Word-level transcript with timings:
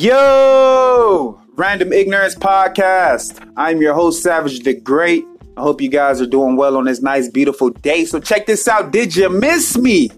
Yo, 0.00 1.38
Random 1.56 1.92
Ignorance 1.92 2.34
Podcast. 2.34 3.46
I'm 3.54 3.82
your 3.82 3.92
host, 3.92 4.22
Savage 4.22 4.60
the 4.60 4.72
Great. 4.72 5.26
I 5.58 5.60
hope 5.60 5.82
you 5.82 5.90
guys 5.90 6.22
are 6.22 6.26
doing 6.26 6.56
well 6.56 6.78
on 6.78 6.86
this 6.86 7.02
nice, 7.02 7.28
beautiful 7.28 7.68
day. 7.68 8.06
So, 8.06 8.18
check 8.18 8.46
this 8.46 8.66
out. 8.66 8.92
Did 8.92 9.14
you 9.14 9.28
miss 9.28 9.76
me? 9.76 10.10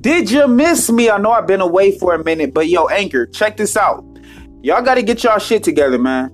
Did 0.00 0.30
you 0.30 0.48
miss 0.48 0.90
me? 0.90 1.10
I 1.10 1.18
know 1.18 1.30
I've 1.30 1.46
been 1.46 1.60
away 1.60 1.98
for 1.98 2.14
a 2.14 2.24
minute, 2.24 2.54
but 2.54 2.68
yo, 2.68 2.86
Anchor, 2.86 3.26
check 3.26 3.58
this 3.58 3.76
out. 3.76 4.02
Y'all 4.62 4.80
got 4.80 4.94
to 4.94 5.02
get 5.02 5.22
y'all 5.24 5.38
shit 5.38 5.62
together, 5.62 5.98
man. 5.98 6.30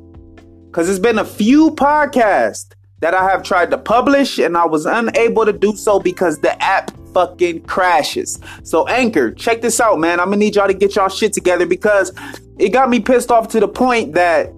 Because 0.66 0.88
it's 0.88 1.00
been 1.00 1.18
a 1.18 1.24
few 1.24 1.72
podcasts 1.72 2.74
that 3.00 3.12
I 3.12 3.28
have 3.28 3.42
tried 3.42 3.72
to 3.72 3.78
publish 3.78 4.38
and 4.38 4.56
I 4.56 4.66
was 4.66 4.86
unable 4.86 5.44
to 5.46 5.52
do 5.52 5.74
so 5.74 5.98
because 5.98 6.38
the 6.42 6.62
app 6.62 6.96
fucking 7.12 7.62
crashes. 7.62 8.38
So 8.62 8.86
Anchor, 8.88 9.32
check 9.32 9.60
this 9.60 9.80
out, 9.80 9.98
man. 9.98 10.20
I'm 10.20 10.26
gonna 10.26 10.36
need 10.36 10.56
y'all 10.56 10.68
to 10.68 10.74
get 10.74 10.96
y'all 10.96 11.08
shit 11.08 11.32
together 11.32 11.66
because 11.66 12.12
it 12.58 12.70
got 12.70 12.90
me 12.90 13.00
pissed 13.00 13.30
off 13.30 13.48
to 13.48 13.60
the 13.60 13.68
point 13.68 14.14
that 14.14 14.52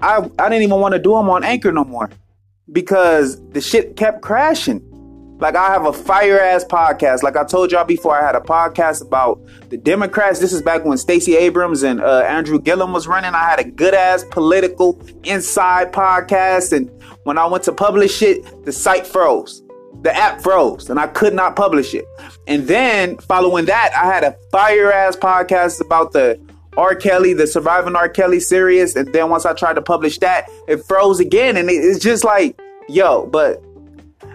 I 0.00 0.28
I 0.38 0.48
didn't 0.48 0.62
even 0.62 0.80
want 0.80 0.92
to 0.92 0.98
do 0.98 1.12
them 1.12 1.30
on 1.30 1.44
Anchor 1.44 1.72
no 1.72 1.84
more 1.84 2.10
because 2.72 3.40
the 3.50 3.60
shit 3.60 3.96
kept 3.96 4.22
crashing. 4.22 4.82
Like 5.38 5.56
I 5.56 5.72
have 5.72 5.86
a 5.86 5.92
fire 5.92 6.38
ass 6.38 6.64
podcast. 6.64 7.22
Like 7.22 7.36
I 7.36 7.44
told 7.44 7.72
y'all 7.72 7.84
before, 7.84 8.16
I 8.16 8.24
had 8.24 8.36
a 8.36 8.40
podcast 8.40 9.02
about 9.02 9.40
the 9.68 9.76
Democrats. 9.76 10.38
This 10.38 10.52
is 10.52 10.62
back 10.62 10.84
when 10.84 10.96
Stacey 10.96 11.36
Abrams 11.36 11.82
and 11.82 12.00
uh, 12.00 12.20
Andrew 12.20 12.60
Gillum 12.60 12.92
was 12.92 13.08
running. 13.08 13.34
I 13.34 13.50
had 13.50 13.58
a 13.58 13.64
good 13.64 13.94
ass 13.94 14.24
political 14.30 15.00
inside 15.24 15.92
podcast, 15.92 16.72
and 16.72 16.88
when 17.24 17.36
I 17.36 17.46
went 17.46 17.64
to 17.64 17.72
publish 17.72 18.22
it, 18.22 18.64
the 18.64 18.72
site 18.72 19.06
froze. 19.06 19.63
The 20.02 20.14
app 20.14 20.42
froze, 20.42 20.90
and 20.90 21.00
I 21.00 21.06
could 21.06 21.32
not 21.32 21.56
publish 21.56 21.94
it. 21.94 22.04
And 22.46 22.66
then 22.66 23.16
following 23.18 23.64
that, 23.66 23.92
I 23.94 24.04
had 24.04 24.22
a 24.22 24.36
fire 24.52 24.92
ass 24.92 25.16
podcast 25.16 25.80
about 25.80 26.12
the 26.12 26.38
R. 26.76 26.94
Kelly, 26.94 27.32
the 27.32 27.46
Surviving 27.46 27.96
R. 27.96 28.08
Kelly 28.08 28.40
series. 28.40 28.96
And 28.96 29.12
then 29.12 29.30
once 29.30 29.46
I 29.46 29.54
tried 29.54 29.74
to 29.74 29.82
publish 29.82 30.18
that, 30.18 30.48
it 30.68 30.84
froze 30.84 31.20
again. 31.20 31.56
And 31.56 31.70
it's 31.70 32.00
just 32.00 32.24
like, 32.24 32.60
yo, 32.88 33.26
but 33.26 33.62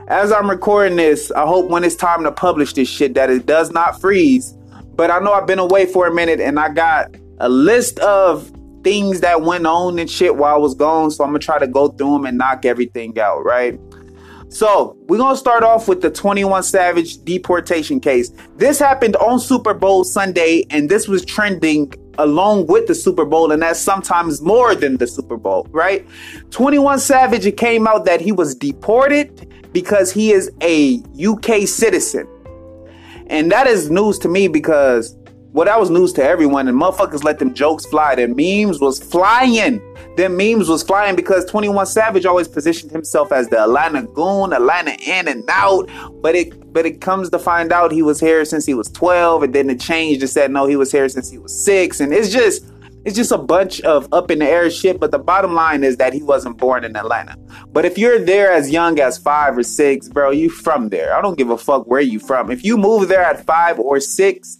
as 0.08 0.32
I'm 0.32 0.50
recording 0.50 0.98
this, 0.98 1.32
I 1.32 1.46
hope 1.46 1.70
when 1.70 1.84
it's 1.84 1.96
time 1.96 2.23
to 2.23 2.32
publish 2.32 2.73
this 2.73 2.90
shit 2.90 3.14
that 3.14 3.30
it 3.30 3.46
does 3.46 3.72
not 3.72 4.00
freeze. 4.00 4.56
But 4.96 5.12
I 5.12 5.20
know 5.20 5.34
I've 5.34 5.48
been 5.48 5.60
away 5.60 5.86
for 5.86 6.08
a 6.08 6.14
minute 6.14 6.40
and 6.40 6.60
I 6.60 6.70
got 6.70 7.16
a 7.40 7.50
list 7.50 8.00
of 8.00 8.52
things 8.84 9.22
that 9.22 9.42
went 9.42 9.68
on 9.68 10.00
and 10.00 10.10
shit 10.10 10.36
while 10.36 10.56
I 10.56 10.58
was 10.58 10.73
gone. 10.73 11.12
So 11.12 11.23
I'm 11.23 11.30
gonna 11.30 11.40
try 11.40 11.60
to 11.60 11.68
go 11.68 11.90
through 11.90 12.14
them 12.14 12.26
and 12.26 12.38
knock 12.38 12.66
everything 12.66 13.18
out, 13.20 13.44
right? 13.44 13.80
So 14.50 14.97
we're 15.08 15.19
gonna 15.19 15.38
start 15.38 15.64
off 15.64 15.88
with 15.88 16.02
the 16.02 16.09
21 16.09 16.64
Savage 16.64 17.23
deportation 17.23 18.00
case. 18.00 18.31
This 18.58 18.80
happened 18.80 19.16
on 19.17 19.39
Super 19.39 19.75
Bowl 19.75 20.03
Sunday, 20.03 20.66
and 20.72 20.89
this 20.89 21.08
was 21.08 21.23
trending 21.23 21.94
along 22.17 22.66
with 22.66 22.88
the 22.88 22.95
Super 22.95 23.25
Bowl, 23.25 23.52
and 23.52 23.61
that's 23.61 23.80
sometimes 23.80 24.42
more 24.42 24.73
than 24.73 24.97
the 24.97 25.05
Super 25.05 25.38
Bowl, 25.38 25.67
right? 25.70 26.05
21 26.50 26.97
Savage, 27.00 27.45
it 27.45 27.58
came 27.58 27.88
out 27.88 28.05
that 28.05 28.22
he 28.22 28.31
was 28.31 28.55
deported 28.55 29.47
because 29.72 30.11
he 30.11 30.31
is 30.31 30.52
a 30.64 30.97
UK 31.23 31.67
citizen. 31.67 32.27
And 33.27 33.52
that 33.52 33.67
is 33.67 33.92
news 33.92 34.17
to 34.20 34.27
me 34.27 34.47
because 34.47 35.16
well, 35.52 35.66
that 35.66 35.80
was 35.80 35.89
news 35.89 36.14
to 36.14 36.23
everyone, 36.23 36.67
and 36.67 36.80
motherfuckers 36.80 37.23
let 37.23 37.39
them 37.39 37.55
jokes 37.55 37.83
fly. 37.86 38.14
Their 38.14 38.28
memes 38.28 38.80
was 38.80 39.00
flying. 39.00 39.81
Their 40.16 40.30
memes 40.30 40.69
was 40.69 40.83
flying 40.83 41.16
because 41.16 41.44
21 41.45 41.88
Savage 41.88 42.25
always 42.25 42.47
positioned 42.47 42.92
himself 42.92 43.31
as 43.31 43.47
the 43.50 43.59
Atlanta 43.64 44.03
goon, 44.03 44.53
Atlanta 44.53 44.95
in 45.08 45.27
and 45.27 45.44
out. 45.50 45.89
But 46.22 46.36
it 46.36 46.72
but 46.72 46.86
it 46.86 47.02
comes 47.02 47.31
to 47.31 47.39
find 47.39 47.72
out 47.72 47.92
he 47.92 48.03
was 48.03 48.20
here 48.20 48.45
since 48.45 48.66
he 48.66 48.75
was 48.75 48.89
12, 48.92 49.44
and 49.44 49.55
then 49.55 49.72
it 49.72 49.80
changed 49.80 50.22
and 50.22 50.30
said 50.30 50.52
no, 50.52 50.67
he 50.67 50.75
was 50.75 50.92
here 50.92 51.09
since 51.09 51.31
he 51.31 51.39
was 51.39 51.66
six. 51.66 52.00
And 52.00 52.14
it's 52.14 52.30
just 52.30 52.64
it's 53.05 53.16
just 53.16 53.31
a 53.31 53.38
bunch 53.38 53.81
of 53.81 54.08
up 54.14 54.30
in 54.30 54.39
the 54.39 54.45
air 54.45 54.70
shit. 54.70 55.00
But 55.00 55.09
the 55.09 55.17
bottom 55.17 55.55
line 55.55 55.83
is 55.83 55.98
that 55.98 56.14
he 56.14 56.21
wasn't 56.21 56.59
born 56.59 56.83
in 56.83 56.95
Atlanta. 56.95 57.36
But 57.70 57.86
if 57.86 57.98
you're 57.98 58.20
there 58.20 58.52
as 58.52 58.70
young 58.70 58.99
as 58.99 59.17
five 59.17 59.58
or 59.58 59.64
six, 59.64 60.09
bro, 60.09 60.30
you 60.30 60.52
from 60.52 60.89
there. 60.89 61.15
I 61.15 61.21
don't 61.23 61.39
give 61.39 61.49
a 61.49 61.58
fuck 61.58 61.88
where 61.88 62.02
you 62.02 62.20
from. 62.20 62.52
If 62.52 62.64
you 62.64 62.77
move 62.77 63.08
there 63.08 63.23
at 63.23 63.43
five 63.48 63.80
or 63.80 63.99
six, 63.99 64.59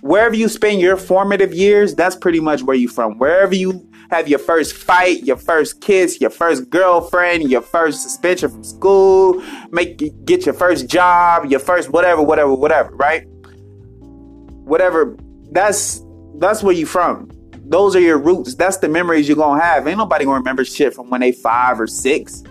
wherever 0.00 0.34
you 0.34 0.48
spend 0.48 0.80
your 0.80 0.96
formative 0.96 1.54
years, 1.54 1.94
that's 1.94 2.16
pretty 2.16 2.40
much 2.40 2.62
where 2.62 2.76
you 2.76 2.88
from. 2.88 3.18
Wherever 3.18 3.54
you 3.54 3.88
have 4.10 4.28
your 4.28 4.38
first 4.38 4.74
fight, 4.74 5.24
your 5.24 5.36
first 5.36 5.80
kiss, 5.80 6.20
your 6.20 6.30
first 6.30 6.70
girlfriend, 6.70 7.50
your 7.50 7.60
first 7.60 8.02
suspension 8.02 8.50
from 8.50 8.64
school, 8.64 9.42
make 9.70 9.98
get 10.24 10.46
your 10.46 10.54
first 10.54 10.88
job, 10.88 11.46
your 11.50 11.60
first 11.60 11.90
whatever, 11.90 12.22
whatever, 12.22 12.54
whatever, 12.54 12.94
right? 12.96 13.26
Whatever. 14.64 15.16
That's 15.50 16.02
that's 16.36 16.62
where 16.62 16.74
you 16.74 16.86
from. 16.86 17.30
Those 17.64 17.94
are 17.94 18.00
your 18.00 18.18
roots. 18.18 18.54
That's 18.54 18.78
the 18.78 18.88
memories 18.88 19.28
you're 19.28 19.36
gonna 19.36 19.62
have. 19.62 19.86
Ain't 19.86 19.98
nobody 19.98 20.24
gonna 20.24 20.38
remember 20.38 20.64
shit 20.64 20.94
from 20.94 21.10
when 21.10 21.20
they 21.20 21.32
five 21.32 21.80
or 21.80 21.86
six. 21.86 22.42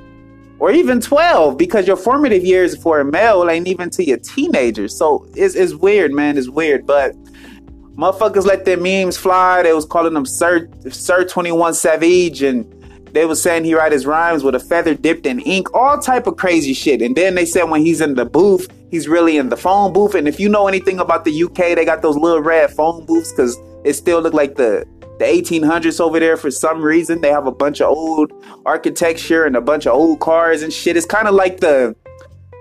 Or 0.60 0.72
even 0.72 1.00
12, 1.00 1.56
because 1.56 1.86
your 1.86 1.96
formative 1.96 2.44
years 2.44 2.76
for 2.82 3.00
a 3.00 3.06
male 3.06 3.48
ain't 3.48 3.68
even 3.68 3.92
to 3.92 4.04
your 4.04 4.18
teenagers. 4.18 4.98
So 4.98 5.28
it's, 5.36 5.54
it's 5.54 5.76
weird, 5.76 6.12
man. 6.14 6.36
It's 6.36 6.50
weird. 6.50 6.88
But 6.88 7.16
motherfuckers 7.98 8.46
let 8.46 8.66
their 8.66 8.78
memes 8.78 9.18
fly. 9.18 9.64
They 9.64 9.74
was 9.74 9.86
calling 9.86 10.16
him 10.16 10.26
Sir 10.26 10.70
Sir 10.90 11.26
21 11.26 11.74
Savage 11.74 12.44
and 12.44 12.74
they 13.14 13.26
was 13.26 13.42
saying 13.42 13.64
he 13.64 13.74
write 13.74 13.92
his 13.92 14.06
rhymes 14.06 14.44
with 14.44 14.54
a 14.54 14.60
feather 14.60 14.94
dipped 14.94 15.26
in 15.26 15.40
ink, 15.40 15.74
all 15.74 15.98
type 15.98 16.28
of 16.28 16.38
crazy 16.38 16.74
shit. 16.74 17.02
And 17.02 17.16
then 17.16 17.36
they 17.36 17.46
said 17.46 17.64
when 17.64 17.82
he's 17.82 18.02
in 18.02 18.16
the 18.16 18.26
booth, 18.26 18.68
he's 18.92 19.08
really 19.08 19.38
in 19.38 19.50
the 19.50 19.58
phone 19.58 19.94
booth. 19.94 20.14
And 20.14 20.28
if 20.28 20.40
you 20.40 20.50
know 20.50 20.68
anything 20.68 21.00
about 21.00 21.26
the 21.26 21.44
UK, 21.44 21.76
they 21.76 21.86
got 21.86 22.02
those 22.02 22.16
little 22.16 22.42
red 22.42 22.70
phone 22.72 23.06
booths 23.06 23.32
because 23.32 23.58
it 23.84 23.94
still 23.94 24.22
look 24.22 24.34
like 24.34 24.56
the 24.56 24.86
the 25.20 25.26
1800s 25.26 26.00
over 26.00 26.20
there 26.20 26.38
for 26.38 26.52
some 26.52 26.80
reason. 26.80 27.22
They 27.22 27.32
have 27.32 27.48
a 27.48 27.52
bunch 27.52 27.82
of 27.82 27.90
old 27.90 28.32
architecture 28.68 29.46
and 29.46 29.56
a 29.56 29.62
bunch 29.62 29.88
of 29.88 29.94
old 29.94 30.20
cars 30.20 30.62
and 30.62 30.72
shit. 30.72 30.96
It's 30.96 31.08
kind 31.08 31.28
of 31.28 31.34
like 31.34 31.60
the 31.60 31.96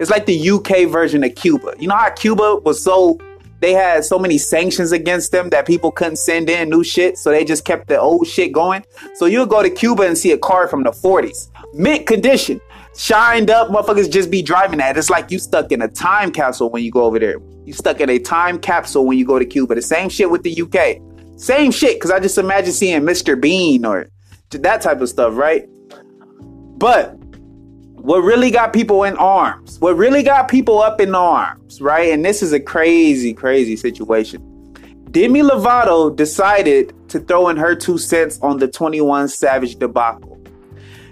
it's 0.01 0.11
like 0.11 0.27
the 0.27 0.51
UK 0.51 0.89
version 0.89 1.23
of 1.25 1.35
Cuba. 1.35 1.75
You 1.79 1.89
know 1.89 1.97
how 1.97 2.11
Cuba 2.11 2.57
was 2.57 2.83
so 2.83 3.19
they 3.61 3.73
had 3.73 4.05
so 4.05 4.19
many 4.19 4.39
sanctions 4.39 4.93
against 4.93 5.33
them 5.33 5.49
that 5.51 5.67
people 5.67 5.91
couldn't 5.91 6.17
send 6.17 6.51
in 6.51 6.69
new 6.69 6.85
shit, 6.85 7.17
so 7.19 7.31
they 7.31 7.45
just 7.45 7.65
kept 7.65 7.89
the 7.89 7.99
old 7.99 8.27
shit 8.27 8.53
going. 8.53 8.85
So 9.15 9.27
you'll 9.27 9.47
go 9.47 9.63
to 9.63 9.71
Cuba 9.71 10.03
and 10.03 10.17
see 10.17 10.33
a 10.33 10.39
car 10.39 10.69
from 10.69 10.83
the 10.83 10.91
40s, 10.91 11.49
mint 11.73 12.07
condition, 12.07 12.61
shined 12.97 13.51
up, 13.51 13.69
motherfuckers 13.69 14.11
just 14.11 14.31
be 14.31 14.43
driving 14.43 14.79
that. 14.79 14.97
It's 14.97 15.11
like 15.11 15.31
you 15.31 15.39
stuck 15.39 15.73
in 15.73 15.83
a 15.83 15.89
time 15.89 16.33
capsule 16.33 16.71
when 16.71 16.83
you 16.85 16.91
go 16.91 17.05
over 17.05 17.19
there. 17.19 17.39
You 17.65 17.73
stuck 17.73 18.01
in 18.01 18.11
a 18.11 18.19
time 18.19 18.59
capsule 18.59 19.07
when 19.07 19.19
you 19.19 19.25
go 19.25 19.39
to 19.39 19.45
Cuba. 19.45 19.75
The 19.75 19.83
same 19.83 20.09
shit 20.09 20.31
with 20.31 20.43
the 20.43 20.63
UK. 20.63 21.03
Same 21.39 21.71
shit, 21.71 21.97
because 21.97 22.11
I 22.11 22.21
just 22.21 22.39
imagine 22.39 22.73
seeing 22.73 23.03
Mr. 23.03 23.41
Bean 23.41 23.85
or 23.85 24.09
that 24.51 24.81
type 24.81 25.01
of 25.01 25.09
stuff, 25.09 25.37
right? 25.37 25.69
But 26.79 27.19
what 28.07 28.23
really 28.23 28.53
got 28.53 28.73
people 28.73 29.03
in 29.03 29.17
arms, 29.17 29.81
what 29.81 29.97
really 29.97 30.23
got 30.23 30.47
people 30.47 30.81
up 30.81 31.01
in 31.01 31.13
arms, 31.13 31.81
right? 31.81 32.13
And 32.13 32.25
this 32.25 32.41
is 32.41 32.53
a 32.53 32.61
crazy, 32.61 33.35
crazy 33.35 33.75
situation. 33.75 34.41
Demi 35.11 35.41
Lovato 35.41 36.15
decided 36.15 36.95
to 37.09 37.19
throw 37.19 37.49
in 37.49 37.57
her 37.57 37.75
two 37.75 37.99
cents 37.99 38.39
on 38.43 38.59
the 38.59 38.69
21 38.69 39.27
Savage 39.27 39.81
debacle. 39.81 40.41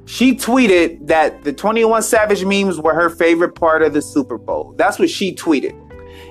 She 0.04 0.37
tweeted 0.37 1.04
that 1.09 1.43
the 1.43 1.53
21 1.53 2.04
Savage 2.04 2.44
memes 2.44 2.78
were 2.78 2.94
her 2.94 3.10
favorite 3.10 3.56
part 3.56 3.83
of 3.83 3.93
the 3.93 4.00
Super 4.00 4.38
Bowl. 4.38 4.72
That's 4.77 4.97
what 4.97 5.10
she 5.10 5.34
tweeted. 5.34 5.77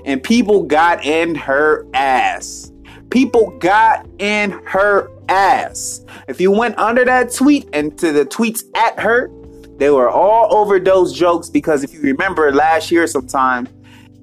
And 0.06 0.24
people 0.24 0.64
got 0.64 1.04
in 1.04 1.36
her 1.36 1.86
ass. 1.94 2.72
People 3.10 3.50
got 3.60 4.08
in 4.18 4.52
her 4.64 5.10
ass. 5.28 6.06
If 6.30 6.40
you 6.40 6.52
went 6.52 6.78
under 6.78 7.04
that 7.04 7.34
tweet 7.34 7.68
and 7.74 7.98
to 7.98 8.14
the 8.14 8.26
tweets 8.26 8.64
at 8.78 8.98
her, 8.98 9.30
they 9.78 9.90
were 9.90 10.10
all 10.10 10.56
overdose 10.56 11.14
jokes 11.14 11.50
because 11.50 11.84
if 11.84 11.94
you 11.94 12.02
remember 12.02 12.52
last 12.52 12.92
year 12.92 13.08
sometime, 13.08 13.68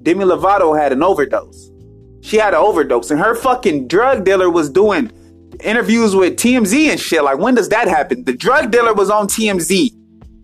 Demi 0.03 0.25
Lovato 0.25 0.77
had 0.77 0.91
an 0.91 1.03
overdose. 1.03 1.69
She 2.21 2.37
had 2.37 2.53
an 2.53 2.59
overdose, 2.59 3.11
and 3.11 3.19
her 3.19 3.35
fucking 3.35 3.87
drug 3.87 4.23
dealer 4.23 4.49
was 4.49 4.69
doing 4.69 5.11
interviews 5.63 6.15
with 6.15 6.37
TMZ 6.37 6.89
and 6.89 6.99
shit. 6.99 7.23
Like, 7.23 7.39
when 7.39 7.55
does 7.55 7.69
that 7.69 7.87
happen? 7.87 8.23
The 8.23 8.33
drug 8.33 8.71
dealer 8.71 8.93
was 8.93 9.09
on 9.09 9.27
TMZ 9.27 9.89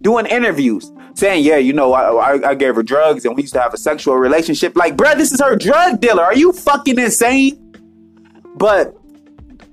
doing 0.01 0.25
interviews 0.25 0.91
saying, 1.15 1.43
Yeah, 1.43 1.57
you 1.57 1.73
know, 1.73 1.93
I, 1.93 2.35
I, 2.35 2.49
I 2.49 2.55
gave 2.55 2.75
her 2.75 2.83
drugs 2.83 3.25
and 3.25 3.35
we 3.35 3.43
used 3.43 3.53
to 3.53 3.61
have 3.61 3.73
a 3.73 3.77
sexual 3.77 4.17
relationship. 4.17 4.75
Like, 4.75 4.95
bruh, 4.95 5.15
this 5.15 5.31
is 5.31 5.41
her 5.41 5.55
drug 5.55 5.99
dealer. 5.99 6.23
Are 6.23 6.35
you 6.35 6.51
fucking 6.53 6.99
insane? 6.99 7.63
But 8.55 8.95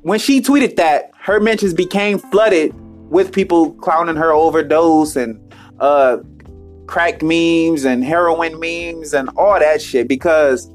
when 0.02 0.18
she 0.18 0.40
tweeted 0.40 0.76
that, 0.76 1.10
her 1.20 1.40
mentions 1.40 1.74
became 1.74 2.18
flooded 2.18 2.74
with 3.14 3.32
people 3.32 3.72
clowning 3.74 4.16
her 4.16 4.32
overdose 4.32 5.14
and 5.16 5.40
uh 5.80 6.18
crack 6.86 7.22
memes 7.22 7.84
and 7.84 8.04
heroin 8.04 8.58
memes 8.60 9.14
and 9.14 9.30
all 9.36 9.58
that 9.58 9.80
shit 9.80 10.06
because 10.08 10.70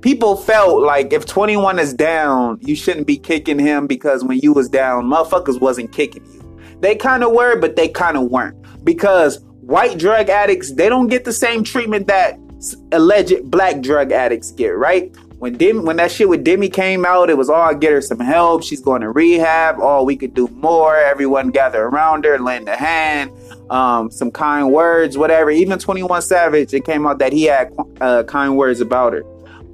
people 0.00 0.36
felt 0.36 0.82
like 0.82 1.12
if 1.12 1.24
21 1.24 1.78
is 1.78 1.94
down, 1.94 2.58
you 2.60 2.74
shouldn't 2.74 3.06
be 3.06 3.16
kicking 3.16 3.58
him 3.58 3.86
because 3.86 4.24
when 4.24 4.38
you 4.40 4.52
was 4.52 4.68
down, 4.68 5.04
motherfuckers 5.04 5.60
wasn't 5.60 5.92
kicking 5.92 6.24
you. 6.32 6.40
They 6.80 6.96
kind 6.96 7.22
of 7.22 7.32
were, 7.32 7.58
but 7.58 7.76
they 7.76 7.88
kind 7.88 8.16
of 8.16 8.24
weren't 8.24 8.56
because 8.84 9.42
white 9.60 9.98
drug 9.98 10.28
addicts, 10.28 10.72
they 10.72 10.88
don't 10.88 11.08
get 11.08 11.24
the 11.24 11.32
same 11.32 11.62
treatment 11.62 12.06
that 12.08 12.38
alleged 12.92 13.50
black 13.50 13.80
drug 13.80 14.10
addicts 14.10 14.50
get, 14.50 14.76
right? 14.76 15.14
When 15.44 15.58
Demi, 15.58 15.80
when 15.80 15.96
that 15.96 16.10
shit 16.10 16.26
with 16.26 16.42
Demi 16.42 16.70
came 16.70 17.04
out, 17.04 17.28
it 17.28 17.36
was 17.36 17.50
all 17.50 17.68
oh, 17.68 17.74
get 17.74 17.92
her 17.92 18.00
some 18.00 18.18
help. 18.18 18.64
She's 18.64 18.80
going 18.80 19.02
to 19.02 19.10
rehab. 19.10 19.76
Oh, 19.78 20.02
we 20.02 20.16
could 20.16 20.32
do 20.32 20.48
more. 20.48 20.96
Everyone 20.96 21.50
gather 21.50 21.82
around 21.82 22.24
her, 22.24 22.38
lend 22.38 22.66
a 22.66 22.74
hand, 22.74 23.30
um, 23.68 24.10
some 24.10 24.30
kind 24.30 24.72
words, 24.72 25.18
whatever. 25.18 25.50
Even 25.50 25.78
Twenty 25.78 26.02
One 26.02 26.22
Savage, 26.22 26.72
it 26.72 26.86
came 26.86 27.06
out 27.06 27.18
that 27.18 27.34
he 27.34 27.42
had 27.42 27.74
uh, 28.00 28.22
kind 28.22 28.56
words 28.56 28.80
about 28.80 29.12
her. 29.12 29.22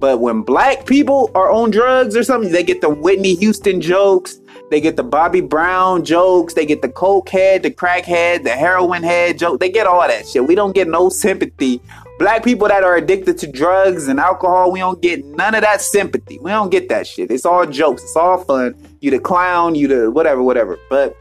But 0.01 0.19
when 0.19 0.43
black 0.43 0.87
people 0.87 1.31
are 1.37 1.53
on 1.53 1.71
drugs 1.71 2.17
or 2.17 2.25
something, 2.25 2.51
they 2.51 2.65
get 2.65 2.81
the 2.81 2.91
Whitney 2.91 3.37
Houston 3.37 3.81
jokes, 3.81 4.41
they 4.73 4.81
get 4.81 4.97
the 4.97 5.05
Bobby 5.05 5.41
Brown 5.41 6.05
jokes, 6.05 6.55
they 6.55 6.67
get 6.67 6.83
the 6.83 6.89
coke 6.89 7.29
head, 7.29 7.63
the 7.63 7.71
crack 7.71 8.07
head, 8.07 8.43
the 8.43 8.51
heroin 8.51 9.05
head 9.05 9.39
joke. 9.39 9.61
They 9.61 9.71
get 9.71 9.87
all 9.87 10.01
that 10.01 10.27
shit. 10.27 10.49
We 10.49 10.57
don't 10.57 10.75
get 10.75 10.89
no 10.89 11.11
sympathy. 11.11 11.81
Black 12.21 12.45
people 12.45 12.69
that 12.69 12.85
are 12.85 12.97
addicted 12.97 13.39
to 13.39 13.51
drugs 13.51 14.07
and 14.07 14.21
alcohol, 14.21 14.71
we 14.71 14.81
don't 14.81 15.01
get 15.01 15.25
none 15.25 15.55
of 15.55 15.63
that 15.63 15.81
sympathy. 15.81 16.39
We 16.39 16.51
don't 16.51 16.71
get 16.71 16.91
that 16.91 17.07
shit. 17.07 17.31
It's 17.31 17.47
all 17.47 17.65
jokes. 17.65 18.03
It's 18.03 18.15
all 18.15 18.45
fun. 18.45 18.75
You 19.01 19.11
the 19.11 19.19
clown, 19.19 19.75
you 19.75 19.89
the 19.89 20.11
whatever, 20.11 20.43
whatever. 20.43 20.79
But 20.91 21.17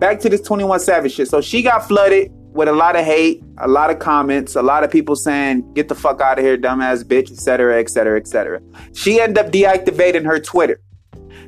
back 0.00 0.18
to 0.18 0.28
this 0.28 0.40
21 0.40 0.80
Savage 0.80 1.12
shit. 1.12 1.28
So 1.28 1.40
she 1.40 1.62
got 1.62 1.86
flooded 1.86 2.32
with 2.54 2.66
a 2.66 2.72
lot 2.72 2.96
of 2.96 3.04
hate, 3.04 3.40
a 3.58 3.68
lot 3.68 3.90
of 3.90 4.00
comments, 4.00 4.56
a 4.56 4.62
lot 4.62 4.82
of 4.82 4.90
people 4.90 5.14
saying, 5.14 5.74
get 5.74 5.88
the 5.88 5.94
fuck 5.94 6.20
out 6.20 6.40
of 6.40 6.44
here, 6.44 6.58
dumbass 6.58 7.04
bitch, 7.04 7.30
etc., 7.30 7.78
etc., 7.78 8.18
etc. 8.18 8.60
She 8.94 9.20
ended 9.20 9.38
up 9.38 9.52
deactivating 9.52 10.24
her 10.24 10.40
Twitter. 10.40 10.80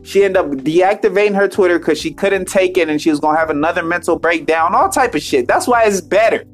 She 0.02 0.22
ended 0.22 0.36
up 0.36 0.50
deactivating 0.52 1.34
her 1.34 1.48
Twitter 1.48 1.80
because 1.80 1.98
she 1.98 2.14
couldn't 2.14 2.44
take 2.44 2.78
it 2.78 2.88
and 2.88 3.02
she 3.02 3.10
was 3.10 3.18
gonna 3.18 3.40
have 3.40 3.50
another 3.50 3.82
mental 3.82 4.20
breakdown, 4.20 4.72
all 4.72 4.88
type 4.88 5.16
of 5.16 5.22
shit. 5.22 5.48
That's 5.48 5.66
why 5.66 5.82
it's 5.82 6.00
better. 6.00 6.44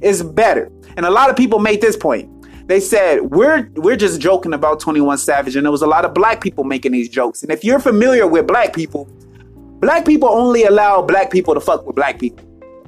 It's 0.00 0.22
better. 0.22 0.70
And 0.98 1.06
a 1.06 1.10
lot 1.10 1.30
of 1.30 1.36
people 1.36 1.60
made 1.60 1.80
this 1.80 1.96
point. 1.96 2.28
They 2.66 2.80
said, 2.80 3.30
we're 3.30 3.70
we're 3.76 3.94
just 3.94 4.20
joking 4.20 4.52
about 4.52 4.80
21 4.80 5.18
Savage, 5.18 5.54
and 5.54 5.64
there 5.64 5.70
was 5.70 5.82
a 5.82 5.86
lot 5.86 6.04
of 6.04 6.12
black 6.12 6.40
people 6.40 6.64
making 6.64 6.90
these 6.90 7.08
jokes. 7.08 7.44
And 7.44 7.52
if 7.52 7.62
you're 7.62 7.78
familiar 7.78 8.26
with 8.26 8.48
black 8.48 8.74
people, 8.74 9.04
black 9.78 10.04
people 10.04 10.28
only 10.28 10.64
allow 10.64 11.00
black 11.00 11.30
people 11.30 11.54
to 11.54 11.60
fuck 11.60 11.86
with 11.86 11.94
black 11.94 12.18
people. 12.18 12.44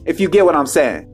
If 0.07 0.19
you 0.19 0.29
get 0.29 0.45
what 0.45 0.57
I'm 0.57 0.67
saying. 0.67 1.07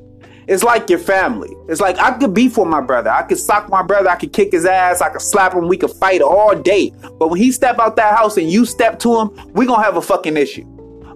It's 0.49 0.63
like 0.63 0.89
your 0.89 0.99
family. 0.99 1.55
It's 1.69 1.83
like 1.83 1.99
I 1.99 2.17
could 2.17 2.33
beef 2.33 2.57
with 2.57 2.69
my 2.69 2.81
brother. 2.81 3.11
I 3.11 3.25
could 3.25 3.39
sock 3.39 3.69
my 3.69 3.83
brother. 3.83 4.09
I 4.09 4.17
could 4.17 4.33
kick 4.33 4.53
his 4.53 4.65
ass. 4.65 5.03
I 5.03 5.11
could 5.11 5.21
slap 5.21 5.53
him. 5.53 5.69
We 5.69 5.77
could 5.77 5.91
fight 5.91 6.23
all 6.23 6.55
day. 6.55 6.95
But 7.19 7.29
when 7.29 7.39
he 7.39 7.53
step 7.53 7.79
out 7.79 7.97
that 7.97 8.17
house 8.17 8.39
and 8.39 8.51
you 8.51 8.65
step 8.65 8.99
to 9.01 9.21
him, 9.21 9.53
we 9.53 9.67
gonna 9.67 9.83
have 9.83 9.99
a 9.99 10.03
fucking 10.03 10.39
issue. 10.39 10.65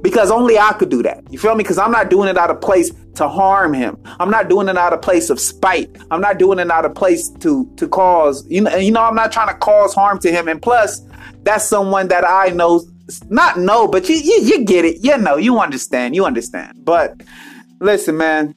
Because 0.02 0.30
only 0.30 0.58
I 0.58 0.74
could 0.74 0.90
do 0.90 1.02
that. 1.04 1.22
You 1.30 1.38
feel 1.38 1.54
me? 1.54 1.62
Because 1.64 1.78
I'm 1.78 1.92
not 1.92 2.10
doing 2.10 2.28
it 2.28 2.36
out 2.36 2.50
of 2.50 2.60
place 2.60 2.90
to 3.14 3.28
harm 3.28 3.72
him. 3.72 3.96
I'm 4.18 4.30
not 4.30 4.48
doing 4.48 4.68
it 4.68 4.76
out 4.76 4.92
of 4.92 5.02
place 5.02 5.30
of 5.30 5.40
spite. 5.40 5.96
I'm 6.10 6.20
not 6.20 6.38
doing 6.38 6.58
it 6.58 6.70
out 6.70 6.84
of 6.84 6.94
place 6.94 7.28
to 7.40 7.70
to 7.76 7.88
cause 7.88 8.46
you 8.48 8.62
know. 8.62 8.76
You 8.76 8.92
know, 8.92 9.02
I'm 9.02 9.14
not 9.14 9.32
trying 9.32 9.48
to 9.48 9.54
cause 9.54 9.94
harm 9.94 10.18
to 10.20 10.30
him. 10.30 10.48
And 10.48 10.60
plus, 10.60 11.02
that's 11.42 11.64
someone 11.64 12.08
that 12.08 12.24
I 12.24 12.48
know, 12.48 12.82
not 13.28 13.58
know, 13.58 13.88
but 13.88 14.08
you 14.08 14.16
you, 14.16 14.40
you 14.42 14.64
get 14.64 14.84
it. 14.84 15.04
You 15.04 15.18
know, 15.18 15.36
you 15.36 15.58
understand. 15.58 16.14
You 16.14 16.24
understand. 16.24 16.84
But 16.84 17.20
listen, 17.80 18.16
man 18.16 18.54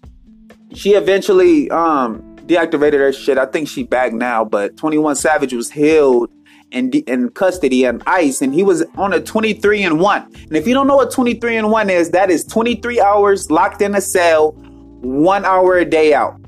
she 0.73 0.95
eventually 0.95 1.69
um 1.69 2.21
deactivated 2.47 2.99
her 2.99 3.13
shit. 3.13 3.37
I 3.37 3.45
think 3.45 3.69
she 3.69 3.83
back 3.83 4.11
now, 4.11 4.43
but 4.43 4.75
21 4.75 5.15
Savage 5.15 5.53
was 5.53 5.69
held 5.69 6.29
in, 6.73 6.91
in 6.91 7.29
custody 7.29 7.85
and 7.85 8.03
ICE, 8.07 8.41
and 8.41 8.53
he 8.53 8.63
was 8.63 8.83
on 8.95 9.13
a 9.13 9.21
23 9.21 9.83
and 9.83 9.99
1. 9.99 10.21
And 10.21 10.57
if 10.57 10.67
you 10.67 10.73
don't 10.73 10.87
know 10.87 10.95
what 10.95 11.11
23 11.11 11.57
and 11.57 11.71
1 11.71 11.89
is, 11.89 12.09
that 12.11 12.29
is 12.29 12.43
23 12.45 12.99
hours 12.99 13.49
locked 13.49 13.81
in 13.81 13.95
a 13.95 14.01
cell, 14.01 14.51
one 15.01 15.45
hour 15.45 15.77
a 15.77 15.85
day 15.85 16.13
out. 16.13 16.39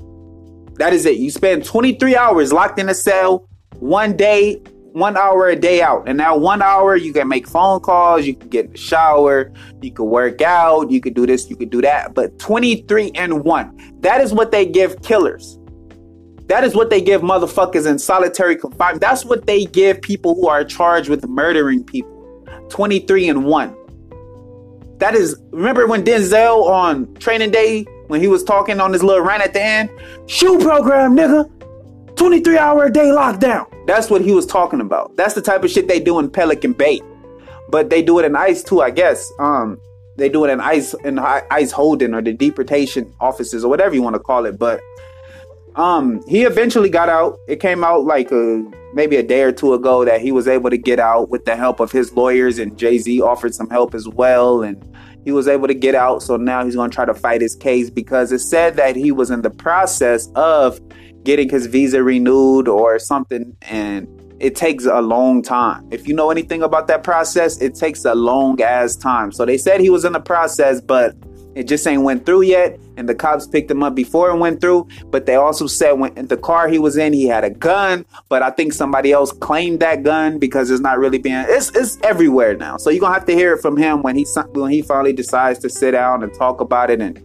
That 0.74 0.92
is 0.92 1.06
it. 1.06 1.16
You 1.16 1.30
spend 1.30 1.64
23 1.64 2.16
hours 2.16 2.52
locked 2.52 2.78
in 2.78 2.88
a 2.88 2.94
cell, 2.94 3.48
one 3.78 4.16
day 4.16 4.62
one 4.96 5.14
hour 5.14 5.48
a 5.48 5.56
day 5.56 5.82
out. 5.82 6.08
And 6.08 6.16
now 6.16 6.38
one 6.38 6.62
hour 6.62 6.96
you 6.96 7.12
can 7.12 7.28
make 7.28 7.46
phone 7.46 7.80
calls, 7.80 8.24
you 8.24 8.34
can 8.34 8.48
get 8.48 8.64
in 8.64 8.72
the 8.72 8.78
shower, 8.78 9.52
you 9.82 9.92
can 9.92 10.06
work 10.06 10.40
out, 10.40 10.90
you 10.90 11.02
can 11.02 11.12
do 11.12 11.26
this, 11.26 11.50
you 11.50 11.56
can 11.56 11.68
do 11.68 11.82
that. 11.82 12.14
But 12.14 12.38
23 12.38 13.10
and 13.14 13.44
1. 13.44 13.98
That 14.00 14.22
is 14.22 14.32
what 14.32 14.52
they 14.52 14.64
give 14.64 15.02
killers. 15.02 15.58
That 16.48 16.62
is 16.62 16.74
what 16.76 16.90
they 16.90 17.00
give 17.00 17.22
motherfuckers 17.22 17.86
in 17.86 17.98
solitary 17.98 18.56
confinement. 18.56 19.00
That's 19.00 19.24
what 19.24 19.46
they 19.46 19.64
give 19.64 20.00
people 20.00 20.34
who 20.34 20.48
are 20.48 20.64
charged 20.64 21.08
with 21.08 21.26
murdering 21.28 21.82
people. 21.82 22.12
23 22.70 23.28
and 23.28 23.44
1. 23.44 23.76
That 24.98 25.14
is, 25.14 25.36
remember 25.50 25.86
when 25.86 26.04
Denzel 26.04 26.64
on 26.64 27.12
training 27.14 27.50
day, 27.50 27.84
when 28.06 28.20
he 28.20 28.28
was 28.28 28.44
talking 28.44 28.80
on 28.80 28.92
his 28.92 29.02
little 29.02 29.22
rant 29.22 29.42
at 29.42 29.52
the 29.52 29.62
end? 29.62 29.90
SHU 30.26 30.58
program, 30.60 31.16
nigga. 31.16 31.50
23 32.16 32.56
hour 32.56 32.84
a 32.84 32.92
day 32.92 33.06
lockdown. 33.06 33.66
That's 33.86 34.08
what 34.08 34.22
he 34.22 34.32
was 34.32 34.46
talking 34.46 34.80
about. 34.80 35.16
That's 35.16 35.34
the 35.34 35.42
type 35.42 35.64
of 35.64 35.70
shit 35.70 35.86
they 35.86 36.00
do 36.00 36.18
in 36.18 36.30
Pelican 36.30 36.72
Bay. 36.72 37.00
But 37.68 37.90
they 37.90 38.02
do 38.02 38.18
it 38.18 38.24
in 38.24 38.34
ICE 38.36 38.62
too, 38.62 38.80
I 38.80 38.90
guess. 38.90 39.30
Um, 39.38 39.78
they 40.16 40.28
do 40.28 40.44
it 40.44 40.50
in 40.50 40.60
ICE 40.60 40.94
in 41.04 41.18
ICE 41.18 41.70
holding 41.72 42.14
or 42.14 42.22
the 42.22 42.32
deportation 42.32 43.12
offices 43.20 43.64
or 43.64 43.68
whatever 43.68 43.94
you 43.94 44.02
want 44.02 44.14
to 44.14 44.20
call 44.20 44.46
it. 44.46 44.58
But 44.58 44.80
um, 45.76 46.22
he 46.26 46.42
eventually 46.42 46.88
got 46.88 47.08
out. 47.08 47.38
It 47.48 47.60
came 47.60 47.84
out 47.84 48.04
like 48.04 48.32
a, 48.32 48.64
maybe 48.94 49.16
a 49.16 49.22
day 49.22 49.42
or 49.42 49.52
two 49.52 49.74
ago 49.74 50.04
that 50.04 50.20
he 50.20 50.32
was 50.32 50.48
able 50.48 50.70
to 50.70 50.78
get 50.78 50.98
out 50.98 51.28
with 51.28 51.44
the 51.44 51.54
help 51.54 51.80
of 51.80 51.92
his 51.92 52.12
lawyers 52.14 52.58
and 52.58 52.76
Jay 52.76 52.98
Z 52.98 53.20
offered 53.20 53.54
some 53.54 53.68
help 53.70 53.94
as 53.94 54.08
well, 54.08 54.62
and 54.62 54.82
he 55.24 55.32
was 55.32 55.46
able 55.46 55.68
to 55.68 55.74
get 55.74 55.94
out. 55.94 56.22
So 56.22 56.36
now 56.36 56.64
he's 56.64 56.76
going 56.76 56.90
to 56.90 56.94
try 56.94 57.04
to 57.04 57.14
fight 57.14 57.40
his 57.40 57.54
case 57.54 57.90
because 57.90 58.32
it 58.32 58.38
said 58.38 58.76
that 58.76 58.96
he 58.96 59.12
was 59.12 59.30
in 59.30 59.42
the 59.42 59.50
process 59.50 60.28
of 60.34 60.80
getting 61.24 61.48
his 61.48 61.66
visa 61.66 62.02
renewed 62.02 62.68
or 62.68 62.98
something 62.98 63.56
and 63.62 64.06
it 64.38 64.54
takes 64.54 64.84
a 64.84 65.00
long 65.00 65.42
time. 65.42 65.86
If 65.90 66.06
you 66.06 66.14
know 66.14 66.30
anything 66.30 66.62
about 66.62 66.86
that 66.88 67.02
process, 67.02 67.60
it 67.60 67.74
takes 67.74 68.04
a 68.04 68.14
long 68.14 68.60
ass 68.60 68.94
time. 68.94 69.32
So 69.32 69.44
they 69.44 69.58
said 69.58 69.80
he 69.80 69.90
was 69.90 70.04
in 70.04 70.12
the 70.12 70.20
process, 70.20 70.80
but 70.80 71.16
it 71.56 71.66
just 71.66 71.86
ain't 71.86 72.02
went 72.02 72.26
through 72.26 72.42
yet. 72.42 72.78
And 72.98 73.08
the 73.08 73.14
cops 73.14 73.46
picked 73.46 73.70
him 73.70 73.82
up 73.82 73.94
before 73.94 74.30
it 74.30 74.36
went 74.36 74.60
through. 74.60 74.86
But 75.06 75.24
they 75.24 75.36
also 75.36 75.66
said 75.66 75.92
when 75.92 76.14
the 76.26 76.36
car 76.36 76.68
he 76.68 76.78
was 76.78 76.98
in, 76.98 77.14
he 77.14 77.26
had 77.26 77.44
a 77.44 77.50
gun. 77.50 78.04
But 78.28 78.42
I 78.42 78.50
think 78.50 78.74
somebody 78.74 79.10
else 79.10 79.32
claimed 79.32 79.80
that 79.80 80.02
gun 80.02 80.38
because 80.38 80.70
it's 80.70 80.82
not 80.82 80.98
really 80.98 81.18
being 81.18 81.44
it's 81.48 81.70
it's 81.70 81.98
everywhere 82.02 82.56
now. 82.56 82.76
So 82.76 82.90
you're 82.90 83.00
gonna 83.00 83.14
have 83.14 83.24
to 83.26 83.34
hear 83.34 83.54
it 83.54 83.62
from 83.62 83.78
him 83.78 84.02
when 84.02 84.16
he 84.16 84.26
when 84.52 84.70
he 84.70 84.82
finally 84.82 85.14
decides 85.14 85.58
to 85.60 85.70
sit 85.70 85.92
down 85.92 86.22
and 86.22 86.32
talk 86.34 86.60
about 86.60 86.90
it 86.90 87.00
and 87.00 87.22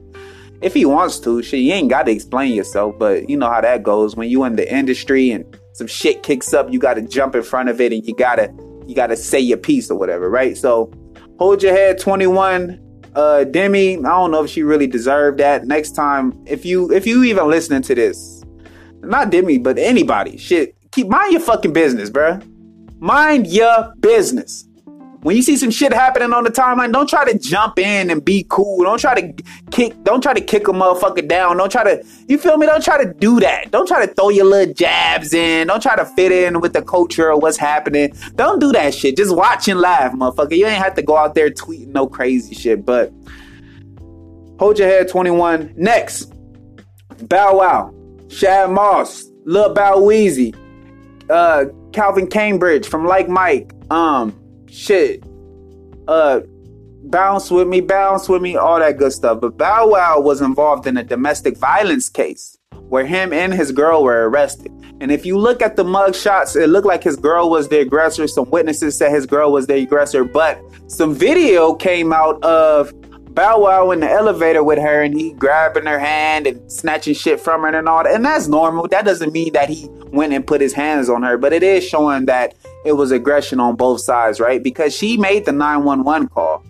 if 0.62 0.76
he 0.76 0.86
wants 0.86 1.20
to, 1.22 1.42
shit, 1.42 1.62
you 1.62 1.74
ain't 1.74 1.90
got 1.90 2.04
to 2.04 2.12
explain 2.12 2.54
yourself, 2.54 2.94
but 3.00 3.28
you 3.28 3.36
know 3.36 3.50
how 3.50 3.62
that 3.62 3.82
goes 3.82 4.16
when 4.16 4.30
you 4.30 4.44
in 4.44 4.56
the 4.56 4.72
industry 4.72 5.32
and 5.32 5.60
some 5.74 5.88
shit 5.88 6.22
kicks 6.22 6.54
up, 6.54 6.72
you 6.72 6.78
got 6.78 6.94
to 6.94 7.02
jump 7.02 7.34
in 7.34 7.42
front 7.42 7.68
of 7.68 7.82
it 7.82 7.92
and 7.92 8.06
you 8.06 8.14
gotta 8.16 8.54
you 8.86 8.96
gotta 8.96 9.18
say 9.18 9.40
your 9.40 9.58
piece 9.58 9.90
or 9.90 9.98
whatever, 9.98 10.30
right? 10.30 10.56
So 10.56 10.92
hold 11.40 11.64
your 11.64 11.74
head, 11.74 11.98
21. 12.00 12.91
Uh, 13.16 13.44
Demi, 13.44 13.98
I 13.98 14.02
don't 14.02 14.32
know 14.32 14.44
if 14.44 14.50
she 14.50 14.64
really 14.64 14.88
deserved 14.88 15.40
that. 15.40 15.66
Next 15.66 15.92
time, 15.92 16.34
if 16.46 16.66
you 16.66 16.92
if 16.92 17.06
you 17.06 17.24
even 17.24 17.50
listening 17.50 17.82
to 17.84 17.96
this, 17.96 18.44
not 19.02 19.30
Demi, 19.32 19.58
but 19.58 19.78
anybody, 19.78 20.38
shit, 20.38 20.76
keep 20.92 21.08
mind 21.08 21.34
your 21.34 21.42
fucking 21.42 21.74
business, 21.74 22.10
bruh. 22.10 22.46
Mind 23.00 23.48
your 23.48 23.94
business. 24.00 24.68
When 25.24 25.36
you 25.36 25.44
see 25.44 25.56
some 25.56 25.70
shit 25.70 25.94
happening 25.94 26.34
on 26.34 26.44
the 26.44 26.50
timeline, 26.50 26.92
don't 26.92 27.08
try 27.08 27.32
to 27.32 27.38
jump 27.38 27.78
in 27.78 28.10
and 28.10 28.26
be 28.26 28.44
cool. 28.50 28.84
Don't 28.84 29.00
try 29.00 29.22
to 29.22 29.44
kick. 29.70 30.04
Don't 30.04 30.22
try 30.22 30.34
to 30.34 30.42
kick 30.42 30.68
a 30.68 30.72
motherfucker 30.72 31.28
down. 31.28 31.58
Don't 31.58 31.72
try 31.72 31.84
to. 31.84 32.04
You 32.28 32.40
feel 32.40 32.58
me? 32.58 32.66
Don't 32.66 32.84
try 32.84 33.04
to 33.04 33.14
do 33.14 33.40
that. 33.40 33.70
Don't 33.70 33.88
try 33.88 34.04
to 34.04 34.12
throw 34.12 34.30
your 34.30 34.46
little 34.46 34.74
jabs 34.74 35.36
in. 35.36 35.68
Don't 35.68 35.82
try 35.82 35.96
to 35.96 36.06
fit 36.06 36.32
in 36.32 36.60
with 36.60 36.74
the 36.74 36.82
culture 36.82 37.30
or 37.30 37.40
what's 37.40 37.58
happening. 37.58 38.14
Don't 38.34 38.60
do 38.60 38.72
that 38.72 38.96
shit. 38.96 39.16
Just 39.16 39.36
watch 39.36 39.68
and 39.68 39.80
laugh, 39.80 40.12
motherfucker. 40.14 40.58
You 40.58 40.66
ain't 40.66 40.82
have 40.84 40.96
to 40.96 41.04
go 41.04 41.16
out 41.16 41.36
there 41.36 41.52
tweeting 41.52 41.90
no 41.90 42.08
crazy 42.08 42.56
shit. 42.56 42.84
But 42.84 43.14
hold 44.58 44.80
your 44.80 44.88
head, 44.88 45.08
twenty 45.08 45.32
one. 45.32 45.72
Next, 45.78 46.34
Bow 47.28 47.60
Wow, 47.60 47.94
Shad 48.28 48.72
Moss, 48.72 49.24
Lil 49.46 49.72
Bow 49.76 49.98
Weezy, 49.98 50.56
uh, 51.30 51.66
Calvin 51.94 52.26
Cambridge 52.26 52.88
from 52.88 53.06
Like 53.06 53.30
Mike. 53.30 53.72
Um, 53.92 54.41
shit, 54.72 55.24
uh, 56.08 56.42
bounce 57.04 57.52
with 57.52 57.68
me, 57.68 57.82
bounce 57.82 58.30
with 58.30 58.42
me, 58.42 58.56
all 58.56 58.80
that 58.80 58.98
good 58.98 59.14
stuff. 59.14 59.42
But 59.42 59.58
Bow 59.58 59.90
Wow 59.90 60.22
was 60.22 60.42
involved 60.42 60.88
in 60.88 60.98
a 60.98 61.04
domestic 61.04 61.58
violence 61.58 62.10
case 62.10 62.58
where 62.90 63.06
him 63.06 63.32
and 63.32 63.54
his 63.54 63.72
girl 63.72 64.04
were 64.04 64.30
arrested. 64.30 64.72
And 65.00 65.12
if 65.12 65.26
you 65.26 65.38
look 65.38 65.62
at 65.62 65.76
the 65.76 65.84
mug 65.84 66.16
shots, 66.16 66.56
it 66.56 66.68
looked 66.68 66.88
like 66.88 67.04
his 67.04 67.16
girl 67.16 67.50
was 67.50 67.70
the 67.70 67.80
aggressor. 67.80 68.28
Some 68.28 68.50
witnesses 68.50 68.98
said 68.98 69.12
his 69.12 69.26
girl 69.26 69.52
was 69.52 69.68
the 69.68 69.76
aggressor, 69.76 70.24
but 70.24 70.62
some 70.88 71.14
video 71.16 71.74
came 71.74 72.14
out 72.14 72.42
of 72.44 72.94
Bow 73.34 73.62
Wow 73.62 73.92
in 73.92 74.02
the 74.02 74.12
elevator 74.12 74.62
with 74.62 74.78
her 74.78 75.02
and 75.02 75.18
he 75.18 75.32
grabbing 75.34 75.86
her 75.86 76.00
hand 76.00 76.48
and 76.48 76.70
snatching 76.70 77.14
shit 77.14 77.40
from 77.40 77.62
her 77.62 77.70
and 77.70 77.88
all 77.88 78.04
that. 78.04 78.14
And 78.14 78.26
that's 78.26 78.48
normal. 78.48 78.88
That 78.90 79.06
doesn't 79.06 79.32
mean 79.32 79.54
that 79.54 79.70
he 79.70 79.88
went 80.12 80.34
and 80.34 80.46
put 80.46 80.60
his 80.60 80.74
hands 80.74 81.10
on 81.10 81.24
her, 81.24 81.38
but 81.38 81.54
it 81.54 81.64
is 81.64 81.88
showing 81.88 82.26
that 82.26 82.56
it 82.86 82.94
was 82.94 83.12
aggression 83.12 83.60
on 83.60 83.76
both 83.76 84.02
sides, 84.02 84.40
right? 84.40 84.62
Because 84.62 84.96
she 84.96 85.18
made 85.18 85.46
the 85.46 85.52
911 85.52 86.30
call. 86.30 86.64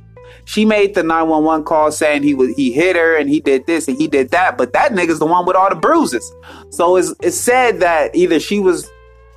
She 0.46 0.66
made 0.66 0.96
the 0.96 1.04
911 1.04 1.66
call 1.66 1.92
saying 1.92 2.24
he 2.24 2.34
was 2.34 2.54
he 2.56 2.72
hit 2.72 2.96
her 2.96 3.16
and 3.16 3.30
he 3.30 3.40
did 3.40 3.68
this 3.68 3.88
and 3.88 3.98
he 3.98 4.08
did 4.08 4.30
that, 4.32 4.58
but 4.58 4.74
that 4.74 4.92
nigga's 4.92 5.20
the 5.20 5.26
one 5.26 5.46
with 5.46 5.56
all 5.56 5.70
the 5.70 5.76
bruises. 5.76 6.30
So 6.70 6.98
it's 6.98 7.14
it's 7.22 7.38
said 7.38 7.80
that 7.82 8.16
either 8.16 8.40
she 8.40 8.60
was 8.60 8.90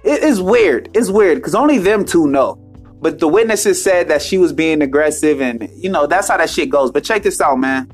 it 0.03 0.23
is 0.23 0.41
weird. 0.41 0.91
It's 0.95 1.11
weird 1.11 1.39
because 1.39 1.55
only 1.55 1.79
them 1.79 2.05
two 2.05 2.27
know. 2.27 2.61
But 3.01 3.19
the 3.19 3.29
witnesses 3.29 3.83
said 3.83 4.09
that 4.09 4.23
she 4.23 4.39
was 4.39 4.53
being 4.53 4.81
aggressive, 4.81 5.41
and 5.41 5.69
you 5.75 5.91
know 5.91 6.07
that's 6.07 6.29
how 6.29 6.39
that 6.39 6.49
shit 6.49 6.71
goes. 6.71 6.91
But 6.91 7.05
check 7.05 7.23
this 7.23 7.41
out, 7.41 7.59
man. 7.59 7.91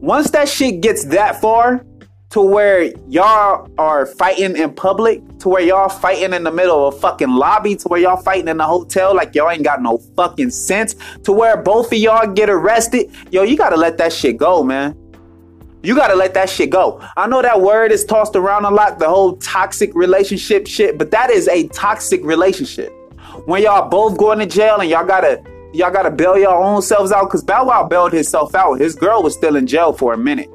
Once 0.00 0.30
that 0.30 0.48
shit 0.48 0.80
gets 0.80 1.04
that 1.06 1.40
far, 1.40 1.84
to 2.30 2.40
where 2.40 2.92
y'all 3.08 3.70
are 3.78 4.06
fighting 4.06 4.56
in 4.56 4.74
public, 4.74 5.22
to 5.44 5.50
where 5.50 5.60
y'all 5.60 5.90
fighting 5.90 6.32
in 6.32 6.42
the 6.42 6.50
middle 6.50 6.88
of 6.88 6.94
a 6.94 6.98
fucking 6.98 7.28
lobby, 7.28 7.76
to 7.76 7.86
where 7.88 8.00
y'all 8.00 8.16
fighting 8.16 8.48
in 8.48 8.56
the 8.56 8.64
hotel 8.64 9.14
like 9.14 9.34
y'all 9.34 9.50
ain't 9.50 9.62
got 9.62 9.82
no 9.82 9.98
fucking 10.16 10.48
sense, 10.48 10.96
to 11.22 11.32
where 11.32 11.54
both 11.54 11.92
of 11.92 11.98
y'all 11.98 12.26
get 12.32 12.48
arrested, 12.48 13.10
yo, 13.30 13.42
you 13.42 13.54
gotta 13.54 13.76
let 13.76 13.98
that 13.98 14.10
shit 14.10 14.38
go, 14.38 14.64
man. 14.64 14.96
You 15.82 15.94
gotta 15.94 16.14
let 16.14 16.32
that 16.32 16.48
shit 16.48 16.70
go. 16.70 16.98
I 17.18 17.26
know 17.26 17.42
that 17.42 17.60
word 17.60 17.92
is 17.92 18.06
tossed 18.06 18.36
around 18.36 18.64
a 18.64 18.70
lot, 18.70 18.98
the 18.98 19.06
whole 19.06 19.36
toxic 19.36 19.94
relationship 19.94 20.66
shit, 20.66 20.96
but 20.96 21.10
that 21.10 21.28
is 21.28 21.46
a 21.48 21.68
toxic 21.68 22.24
relationship. 22.24 22.90
When 23.44 23.62
y'all 23.62 23.90
both 23.90 24.16
going 24.16 24.38
to 24.38 24.46
jail 24.46 24.80
and 24.80 24.88
y'all 24.88 25.04
gotta 25.04 25.44
y'all 25.74 25.92
gotta 25.92 26.10
bail 26.10 26.38
your 26.38 26.54
own 26.54 26.80
selves 26.80 27.12
out, 27.12 27.28
cause 27.28 27.44
Bow 27.44 27.66
Wow 27.66 27.86
bailed 27.86 28.14
himself 28.14 28.54
out. 28.54 28.80
His 28.80 28.94
girl 28.94 29.22
was 29.22 29.34
still 29.34 29.56
in 29.56 29.66
jail 29.66 29.92
for 29.92 30.14
a 30.14 30.16
minute. 30.16 30.48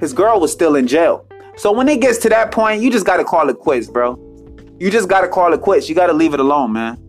His 0.00 0.12
girl 0.12 0.40
was 0.40 0.50
still 0.50 0.74
in 0.74 0.88
jail. 0.88 1.24
So 1.56 1.72
when 1.72 1.88
it 1.88 2.02
gets 2.02 2.18
to 2.18 2.28
that 2.28 2.52
point, 2.52 2.82
you 2.82 2.90
just 2.90 3.06
gotta 3.06 3.24
call 3.24 3.48
it 3.48 3.58
quits, 3.58 3.88
bro. 3.88 4.18
You 4.78 4.90
just 4.90 5.08
gotta 5.08 5.26
call 5.28 5.54
it 5.54 5.62
quits. 5.62 5.88
You 5.88 5.94
gotta 5.94 6.12
leave 6.12 6.34
it 6.34 6.40
alone, 6.40 6.74
man. 6.74 7.02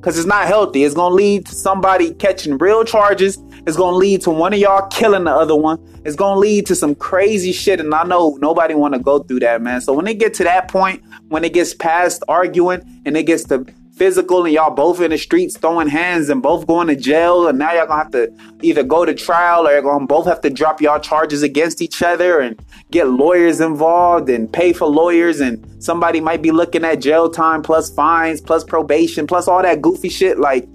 Cause 0.00 0.16
it's 0.16 0.26
not 0.26 0.46
healthy. 0.46 0.84
It's 0.84 0.94
gonna 0.94 1.14
lead 1.14 1.46
to 1.46 1.54
somebody 1.54 2.14
catching 2.14 2.58
real 2.58 2.84
charges. 2.84 3.38
It's 3.66 3.76
gonna 3.76 3.96
lead 3.96 4.20
to 4.22 4.30
one 4.30 4.52
of 4.52 4.58
y'all 4.58 4.86
killing 4.88 5.24
the 5.24 5.32
other 5.32 5.54
one. 5.54 5.78
It's 6.04 6.16
gonna 6.16 6.40
lead 6.40 6.66
to 6.66 6.74
some 6.74 6.94
crazy 6.94 7.52
shit. 7.52 7.78
And 7.78 7.94
I 7.94 8.04
know 8.04 8.36
nobody 8.40 8.74
wanna 8.74 8.98
go 8.98 9.20
through 9.20 9.40
that, 9.40 9.62
man. 9.62 9.80
So 9.80 9.92
when 9.92 10.06
it 10.08 10.18
get 10.18 10.34
to 10.34 10.44
that 10.44 10.68
point, 10.68 11.02
when 11.28 11.44
it 11.44 11.52
gets 11.52 11.74
past 11.74 12.22
arguing 12.26 12.82
and 13.04 13.16
it 13.16 13.24
gets 13.24 13.44
to 13.44 13.64
physical 13.98 14.44
and 14.44 14.54
y'all 14.54 14.72
both 14.72 15.00
in 15.00 15.10
the 15.10 15.18
streets 15.18 15.58
throwing 15.58 15.88
hands 15.88 16.28
and 16.28 16.40
both 16.40 16.66
going 16.68 16.86
to 16.86 16.94
jail 16.94 17.48
and 17.48 17.58
now 17.58 17.72
y'all 17.74 17.86
gonna 17.86 18.00
have 18.00 18.12
to 18.12 18.32
either 18.62 18.84
go 18.84 19.04
to 19.04 19.12
trial 19.12 19.66
or 19.66 19.82
gonna 19.82 20.06
both 20.06 20.24
have 20.24 20.40
to 20.40 20.48
drop 20.48 20.80
y'all 20.80 21.00
charges 21.00 21.42
against 21.42 21.82
each 21.82 22.00
other 22.00 22.38
and 22.38 22.64
get 22.92 23.08
lawyers 23.08 23.60
involved 23.60 24.30
and 24.30 24.52
pay 24.52 24.72
for 24.72 24.86
lawyers 24.86 25.40
and 25.40 25.82
somebody 25.82 26.20
might 26.20 26.40
be 26.40 26.52
looking 26.52 26.84
at 26.84 27.00
jail 27.00 27.28
time 27.28 27.60
plus 27.60 27.92
fines 27.92 28.40
plus 28.40 28.62
probation 28.62 29.26
plus 29.26 29.48
all 29.48 29.62
that 29.62 29.82
goofy 29.82 30.08
shit. 30.08 30.38
Like 30.38 30.68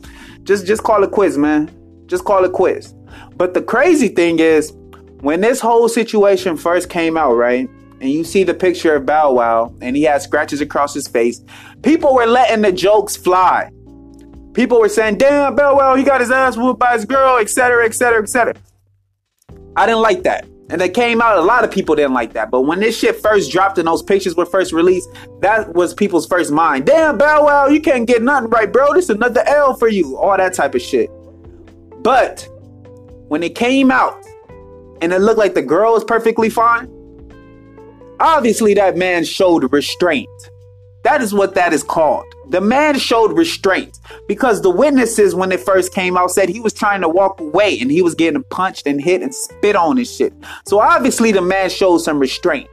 just 0.44 0.66
just 0.68 0.84
call 0.84 1.02
it 1.04 1.12
quits 1.12 1.38
man. 1.38 1.72
Just 2.08 2.26
call 2.26 2.44
it 2.44 2.52
quits. 2.52 2.94
But 3.38 3.54
the 3.54 3.62
crazy 3.62 4.10
thing 4.10 4.40
is 4.40 4.74
when 5.22 5.40
this 5.40 5.62
whole 5.62 5.88
situation 5.88 6.58
first 6.58 6.90
came 6.90 7.16
out 7.16 7.34
right 7.34 7.70
and 8.04 8.12
you 8.12 8.26
see 8.26 8.44
the 8.44 8.54
picture 8.54 8.96
of 8.96 9.06
Bow 9.06 9.32
Wow 9.32 9.74
and 9.80 9.96
he 9.96 10.04
has 10.04 10.26
scratches 10.26 10.60
across 10.60 10.94
his 10.94 11.08
face, 11.08 11.42
people 11.84 12.14
were 12.14 12.26
letting 12.26 12.62
the 12.62 12.72
jokes 12.74 13.16
fly. 13.16 13.72
People 14.52 14.82
were 14.82 14.90
saying, 14.90 15.18
damn, 15.20 15.56
Bow 15.56 15.78
Wow, 15.78 15.96
he 15.96 16.04
got 16.04 16.20
his 16.20 16.30
ass 16.30 16.58
whooped 16.58 16.82
by 16.82 16.96
his 16.96 17.06
girl, 17.06 17.38
etc., 17.38 17.86
etc., 17.86 18.22
etc. 18.22 18.56
I 19.78 19.86
didn't 19.86 20.02
like 20.02 20.24
that. 20.24 20.46
And 20.70 20.82
it 20.82 20.94
came 20.94 21.22
out, 21.22 21.38
a 21.38 21.42
lot 21.42 21.64
of 21.64 21.72
people 21.72 21.96
didn't 21.96 22.14
like 22.14 22.34
that. 22.34 22.52
But 22.52 22.64
when 22.64 22.82
this 22.82 23.00
shit 23.00 23.22
first 23.22 23.50
dropped 23.50 23.78
and 23.78 23.88
those 23.88 24.04
pictures 24.04 24.36
were 24.36 24.46
first 24.46 24.74
released, 24.74 25.08
that 25.40 25.74
was 25.74 25.94
people's 25.94 26.28
first 26.28 26.52
mind. 26.52 26.86
Damn, 26.86 27.18
Bow 27.18 27.46
Wow, 27.46 27.68
you 27.68 27.80
can't 27.80 28.06
get 28.06 28.22
nothing 28.22 28.50
right, 28.50 28.70
bro. 28.70 28.94
This 28.94 29.06
is 29.06 29.12
another 29.12 29.44
L 29.48 29.76
for 29.76 29.88
you. 29.88 30.18
All 30.18 30.36
that 30.36 30.54
type 30.54 30.76
of 30.76 30.82
shit. 30.82 31.10
But 32.02 32.46
when 33.30 33.44
it 33.44 33.56
came 33.56 33.92
out 33.92 34.22
and 35.02 35.14
it 35.14 35.20
looked 35.20 35.40
like 35.40 35.54
the 35.54 35.62
girl 35.62 35.94
was 35.94 36.04
perfectly 36.04 36.50
fine, 36.50 36.93
Obviously, 38.24 38.74
that 38.74 38.96
man 38.96 39.26
showed 39.26 39.74
restraint. 39.74 40.30
That 41.04 41.22
is 41.22 41.34
what 41.34 41.56
that 41.56 41.74
is 41.74 41.84
called. 41.84 42.24
The 42.52 42.62
man 42.62 42.98
showed 42.98 43.34
restraint 43.34 44.00
because 44.30 44.62
the 44.62 44.70
witnesses, 44.70 45.36
when 45.36 45.52
it 45.52 45.60
first 45.60 45.94
came 45.94 46.16
out, 46.16 46.32
said 46.32 46.48
he 46.48 46.62
was 46.62 46.72
trying 46.72 47.02
to 47.02 47.10
walk 47.10 47.42
away 47.42 47.78
and 47.82 47.92
he 47.92 48.02
was 48.02 48.16
getting 48.16 48.42
punched 48.44 48.88
and 48.88 49.04
hit 49.04 49.22
and 49.22 49.36
spit 49.36 49.76
on 49.76 49.98
his 49.98 50.16
shit. 50.16 50.34
So 50.66 50.80
obviously, 50.80 51.34
the 51.34 51.42
man 51.42 51.70
showed 51.70 51.98
some 51.98 52.18
restraint. 52.18 52.70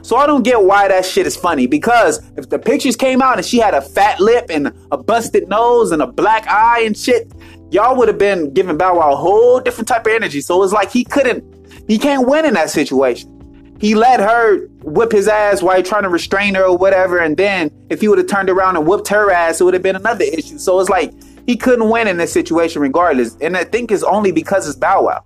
So 0.00 0.16
I 0.16 0.26
don't 0.26 0.44
get 0.44 0.62
why 0.62 0.88
that 0.88 1.04
shit 1.04 1.26
is 1.26 1.36
funny 1.36 1.66
because 1.66 2.22
if 2.38 2.48
the 2.48 2.58
pictures 2.58 2.96
came 2.96 3.20
out 3.20 3.36
and 3.36 3.44
she 3.44 3.58
had 3.58 3.74
a 3.74 3.82
fat 3.82 4.18
lip 4.18 4.46
and 4.48 4.72
a 4.90 4.96
busted 4.96 5.46
nose 5.46 5.92
and 5.92 6.00
a 6.00 6.06
black 6.06 6.46
eye 6.48 6.84
and 6.86 6.96
shit, 6.96 7.30
y'all 7.70 7.98
would 7.98 8.08
have 8.08 8.18
been 8.18 8.54
giving 8.54 8.78
Bow 8.78 8.96
Wow 8.96 9.12
a 9.12 9.16
whole 9.16 9.60
different 9.60 9.88
type 9.88 10.06
of 10.06 10.12
energy. 10.12 10.40
So 10.40 10.62
it's 10.62 10.72
like 10.72 10.90
he 10.90 11.04
couldn't, 11.04 11.44
he 11.86 11.98
can't 11.98 12.26
win 12.26 12.46
in 12.46 12.54
that 12.54 12.70
situation 12.70 13.39
he 13.80 13.94
let 13.94 14.20
her 14.20 14.66
whip 14.82 15.10
his 15.10 15.26
ass 15.26 15.62
while 15.62 15.82
trying 15.82 16.02
to 16.02 16.10
restrain 16.10 16.54
her 16.54 16.64
or 16.64 16.76
whatever. 16.76 17.18
And 17.18 17.36
then 17.36 17.70
if 17.88 18.02
he 18.02 18.08
would 18.08 18.18
have 18.18 18.26
turned 18.26 18.50
around 18.50 18.76
and 18.76 18.86
whipped 18.86 19.08
her 19.08 19.30
ass, 19.30 19.60
it 19.60 19.64
would 19.64 19.74
have 19.74 19.82
been 19.82 19.96
another 19.96 20.24
issue. 20.24 20.58
So 20.58 20.78
it's 20.80 20.90
like 20.90 21.12
he 21.46 21.56
couldn't 21.56 21.88
win 21.88 22.06
in 22.06 22.18
this 22.18 22.32
situation 22.32 22.82
regardless. 22.82 23.36
And 23.40 23.56
I 23.56 23.64
think 23.64 23.90
it's 23.90 24.02
only 24.02 24.32
because 24.32 24.68
it's 24.68 24.76
Bow 24.76 25.04
Wow. 25.04 25.24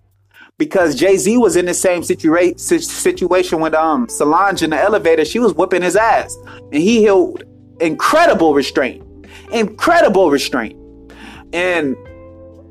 Because 0.57 0.95
Jay 0.95 1.17
Z 1.17 1.37
was 1.37 1.57
in 1.57 1.67
the 1.67 1.75
same 1.75 2.03
situa- 2.03 2.59
situation 2.61 3.61
with 3.61 3.75
um 3.75 4.09
Solange 4.09 4.63
in 4.63 4.71
the 4.71 4.81
elevator. 4.81 5.25
She 5.25 5.41
was 5.41 5.53
whipping 5.53 5.83
his 5.83 5.97
ass, 5.97 6.37
and 6.73 6.81
he 6.81 7.03
held 7.03 7.43
incredible 7.81 8.55
restraint, 8.55 9.05
incredible 9.51 10.31
restraint. 10.31 10.79
And 11.53 11.97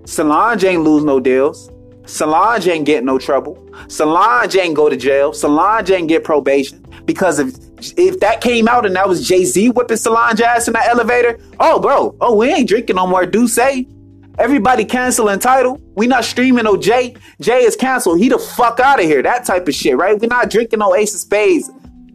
Solange 0.05 0.63
ain't 0.63 0.83
lose 0.83 1.03
no 1.03 1.19
deals. 1.19 1.69
Solange 2.05 2.67
ain't 2.67 2.85
get 2.85 3.03
no 3.03 3.17
trouble. 3.17 3.57
Solange 3.87 4.55
ain't 4.55 4.75
go 4.75 4.89
to 4.89 4.97
jail. 4.97 5.33
Solange 5.33 5.89
ain't 5.91 6.07
get 6.09 6.23
probation 6.23 6.85
because 7.05 7.39
if 7.39 7.55
if 7.97 8.19
that 8.19 8.39
came 8.41 8.67
out 8.67 8.85
and 8.85 8.95
that 8.95 9.07
was 9.07 9.27
Jay 9.27 9.43
Z 9.43 9.69
whipping 9.71 9.97
Solange 9.97 10.41
ass 10.41 10.67
in 10.67 10.73
that 10.73 10.87
elevator, 10.87 11.39
oh 11.59 11.79
bro, 11.79 12.15
oh 12.21 12.35
we 12.35 12.49
ain't 12.49 12.67
drinking 12.67 12.95
no 12.95 13.07
more. 13.07 13.25
Do 13.25 13.47
say 13.47 13.87
everybody 14.39 14.85
canceling 14.85 15.39
Tidal. 15.39 15.79
We 15.95 16.07
not 16.07 16.25
streaming 16.25 16.65
no 16.65 16.77
Jay. 16.77 17.15
Jay 17.41 17.63
is 17.63 17.75
canceled. 17.75 18.19
He 18.19 18.29
the 18.29 18.39
fuck 18.39 18.79
out 18.79 18.99
of 18.99 19.05
here. 19.05 19.21
That 19.21 19.45
type 19.45 19.67
of 19.67 19.73
shit, 19.73 19.97
right? 19.97 20.19
We 20.19 20.27
not 20.27 20.49
drinking 20.49 20.79
no 20.79 20.95
Ace 20.95 21.13
of 21.13 21.19
Spades. 21.19 21.69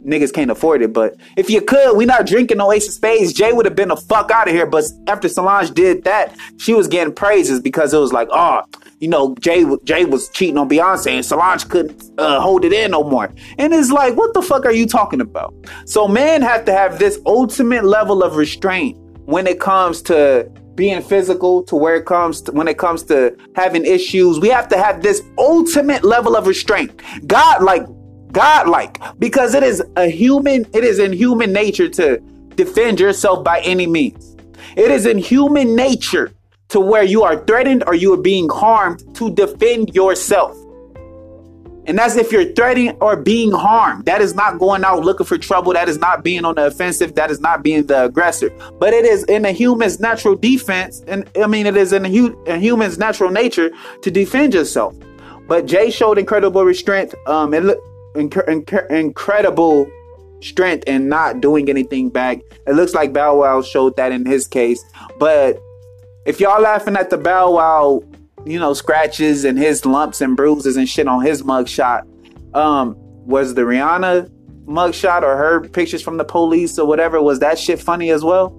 Niggas 0.05 0.33
can't 0.33 0.49
afford 0.49 0.81
it, 0.81 0.93
but 0.93 1.17
if 1.35 1.49
you 1.49 1.61
could, 1.61 1.97
we 1.97 2.05
not 2.05 2.25
drinking 2.25 2.57
no 2.57 2.71
Ace 2.71 2.87
of 2.87 2.93
Spades. 2.93 3.33
Jay 3.33 3.51
would 3.51 3.65
have 3.65 3.75
been 3.75 3.89
the 3.89 3.97
fuck 3.97 4.31
out 4.31 4.47
of 4.47 4.53
here. 4.53 4.65
But 4.65 4.85
after 5.07 5.27
Solange 5.27 5.71
did 5.71 6.03
that, 6.05 6.35
she 6.57 6.73
was 6.73 6.87
getting 6.87 7.13
praises 7.13 7.59
because 7.59 7.93
it 7.93 7.97
was 7.97 8.13
like, 8.13 8.29
oh, 8.31 8.61
you 8.99 9.07
know, 9.07 9.35
Jay 9.39 9.63
Jay 9.85 10.05
was 10.05 10.29
cheating 10.29 10.57
on 10.57 10.69
Beyonce 10.69 11.11
and 11.11 11.25
Solange 11.25 11.67
couldn't 11.69 12.03
uh, 12.17 12.41
hold 12.41 12.65
it 12.65 12.73
in 12.73 12.91
no 12.91 13.03
more. 13.03 13.33
And 13.57 13.73
it's 13.73 13.91
like, 13.91 14.15
what 14.15 14.33
the 14.33 14.41
fuck 14.41 14.65
are 14.65 14.73
you 14.73 14.85
talking 14.85 15.21
about? 15.21 15.53
So 15.85 16.07
men 16.07 16.41
have 16.41 16.65
to 16.65 16.73
have 16.73 16.99
this 16.99 17.19
ultimate 17.25 17.85
level 17.85 18.23
of 18.23 18.35
restraint 18.35 18.97
when 19.25 19.47
it 19.47 19.59
comes 19.59 20.01
to 20.03 20.51
being 20.75 21.01
physical 21.01 21.63
to 21.63 21.75
where 21.75 21.95
it 21.95 22.05
comes 22.05 22.41
to, 22.41 22.51
when 22.51 22.67
it 22.67 22.77
comes 22.77 23.03
to 23.03 23.35
having 23.55 23.85
issues. 23.85 24.39
We 24.39 24.49
have 24.49 24.67
to 24.69 24.77
have 24.77 25.01
this 25.01 25.21
ultimate 25.37 26.03
level 26.03 26.35
of 26.35 26.47
restraint. 26.47 27.01
God 27.25 27.63
like 27.63 27.85
God 28.31 28.67
like 28.67 28.99
because 29.17 29.53
it 29.55 29.63
is 29.63 29.81
a 29.95 30.07
human 30.07 30.65
it 30.73 30.83
is 30.83 30.99
in 30.99 31.13
human 31.13 31.51
nature 31.53 31.89
to 31.89 32.19
defend 32.55 32.99
yourself 32.99 33.45
by 33.45 33.61
any 33.61 33.87
means. 33.87 34.35
It 34.75 34.91
is 34.91 35.05
in 35.05 35.17
human 35.17 35.75
nature 35.75 36.33
to 36.69 36.79
where 36.79 37.03
you 37.03 37.23
are 37.23 37.43
threatened 37.45 37.83
or 37.87 37.95
you 37.95 38.13
are 38.13 38.21
being 38.21 38.49
harmed 38.49 39.03
to 39.15 39.33
defend 39.33 39.93
yourself. 39.93 40.55
And 41.85 41.97
that's 41.97 42.15
if 42.15 42.31
you're 42.31 42.53
threatening 42.53 42.95
or 43.01 43.15
being 43.15 43.51
harmed. 43.51 44.05
That 44.05 44.21
is 44.21 44.35
not 44.35 44.59
going 44.59 44.83
out 44.83 45.03
looking 45.03 45.25
for 45.25 45.39
trouble. 45.39 45.73
That 45.73 45.89
is 45.89 45.97
not 45.97 46.23
being 46.23 46.45
on 46.45 46.53
the 46.53 46.67
offensive. 46.67 47.15
That 47.15 47.31
is 47.31 47.39
not 47.39 47.63
being 47.63 47.87
the 47.87 48.05
aggressor. 48.05 48.51
But 48.79 48.93
it 48.93 49.05
is 49.05 49.23
in 49.23 49.43
a 49.43 49.51
human's 49.51 49.99
natural 49.99 50.35
defense. 50.35 51.03
And 51.07 51.27
I 51.41 51.47
mean, 51.47 51.65
it 51.65 51.75
is 51.75 51.91
in 51.91 52.05
a, 52.05 52.09
hu- 52.09 52.43
a 52.45 52.57
human's 52.57 52.99
natural 52.99 53.31
nature 53.31 53.71
to 54.03 54.11
defend 54.11 54.53
yourself. 54.53 54.95
But 55.47 55.65
Jay 55.65 55.89
showed 55.89 56.19
incredible 56.19 56.63
restraint. 56.63 57.15
Um, 57.25 57.55
and 57.55 57.71
inc- 58.13 58.47
inc- 58.47 58.91
incredible 58.91 59.89
strength 60.41 60.83
in 60.87 61.09
not 61.09 61.41
doing 61.41 61.69
anything 61.69 62.09
back. 62.09 62.41
It 62.67 62.73
looks 62.73 62.93
like 62.93 63.13
Bow 63.13 63.37
Wow 63.37 63.63
showed 63.63 63.95
that 63.97 64.11
in 64.11 64.27
his 64.27 64.47
case. 64.47 64.83
But 65.17 65.59
if 66.29 66.39
y'all 66.39 66.61
laughing 66.61 66.95
at 66.95 67.09
the 67.09 67.17
Bow 67.17 67.53
Wow, 67.53 68.03
you 68.45 68.59
know, 68.59 68.75
scratches 68.75 69.45
and 69.45 69.57
his 69.57 69.83
lumps 69.83 70.21
and 70.21 70.37
bruises 70.37 70.77
and 70.77 70.87
shit 70.87 71.07
on 71.07 71.25
his 71.25 71.41
mugshot, 71.41 72.03
um, 72.55 72.95
was 73.25 73.55
the 73.55 73.63
Rihanna 73.63 74.29
mugshot 74.65 75.23
or 75.23 75.35
her 75.35 75.67
pictures 75.69 76.03
from 76.03 76.17
the 76.17 76.23
police 76.23 76.77
or 76.77 76.85
whatever, 76.87 77.19
was 77.19 77.39
that 77.39 77.57
shit 77.57 77.79
funny 77.79 78.11
as 78.11 78.23
well? 78.23 78.49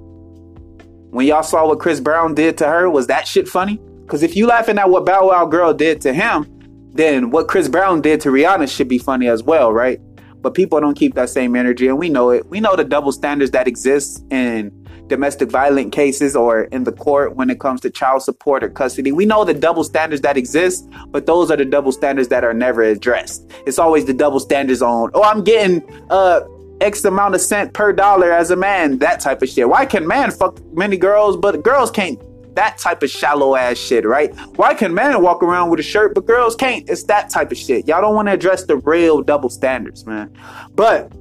When 1.10 1.24
y'all 1.28 1.44
saw 1.44 1.68
what 1.68 1.78
Chris 1.78 2.00
Brown 2.00 2.34
did 2.34 2.58
to 2.58 2.66
her, 2.66 2.90
was 2.90 3.06
that 3.06 3.28
shit 3.28 3.46
funny? 3.46 3.80
Because 4.02 4.24
if 4.24 4.34
you 4.34 4.48
laughing 4.48 4.76
at 4.76 4.90
what 4.90 5.06
Bow 5.06 5.28
Wow 5.28 5.46
girl 5.46 5.72
did 5.72 6.00
to 6.00 6.12
him, 6.12 6.46
then 6.94 7.30
what 7.30 7.46
Chris 7.46 7.68
Brown 7.68 8.00
did 8.00 8.20
to 8.22 8.30
Rihanna 8.30 8.68
should 8.68 8.88
be 8.88 8.98
funny 8.98 9.28
as 9.28 9.44
well, 9.44 9.72
right? 9.72 10.00
But 10.40 10.54
people 10.54 10.80
don't 10.80 10.94
keep 10.94 11.14
that 11.14 11.30
same 11.30 11.54
energy, 11.54 11.86
and 11.86 12.00
we 12.00 12.08
know 12.08 12.30
it. 12.30 12.48
We 12.48 12.58
know 12.58 12.74
the 12.74 12.82
double 12.82 13.12
standards 13.12 13.52
that 13.52 13.68
exist 13.68 14.24
in 14.32 14.72
domestic 15.10 15.50
violent 15.50 15.92
cases 15.92 16.34
or 16.34 16.62
in 16.64 16.84
the 16.84 16.92
court 16.92 17.36
when 17.36 17.50
it 17.50 17.60
comes 17.60 17.82
to 17.82 17.90
child 17.90 18.22
support 18.22 18.64
or 18.64 18.70
custody. 18.70 19.12
We 19.12 19.26
know 19.26 19.44
the 19.44 19.52
double 19.52 19.84
standards 19.84 20.22
that 20.22 20.38
exist, 20.38 20.88
but 21.08 21.26
those 21.26 21.50
are 21.50 21.56
the 21.56 21.66
double 21.66 21.92
standards 21.92 22.28
that 22.28 22.44
are 22.44 22.54
never 22.54 22.82
addressed. 22.82 23.50
It's 23.66 23.78
always 23.78 24.06
the 24.06 24.14
double 24.14 24.40
standards 24.40 24.80
on, 24.80 25.10
oh, 25.12 25.22
I'm 25.22 25.44
getting 25.44 25.82
uh 26.10 26.40
X 26.80 27.04
amount 27.04 27.34
of 27.34 27.42
cent 27.42 27.74
per 27.74 27.92
dollar 27.92 28.32
as 28.32 28.50
a 28.50 28.56
man, 28.56 28.98
that 28.98 29.20
type 29.20 29.42
of 29.42 29.50
shit. 29.50 29.68
Why 29.68 29.84
can 29.84 30.06
man 30.06 30.30
fuck 30.30 30.58
many 30.74 30.96
girls, 30.96 31.36
but 31.36 31.62
girls 31.62 31.90
can't? 31.90 32.18
That 32.54 32.78
type 32.78 33.02
of 33.02 33.10
shallow 33.10 33.54
ass 33.54 33.76
shit, 33.76 34.04
right? 34.06 34.34
Why 34.56 34.74
can 34.74 34.94
men 34.94 35.22
walk 35.22 35.42
around 35.42 35.70
with 35.70 35.80
a 35.80 35.82
shirt, 35.82 36.14
but 36.14 36.26
girls 36.26 36.56
can't? 36.56 36.88
It's 36.88 37.04
that 37.04 37.28
type 37.28 37.52
of 37.52 37.58
shit. 37.58 37.86
Y'all 37.86 38.00
don't 38.00 38.14
want 38.14 38.28
to 38.28 38.32
address 38.32 38.64
the 38.64 38.78
real 38.78 39.22
double 39.22 39.50
standards, 39.50 40.06
man. 40.06 40.34
But 40.74 41.12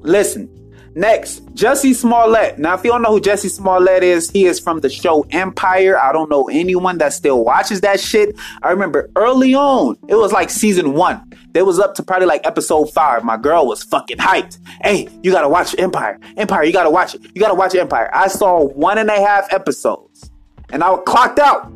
listen, 0.00 0.50
Next, 0.94 1.46
Jussie 1.54 1.94
Smollett. 1.94 2.58
Now, 2.58 2.74
if 2.74 2.84
you 2.84 2.90
don't 2.90 3.02
know 3.02 3.12
who 3.12 3.20
Jussie 3.20 3.50
Smollett 3.50 4.02
is, 4.02 4.30
he 4.30 4.44
is 4.44 4.60
from 4.60 4.80
the 4.80 4.90
show 4.90 5.24
Empire. 5.30 5.98
I 5.98 6.12
don't 6.12 6.28
know 6.28 6.48
anyone 6.48 6.98
that 6.98 7.12
still 7.12 7.44
watches 7.44 7.80
that 7.80 7.98
shit. 7.98 8.36
I 8.62 8.70
remember 8.70 9.10
early 9.16 9.54
on, 9.54 9.96
it 10.08 10.16
was 10.16 10.32
like 10.32 10.50
season 10.50 10.92
one. 10.92 11.32
They 11.52 11.62
was 11.62 11.78
up 11.78 11.94
to 11.96 12.02
probably 12.02 12.26
like 12.26 12.46
episode 12.46 12.86
five. 12.92 13.24
My 13.24 13.36
girl 13.36 13.66
was 13.66 13.82
fucking 13.82 14.18
hyped. 14.18 14.58
Hey, 14.82 15.08
you 15.22 15.30
gotta 15.32 15.48
watch 15.48 15.74
Empire. 15.78 16.18
Empire, 16.36 16.64
you 16.64 16.72
gotta 16.72 16.90
watch 16.90 17.14
it. 17.14 17.22
You 17.34 17.40
gotta 17.40 17.54
watch 17.54 17.74
Empire. 17.74 18.10
I 18.12 18.28
saw 18.28 18.64
one 18.64 18.98
and 18.98 19.10
a 19.10 19.20
half 19.20 19.52
episodes 19.52 20.30
and 20.72 20.82
I 20.82 20.96
clocked 21.06 21.38
out. 21.38 21.70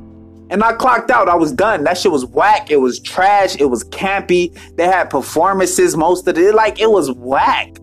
And 0.49 0.63
I 0.63 0.75
clocked 0.75 1.11
out. 1.11 1.29
I 1.29 1.35
was 1.35 1.51
done. 1.51 1.83
That 1.85 1.99
shit 1.99 2.13
was 2.13 2.25
whack. 2.25 2.71
It 2.71 2.77
was 2.77 3.01
trash. 3.01 3.57
It 3.57 3.65
was 3.67 3.83
campy. 3.85 4.57
They 4.77 4.85
had 4.87 5.11
performances, 5.11 5.97
most 5.97 6.29
of 6.29 6.39
it. 6.39 6.55
Like, 6.55 6.81
it 6.81 6.89
was 6.89 7.11
whack. 7.11 7.77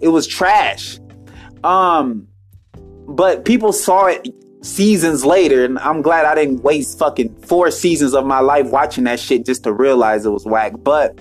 It 0.00 0.08
was 0.08 0.26
trash. 0.26 0.98
Um, 1.64 2.28
but 3.08 3.44
people 3.44 3.72
saw 3.72 4.06
it 4.06 4.28
seasons 4.62 5.24
later, 5.24 5.64
and 5.64 5.78
I'm 5.78 6.02
glad 6.02 6.24
I 6.24 6.34
didn't 6.34 6.62
waste 6.62 6.98
fucking 6.98 7.34
four 7.42 7.70
seasons 7.70 8.14
of 8.14 8.26
my 8.26 8.40
life 8.40 8.70
watching 8.70 9.04
that 9.04 9.20
shit 9.20 9.46
just 9.46 9.64
to 9.64 9.72
realize 9.72 10.26
it 10.26 10.30
was 10.30 10.44
whack. 10.44 10.74
But 10.78 11.18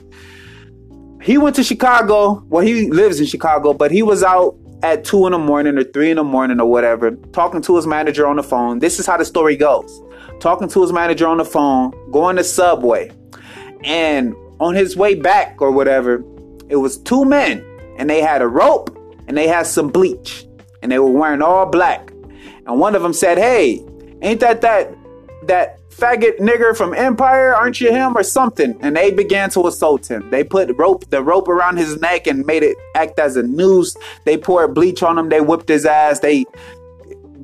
he 1.22 1.38
went 1.38 1.55
to 1.55 1.63
Chicago. 1.63 2.43
Well, 2.48 2.65
he 2.65 2.89
lives 2.91 3.19
in 3.19 3.25
Chicago, 3.25 3.74
but 3.74 3.91
he 3.91 4.03
was 4.03 4.24
out 4.24 4.55
at 4.84 5.03
two 5.03 5.25
in 5.25 5.31
the 5.31 5.39
morning 5.39 5.77
or 5.77 5.84
three 5.84 6.12
in 6.12 6.17
the 6.17 6.24
morning 6.24 6.60
or 6.60 6.69
whatever, 6.69 7.12
talking 7.34 7.62
to 7.63 7.75
his 7.75 7.88
manager 7.88 8.27
on 8.27 8.36
the 8.36 8.43
phone. 8.43 8.79
This 8.79 9.00
is 9.00 9.05
how 9.05 9.17
the 9.17 9.25
story 9.25 9.55
goes. 9.55 10.01
Talking 10.39 10.67
to 10.69 10.81
his 10.81 10.93
manager 10.93 11.27
on 11.27 11.38
the 11.38 11.46
phone, 11.46 11.91
going 12.12 12.36
to 12.36 12.43
Subway, 12.43 13.12
and 13.84 14.36
on 14.60 14.75
his 14.75 14.96
way 14.96 15.15
back 15.15 15.62
or 15.62 15.72
whatever, 15.72 16.24
it 16.69 16.75
was 16.75 16.98
two 16.98 17.25
men 17.25 17.63
and 17.98 18.10
they 18.10 18.22
had 18.22 18.42
a 18.42 18.48
rope 18.48 18.96
and 19.27 19.38
they 19.38 19.48
had 19.48 19.68
some 19.68 19.89
bleach 19.89 20.48
and 20.82 20.92
they 20.92 21.00
were 21.00 21.12
wearing 21.12 21.42
all 21.42 21.66
black. 21.66 22.12
And 22.66 22.80
one 22.80 22.96
of 22.96 23.01
them 23.01 23.13
said, 23.13 23.38
"Hey, 23.38 23.84
ain't 24.22 24.39
that 24.39 24.62
that 24.62 24.94
that 25.44 25.80
faggot 25.89 26.38
nigger 26.39 26.77
from 26.77 26.94
Empire? 26.94 27.56
Aren't 27.56 27.82
you 27.82 27.92
him 27.92 28.16
or 28.16 28.24
something?" 28.24 28.77
And 28.82 28.96
they 28.96 29.12
began 29.12 29.50
to 29.51 29.68
assault 29.68 30.10
him. 30.10 30.30
They 30.30 30.44
put 30.44 30.75
rope 30.77 31.10
the 31.10 31.24
rope 31.24 31.48
around 31.48 31.77
his 31.77 32.00
neck 32.00 32.27
and 32.27 32.46
made 32.46 32.63
it 32.63 32.77
act 32.96 33.20
as 33.20 33.36
a 33.36 33.44
noose. 33.44 33.96
They 34.25 34.38
poured 34.38 34.74
bleach 34.74 35.01
on 35.04 35.18
him. 35.18 35.30
They 35.30 35.42
whipped 35.42 35.70
his 35.70 35.86
ass. 35.86 36.20
They 36.20 36.46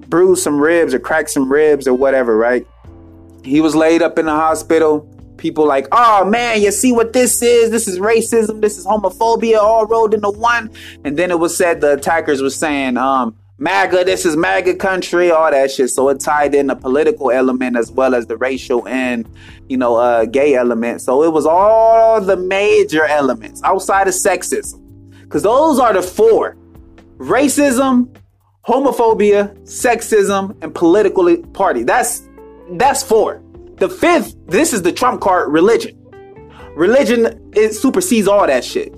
bruised 0.07 0.43
some 0.43 0.59
ribs 0.59 0.93
or 0.93 0.99
cracked 0.99 1.31
some 1.31 1.51
ribs 1.51 1.87
or 1.87 1.93
whatever. 1.93 2.37
Right? 2.37 2.67
He 3.43 3.59
was 3.59 3.75
laid 3.75 4.01
up 4.01 4.19
in 4.19 4.25
the 4.25 4.31
hospital 4.31 5.09
people 5.43 5.67
like, 5.67 5.87
oh 5.91 6.23
man, 6.23 6.61
you 6.61 6.71
see 6.71 6.93
what 6.93 7.11
this 7.11 7.41
is? 7.41 7.69
This 7.69 7.85
is 7.85 7.99
racism. 7.99 8.61
This 8.61 8.77
is 8.77 8.85
homophobia 8.85 9.57
all 9.57 9.85
rolled 9.85 10.13
into 10.13 10.29
one. 10.29 10.71
And 11.03 11.17
then 11.17 11.31
it 11.31 11.37
was 11.37 11.55
said 11.55 11.81
the 11.81 11.95
attackers 11.95 12.41
were 12.41 12.49
saying, 12.49 12.95
um, 12.95 13.35
MAGA, 13.57 14.05
this 14.05 14.25
is 14.25 14.37
MAGA 14.37 14.75
country, 14.77 15.31
all 15.31 15.51
that 15.51 15.69
shit. 15.69 15.89
So 15.89 16.07
it 16.07 16.21
tied 16.21 16.55
in 16.55 16.67
the 16.67 16.75
political 16.75 17.29
element 17.29 17.75
as 17.75 17.91
well 17.91 18.15
as 18.15 18.25
the 18.27 18.37
racial 18.37 18.87
and, 18.87 19.29
you 19.67 19.75
know, 19.75 19.97
uh, 19.97 20.23
gay 20.25 20.55
element. 20.55 21.01
So 21.01 21.23
it 21.23 21.33
was 21.33 21.45
all 21.45 22.21
the 22.21 22.37
major 22.37 23.05
elements 23.05 23.61
outside 23.63 24.07
of 24.07 24.13
sexism. 24.13 24.79
Because 25.23 25.43
those 25.43 25.77
are 25.77 25.91
the 25.91 26.01
four 26.01 26.55
racism, 27.17 28.15
homophobia, 28.65 29.53
sexism, 29.63 30.55
and 30.63 30.73
political 30.73 31.35
party. 31.47 31.83
That's 31.83 32.23
that's 32.71 33.03
four. 33.03 33.42
The 33.77 33.89
fifth, 33.89 34.35
this 34.47 34.73
is 34.73 34.81
the 34.81 34.91
trump 34.91 35.21
card 35.21 35.51
religion. 35.51 35.99
Religion 36.75 37.51
it 37.55 37.73
supersedes 37.73 38.27
all 38.27 38.45
that 38.47 38.63
shit. 38.63 38.93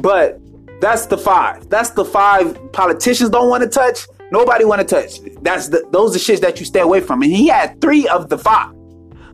But 0.00 0.40
that's 0.80 1.06
the 1.06 1.18
five. 1.18 1.68
That's 1.68 1.90
the 1.90 2.04
five 2.04 2.72
politicians 2.72 3.30
don't 3.30 3.48
want 3.48 3.62
to 3.62 3.68
touch. 3.68 4.06
Nobody 4.32 4.64
want 4.64 4.80
to 4.80 4.86
touch. 4.86 5.20
That's 5.42 5.68
the 5.68 5.86
those 5.90 6.14
are 6.16 6.18
shits 6.18 6.40
that 6.40 6.60
you 6.60 6.66
stay 6.66 6.80
away 6.80 7.00
from. 7.00 7.22
And 7.22 7.32
he 7.32 7.48
had 7.48 7.80
three 7.80 8.08
of 8.08 8.28
the 8.28 8.38
five. 8.38 8.74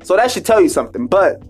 So 0.03 0.17
that 0.17 0.31
should 0.31 0.45
tell 0.45 0.61
you 0.61 0.69
something. 0.69 1.07
But 1.07 1.43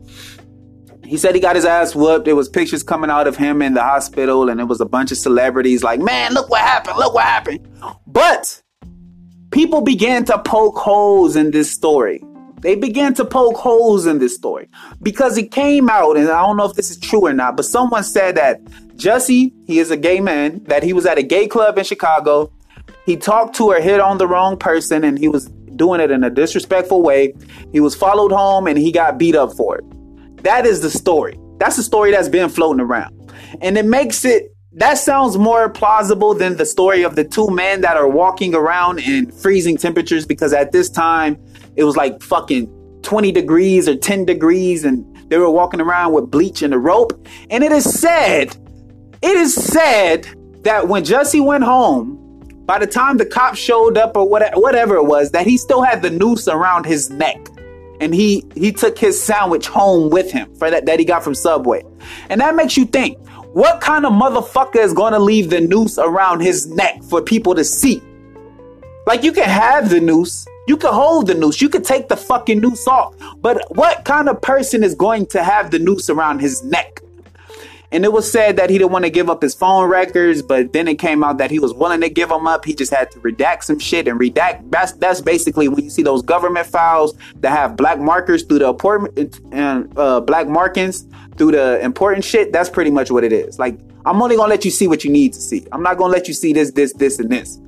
he 1.04 1.16
said 1.16 1.34
he 1.34 1.40
got 1.40 1.56
his 1.56 1.64
ass 1.64 1.94
whooped. 1.94 2.24
There 2.24 2.34
was 2.34 2.48
pictures 2.48 2.82
coming 2.82 3.10
out 3.10 3.28
of 3.28 3.36
him 3.36 3.62
in 3.62 3.74
the 3.74 3.82
hospital, 3.82 4.48
and 4.48 4.60
it 4.60 4.64
was 4.64 4.80
a 4.80 4.86
bunch 4.86 5.12
of 5.12 5.18
celebrities 5.18 5.84
like, 5.84 6.00
man, 6.00 6.34
look 6.34 6.48
what 6.50 6.60
happened, 6.60 6.98
look 6.98 7.14
what 7.14 7.24
happened. 7.24 7.66
But 8.06 8.62
people 9.52 9.82
began 9.82 10.24
to 10.24 10.38
poke 10.40 10.76
holes 10.78 11.36
in 11.36 11.52
this 11.52 11.70
story. 11.70 12.22
They 12.66 12.74
began 12.74 13.14
to 13.14 13.24
poke 13.24 13.58
holes 13.58 14.06
in 14.06 14.18
this 14.18 14.34
story 14.34 14.68
because 15.00 15.38
it 15.38 15.52
came 15.52 15.88
out, 15.88 16.16
and 16.16 16.28
I 16.28 16.44
don't 16.44 16.56
know 16.56 16.64
if 16.64 16.74
this 16.74 16.90
is 16.90 16.98
true 16.98 17.24
or 17.24 17.32
not, 17.32 17.56
but 17.56 17.64
someone 17.64 18.02
said 18.02 18.34
that 18.34 18.60
Jussie, 18.96 19.52
he 19.68 19.78
is 19.78 19.92
a 19.92 19.96
gay 19.96 20.18
man, 20.18 20.64
that 20.64 20.82
he 20.82 20.92
was 20.92 21.06
at 21.06 21.16
a 21.16 21.22
gay 21.22 21.46
club 21.46 21.78
in 21.78 21.84
Chicago. 21.84 22.50
He 23.04 23.16
talked 23.16 23.54
to 23.58 23.70
or 23.70 23.80
hit 23.80 24.00
on 24.00 24.18
the 24.18 24.26
wrong 24.26 24.56
person, 24.56 25.04
and 25.04 25.16
he 25.16 25.28
was 25.28 25.46
doing 25.76 26.00
it 26.00 26.10
in 26.10 26.24
a 26.24 26.28
disrespectful 26.28 27.02
way. 27.02 27.34
He 27.70 27.78
was 27.78 27.94
followed 27.94 28.32
home 28.32 28.66
and 28.66 28.76
he 28.76 28.90
got 28.90 29.16
beat 29.16 29.36
up 29.36 29.52
for 29.52 29.78
it. 29.78 30.42
That 30.42 30.66
is 30.66 30.80
the 30.80 30.90
story. 30.90 31.38
That's 31.58 31.76
the 31.76 31.84
story 31.84 32.10
that's 32.10 32.28
been 32.28 32.48
floating 32.48 32.80
around. 32.80 33.30
And 33.60 33.78
it 33.78 33.84
makes 33.84 34.24
it 34.24 34.56
that 34.72 34.98
sounds 34.98 35.38
more 35.38 35.70
plausible 35.70 36.34
than 36.34 36.56
the 36.56 36.66
story 36.66 37.02
of 37.02 37.16
the 37.16 37.24
two 37.24 37.48
men 37.48 37.80
that 37.80 37.96
are 37.96 38.08
walking 38.08 38.54
around 38.54 38.98
in 38.98 39.30
freezing 39.30 39.78
temperatures 39.78 40.26
because 40.26 40.52
at 40.52 40.72
this 40.72 40.90
time 40.90 41.38
it 41.76 41.84
was 41.84 41.96
like 41.96 42.22
fucking 42.22 42.66
20 43.02 43.32
degrees 43.32 43.88
or 43.88 43.96
10 43.96 44.24
degrees 44.24 44.84
and 44.84 45.04
they 45.28 45.38
were 45.38 45.50
walking 45.50 45.80
around 45.80 46.12
with 46.12 46.30
bleach 46.30 46.62
and 46.62 46.72
a 46.72 46.78
rope. 46.78 47.26
And 47.50 47.64
it 47.64 47.72
is 47.72 48.00
said, 48.00 48.56
it 49.22 49.36
is 49.36 49.54
said 49.54 50.26
that 50.62 50.88
when 50.88 51.04
Jussie 51.04 51.44
went 51.44 51.64
home, 51.64 52.22
by 52.64 52.78
the 52.78 52.86
time 52.86 53.16
the 53.16 53.26
cops 53.26 53.58
showed 53.58 53.96
up 53.96 54.16
or 54.16 54.28
whatever 54.28 54.96
it 54.96 55.04
was, 55.04 55.30
that 55.30 55.46
he 55.46 55.56
still 55.56 55.82
had 55.82 56.02
the 56.02 56.10
noose 56.10 56.48
around 56.48 56.84
his 56.84 57.10
neck. 57.10 57.38
And 58.00 58.14
he 58.14 58.44
he 58.54 58.72
took 58.72 58.98
his 58.98 59.20
sandwich 59.20 59.66
home 59.68 60.10
with 60.10 60.30
him 60.30 60.54
for 60.56 60.70
that, 60.70 60.84
that 60.84 60.98
he 60.98 61.04
got 61.04 61.24
from 61.24 61.34
Subway. 61.34 61.82
And 62.28 62.40
that 62.40 62.54
makes 62.54 62.76
you 62.76 62.84
think, 62.84 63.18
what 63.54 63.80
kind 63.80 64.04
of 64.04 64.12
motherfucker 64.12 64.76
is 64.76 64.92
gonna 64.92 65.18
leave 65.18 65.48
the 65.48 65.60
noose 65.60 65.96
around 65.96 66.40
his 66.40 66.66
neck 66.66 67.02
for 67.04 67.22
people 67.22 67.54
to 67.54 67.64
see? 67.64 68.02
Like 69.06 69.22
you 69.22 69.32
can 69.32 69.48
have 69.48 69.88
the 69.88 70.00
noose, 70.00 70.46
you 70.66 70.76
can 70.76 70.92
hold 70.92 71.28
the 71.28 71.34
noose. 71.34 71.60
You 71.60 71.68
can 71.68 71.82
take 71.82 72.08
the 72.08 72.16
fucking 72.16 72.60
noose 72.60 72.86
off. 72.86 73.14
But 73.38 73.62
what 73.76 74.04
kind 74.04 74.28
of 74.28 74.40
person 74.42 74.82
is 74.82 74.94
going 74.94 75.26
to 75.26 75.42
have 75.42 75.70
the 75.70 75.78
noose 75.78 76.10
around 76.10 76.40
his 76.40 76.62
neck? 76.64 77.00
And 77.92 78.04
it 78.04 78.12
was 78.12 78.30
said 78.30 78.56
that 78.56 78.68
he 78.68 78.78
didn't 78.78 78.90
want 78.90 79.04
to 79.04 79.10
give 79.10 79.30
up 79.30 79.42
his 79.42 79.54
phone 79.54 79.88
records, 79.88 80.42
but 80.42 80.72
then 80.72 80.88
it 80.88 80.98
came 80.98 81.22
out 81.22 81.38
that 81.38 81.50
he 81.50 81.60
was 81.60 81.72
willing 81.72 82.00
to 82.00 82.08
give 82.08 82.28
them 82.28 82.46
up. 82.46 82.64
He 82.64 82.74
just 82.74 82.92
had 82.92 83.10
to 83.12 83.20
redact 83.20 83.62
some 83.62 83.78
shit 83.78 84.08
and 84.08 84.18
redact. 84.18 84.70
That's 84.70 84.92
that's 84.92 85.20
basically 85.20 85.68
when 85.68 85.84
you 85.84 85.90
see 85.90 86.02
those 86.02 86.22
government 86.22 86.66
files 86.66 87.16
that 87.36 87.50
have 87.50 87.76
black 87.76 88.00
markers 88.00 88.42
through 88.42 88.58
the 88.58 88.68
important 88.68 89.40
and 89.52 89.96
uh, 89.96 90.20
black 90.20 90.48
markings 90.48 91.06
through 91.36 91.52
the 91.52 91.80
important 91.80 92.24
shit. 92.24 92.52
That's 92.52 92.68
pretty 92.68 92.90
much 92.90 93.10
what 93.10 93.22
it 93.22 93.32
is. 93.32 93.58
Like 93.58 93.78
I'm 94.04 94.20
only 94.20 94.36
gonna 94.36 94.50
let 94.50 94.64
you 94.64 94.70
see 94.70 94.88
what 94.88 95.04
you 95.04 95.10
need 95.10 95.32
to 95.34 95.40
see. 95.40 95.64
I'm 95.72 95.82
not 95.82 95.96
gonna 95.96 96.12
let 96.12 96.28
you 96.28 96.34
see 96.34 96.52
this, 96.52 96.72
this, 96.72 96.92
this, 96.94 97.18
and 97.18 97.30
this. 97.30 97.58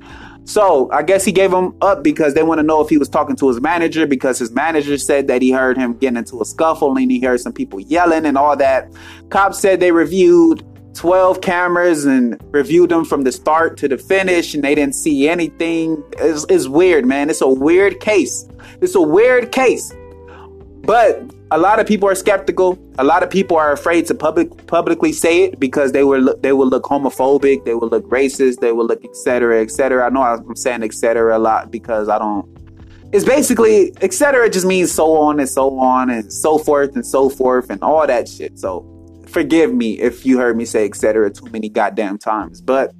So 0.49 0.89
I 0.91 1.03
guess 1.03 1.23
he 1.23 1.31
gave 1.31 1.53
him 1.53 1.75
up 1.79 2.01
because 2.01 2.33
they 2.33 2.41
want 2.41 2.57
to 2.57 2.63
know 2.63 2.81
if 2.81 2.89
he 2.89 2.97
was 2.97 3.07
talking 3.07 3.35
to 3.35 3.49
his 3.49 3.61
manager 3.61 4.07
because 4.07 4.39
his 4.39 4.49
manager 4.49 4.97
said 4.97 5.27
that 5.27 5.43
he 5.43 5.51
heard 5.51 5.77
him 5.77 5.93
getting 5.93 6.17
into 6.17 6.41
a 6.41 6.45
scuffle 6.45 6.97
and 6.97 7.11
he 7.11 7.19
heard 7.19 7.39
some 7.39 7.53
people 7.53 7.79
yelling 7.79 8.25
and 8.25 8.35
all 8.35 8.57
that. 8.57 8.91
Cops 9.29 9.59
said 9.59 9.79
they 9.79 9.91
reviewed 9.91 10.65
12 10.95 11.41
cameras 11.41 12.05
and 12.05 12.35
reviewed 12.51 12.89
them 12.89 13.05
from 13.05 13.25
the 13.25 13.31
start 13.31 13.77
to 13.77 13.87
the 13.87 13.99
finish 13.99 14.55
and 14.55 14.63
they 14.63 14.73
didn't 14.73 14.95
see 14.95 15.29
anything. 15.29 16.03
It's, 16.17 16.47
it's 16.49 16.67
weird, 16.67 17.05
man. 17.05 17.29
It's 17.29 17.41
a 17.41 17.47
weird 17.47 17.99
case. 17.99 18.49
It's 18.81 18.95
a 18.95 19.01
weird 19.01 19.51
case. 19.51 19.93
But 20.83 21.23
a 21.51 21.57
lot 21.57 21.79
of 21.79 21.87
people 21.87 22.07
are 22.09 22.15
skeptical. 22.15 22.77
A 22.97 23.03
lot 23.03 23.23
of 23.23 23.29
people 23.29 23.57
are 23.57 23.71
afraid 23.71 24.05
to 24.07 24.15
public 24.15 24.67
publicly 24.67 25.11
say 25.11 25.45
it 25.45 25.59
because 25.59 25.91
they 25.91 26.03
will 26.03 26.19
look, 26.19 26.41
they 26.41 26.53
will 26.53 26.67
look 26.67 26.83
homophobic, 26.83 27.65
they 27.65 27.73
will 27.73 27.89
look 27.89 28.07
racist, 28.09 28.59
they 28.59 28.71
will 28.71 28.85
look 28.85 29.03
etc. 29.03 29.61
etc. 29.61 30.05
I 30.05 30.09
know 30.09 30.21
I'm 30.21 30.55
saying 30.55 30.83
etc. 30.83 31.37
a 31.37 31.39
lot 31.39 31.71
because 31.71 32.09
I 32.09 32.19
don't. 32.19 32.47
It's 33.11 33.25
basically 33.25 33.91
etc. 34.01 34.49
just 34.49 34.65
means 34.65 34.91
so 34.91 35.17
on 35.17 35.39
and 35.39 35.49
so 35.49 35.79
on 35.79 36.09
and 36.09 36.31
so 36.31 36.57
forth 36.59 36.95
and 36.95 37.05
so 37.05 37.29
forth 37.29 37.69
and 37.69 37.81
all 37.81 38.05
that 38.05 38.27
shit. 38.27 38.59
So 38.59 38.85
forgive 39.27 39.73
me 39.73 39.99
if 39.99 40.25
you 40.25 40.37
heard 40.37 40.55
me 40.55 40.65
say 40.65 40.85
etc. 40.85 41.31
too 41.31 41.49
many 41.51 41.69
goddamn 41.69 42.19
times, 42.19 42.61
but 42.61 42.93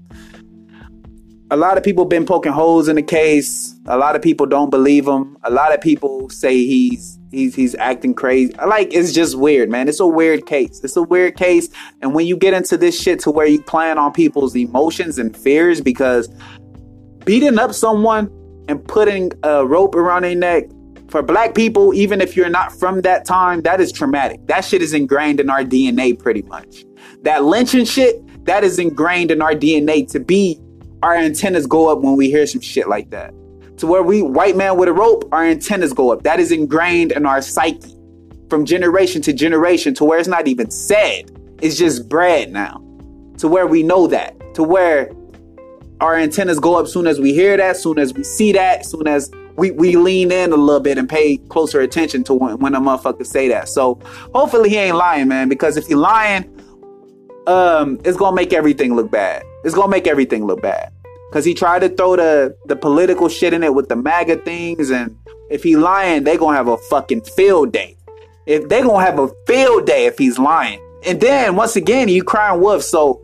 a 1.52 1.58
lot 1.58 1.78
of 1.78 1.84
people 1.84 2.06
been 2.06 2.26
poking 2.26 2.52
holes 2.52 2.88
in 2.88 2.96
the 2.96 3.04
case. 3.04 3.76
A 3.88 3.98
lot 3.98 4.16
of 4.16 4.22
people 4.22 4.46
don't 4.46 4.70
believe 4.70 5.08
him. 5.08 5.38
A 5.44 5.52
lot 5.52 5.74
of 5.74 5.82
people 5.82 6.30
say 6.30 6.58
he's 6.58 7.19
he's 7.32 7.56
he's 7.56 7.76
acting 7.76 8.14
crazy. 8.14 8.54
Like 8.54 8.94
it's 8.94 9.14
just 9.14 9.38
weird, 9.38 9.70
man. 9.70 9.88
It's 9.88 10.00
a 10.00 10.08
weird 10.08 10.46
case. 10.46 10.82
It's 10.84 10.96
a 10.96 11.04
weird 11.04 11.36
case. 11.38 11.70
And 12.02 12.14
when 12.14 12.28
you 12.28 12.38
get 12.38 12.54
into 12.54 12.78
this 12.78 13.00
shit 13.00 13.20
to 13.22 13.32
where 13.32 13.48
you 13.48 13.62
plan 13.62 13.98
on 13.98 14.12
people's 14.12 14.56
emotions 14.56 15.18
and 15.18 15.36
fears, 15.36 15.82
because 15.82 16.30
beating 17.26 17.60
up 17.60 17.74
someone 17.74 18.32
and 18.68 18.84
putting 18.88 19.32
a 19.44 19.66
rope 19.66 19.96
around 19.96 20.24
their 20.24 20.36
neck 20.36 20.66
for 21.10 21.22
black 21.24 21.56
people, 21.56 21.94
even 21.94 22.22
if 22.22 22.36
you're 22.36 22.50
not 22.50 22.72
from 22.72 23.02
that 23.02 23.26
time, 23.26 23.62
that 23.62 23.82
is 23.82 23.92
traumatic. 23.92 24.46
That 24.48 24.62
shit 24.62 24.82
is 24.82 24.94
ingrained 24.94 25.40
in 25.40 25.50
our 25.50 25.64
DNA 25.64 26.18
pretty 26.18 26.44
much. 26.44 26.86
That 27.24 27.44
lynching 27.44 27.86
shit, 27.86 28.46
that 28.46 28.64
is 28.64 28.80
ingrained 28.80 29.32
in 29.32 29.42
our 29.42 29.54
DNA 29.54 30.10
to 30.12 30.20
be 30.20 30.60
our 31.02 31.16
antennas 31.16 31.66
go 31.66 31.90
up 31.92 32.00
when 32.00 32.16
we 32.16 32.30
hear 32.30 32.46
some 32.46 32.62
shit 32.62 32.88
like 32.88 33.10
that. 33.12 33.34
To 33.80 33.88
where 33.88 34.04
we 34.04 34.22
white 34.22 34.58
man 34.58 34.78
with 34.78 34.90
a 34.90 34.94
rope, 34.94 35.28
our 35.32 35.46
antennas 35.46 35.94
go 35.94 36.12
up. 36.12 36.24
That 36.24 36.40
is 36.40 36.52
ingrained 36.52 37.14
in 37.14 37.26
our 37.26 37.42
psyche 37.42 37.96
from 38.50 38.66
generation 38.66 39.22
to 39.22 39.32
generation 39.32 39.94
to 39.96 40.04
where 40.04 40.20
it's 40.20 40.28
not 40.28 40.48
even 40.50 40.70
said. 40.70 41.32
It's 41.62 41.78
just 41.78 42.10
bred 42.10 42.52
now. 42.52 42.84
To 43.38 43.48
where 43.48 43.68
we 43.68 43.84
know 43.84 44.08
that. 44.08 44.36
To 44.56 44.64
where 44.64 45.12
our 46.02 46.16
antennas 46.16 46.60
go 46.60 46.76
up 46.76 46.88
soon 46.88 47.08
as 47.08 47.22
we 47.22 47.34
hear 47.34 47.56
that, 47.56 47.78
soon 47.78 48.00
as 48.00 48.14
we 48.14 48.24
see 48.24 48.52
that, 48.52 48.86
soon 48.86 49.08
as 49.08 49.32
we, 49.56 49.72
we 49.72 49.96
lean 49.96 50.32
in 50.32 50.52
a 50.52 50.58
little 50.58 50.82
bit 50.82 50.98
and 50.98 51.08
pay 51.08 51.38
closer 51.50 51.80
attention 51.80 52.24
to 52.26 52.34
when, 52.34 52.58
when 52.60 52.76
a 52.76 52.82
motherfucker 52.82 53.26
say 53.26 53.48
that. 53.48 53.70
So 53.70 54.00
hopefully 54.34 54.70
he 54.70 54.78
ain't 54.78 54.98
lying, 54.98 55.30
man, 55.30 55.48
because 55.48 55.78
if 55.78 55.88
he 55.88 55.96
lying, 55.96 56.44
um, 57.48 58.00
it's 58.04 58.18
gonna 58.18 58.36
make 58.36 58.52
everything 58.52 58.96
look 58.96 59.10
bad. 59.10 59.44
It's 59.64 59.76
gonna 59.76 59.90
make 59.90 60.08
everything 60.08 60.46
look 60.46 60.62
bad. 60.62 60.92
Cause 61.32 61.46
he 61.46 61.54
tried 61.54 61.80
to 61.80 61.90
throw 61.90 62.16
the 62.16 62.56
the 62.66 62.76
political 62.76 63.30
shit 63.30 63.54
in 63.54 63.64
it 63.64 63.74
with 63.74 63.88
the 63.88 63.96
MAGA 63.96 64.38
things, 64.38 64.90
and 64.90 65.16
if 65.50 65.64
he 65.64 65.76
lying, 65.76 66.24
they 66.24 66.38
gonna 66.38 66.58
have 66.58 66.68
a 66.68 66.78
fucking 66.78 67.22
field 67.22 67.72
day. 67.72 67.98
If 68.46 68.68
they 68.68 68.82
gonna 68.82 69.06
have 69.06 69.20
a 69.20 69.30
field 69.46 69.86
day 69.86 70.08
if 70.08 70.18
he's 70.18 70.40
lying. 70.40 70.82
And 71.06 71.22
then 71.22 71.56
once 71.56 71.76
again, 71.76 72.10
you 72.10 72.24
crying 72.24 72.62
wolf. 72.62 72.82
So 72.82 73.22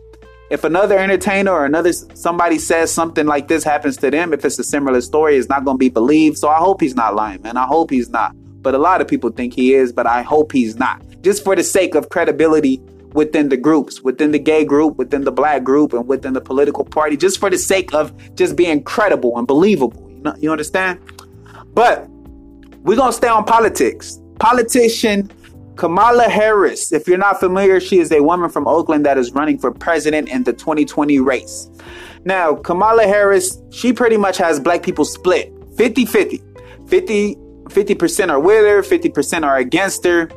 if 0.52 0.64
another 0.64 0.98
entertainer 0.98 1.52
or 1.52 1.66
another 1.66 1.92
somebody 1.92 2.60
says 2.60 2.92
something 2.92 3.26
like 3.26 3.48
this 3.48 3.64
happens 3.64 3.98
to 3.98 4.12
them, 4.12 4.34
if 4.34 4.46
it's 4.46 4.60
a 4.60 4.64
similar 4.64 5.02
story, 5.02 5.38
it's 5.38 5.50
not 5.50 5.66
to 5.66 5.76
be 5.76 5.90
believed. 5.90 6.38
So 6.38 6.50
I 6.50 6.58
hope 6.58 6.82
he's 6.82 6.96
not 6.96 7.16
lying, 7.16 7.42
man. 7.42 7.58
I 7.58 7.66
hope 7.66 7.90
he's 7.90 8.10
not. 8.10 8.36
But 8.62 8.76
a 8.76 8.78
lot 8.78 9.02
of 9.02 9.08
people 9.08 9.32
think 9.32 9.54
he 9.54 9.74
is, 9.74 9.92
but 9.92 10.06
I 10.06 10.22
hope 10.22 10.52
he's 10.52 10.76
not. 10.78 11.02
Just 11.22 11.44
for 11.44 11.56
the 11.56 11.64
sake 11.64 11.96
of 11.96 12.10
credibility 12.10 12.82
within 13.16 13.50
the 13.50 13.58
groups, 13.58 14.02
within 14.02 14.32
the 14.32 14.40
gay 14.40 14.64
group, 14.64 14.98
within 14.98 15.24
the 15.24 15.32
black 15.32 15.64
group, 15.64 15.94
and 15.94 16.08
within 16.08 16.34
the 16.34 16.42
political 16.42 16.84
party, 16.84 17.18
just 17.18 17.40
for 17.40 17.50
the 17.50 17.58
sake 17.58 17.94
of 17.94 18.14
just 18.36 18.56
being 18.56 18.84
credible 18.84 19.38
and 19.38 19.48
believable. 19.48 20.06
You 20.12 20.22
know, 20.22 20.36
you 20.38 20.52
understand? 20.52 21.00
But 21.74 22.08
we're 22.84 22.98
gonna 22.98 23.14
stay 23.14 23.28
on 23.28 23.46
politics. 23.46 24.20
Politician 24.40 25.32
Kamala 25.76 26.30
Harris, 26.30 26.94
if 26.94 27.08
you're 27.08 27.18
not 27.18 27.40
familiar, 27.40 27.80
she 27.80 28.00
is 28.00 28.12
a 28.12 28.22
woman 28.22 28.50
from 28.50 28.68
Oakland 28.68 29.06
that 29.06 29.18
is 29.18 29.32
running 29.34 29.58
for 29.58 29.72
president 29.72 30.30
in 30.30 30.44
the 30.44 30.54
2020 30.54 31.20
race. 31.20 31.70
Now, 32.24 32.56
Kamala 32.56 33.04
Harris, 33.04 33.62
she 33.72 33.92
pretty 33.92 34.18
much 34.18 34.38
has 34.38 34.60
black 34.60 34.84
people 34.84 35.06
split 35.06 35.54
50 35.78 36.06
50. 36.06 36.42
50 36.88 37.36
50% 37.66 38.30
are 38.30 38.40
with 38.40 38.64
her, 38.64 38.82
50% 38.84 39.44
are 39.44 39.58
against 39.58 40.06
her. 40.06 40.30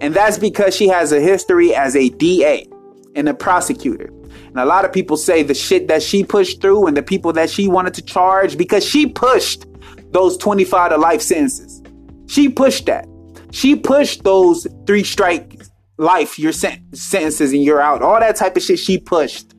And 0.00 0.14
that's 0.14 0.38
because 0.38 0.74
she 0.76 0.88
has 0.88 1.12
a 1.12 1.20
history 1.20 1.74
as 1.74 1.96
a 1.96 2.08
DA 2.10 2.66
and 3.14 3.28
a 3.28 3.34
prosecutor. 3.34 4.10
And 4.46 4.58
a 4.58 4.64
lot 4.64 4.84
of 4.84 4.92
people 4.92 5.16
say 5.16 5.42
the 5.42 5.54
shit 5.54 5.88
that 5.88 6.02
she 6.02 6.24
pushed 6.24 6.60
through 6.60 6.86
and 6.86 6.96
the 6.96 7.02
people 7.02 7.32
that 7.34 7.50
she 7.50 7.68
wanted 7.68 7.94
to 7.94 8.02
charge 8.02 8.56
because 8.56 8.84
she 8.84 9.06
pushed 9.06 9.66
those 10.12 10.36
25 10.36 10.90
to 10.90 10.96
life 10.96 11.20
sentences. 11.20 11.82
She 12.26 12.48
pushed 12.48 12.86
that. 12.86 13.06
She 13.50 13.76
pushed 13.76 14.24
those 14.24 14.66
three 14.86 15.04
strike 15.04 15.62
life, 15.96 16.38
your 16.38 16.52
sen- 16.52 16.86
sentences 16.94 17.52
and 17.52 17.62
you're 17.62 17.80
out. 17.80 18.02
All 18.02 18.20
that 18.20 18.36
type 18.36 18.56
of 18.56 18.62
shit 18.62 18.78
she 18.78 18.98
pushed. 18.98 19.54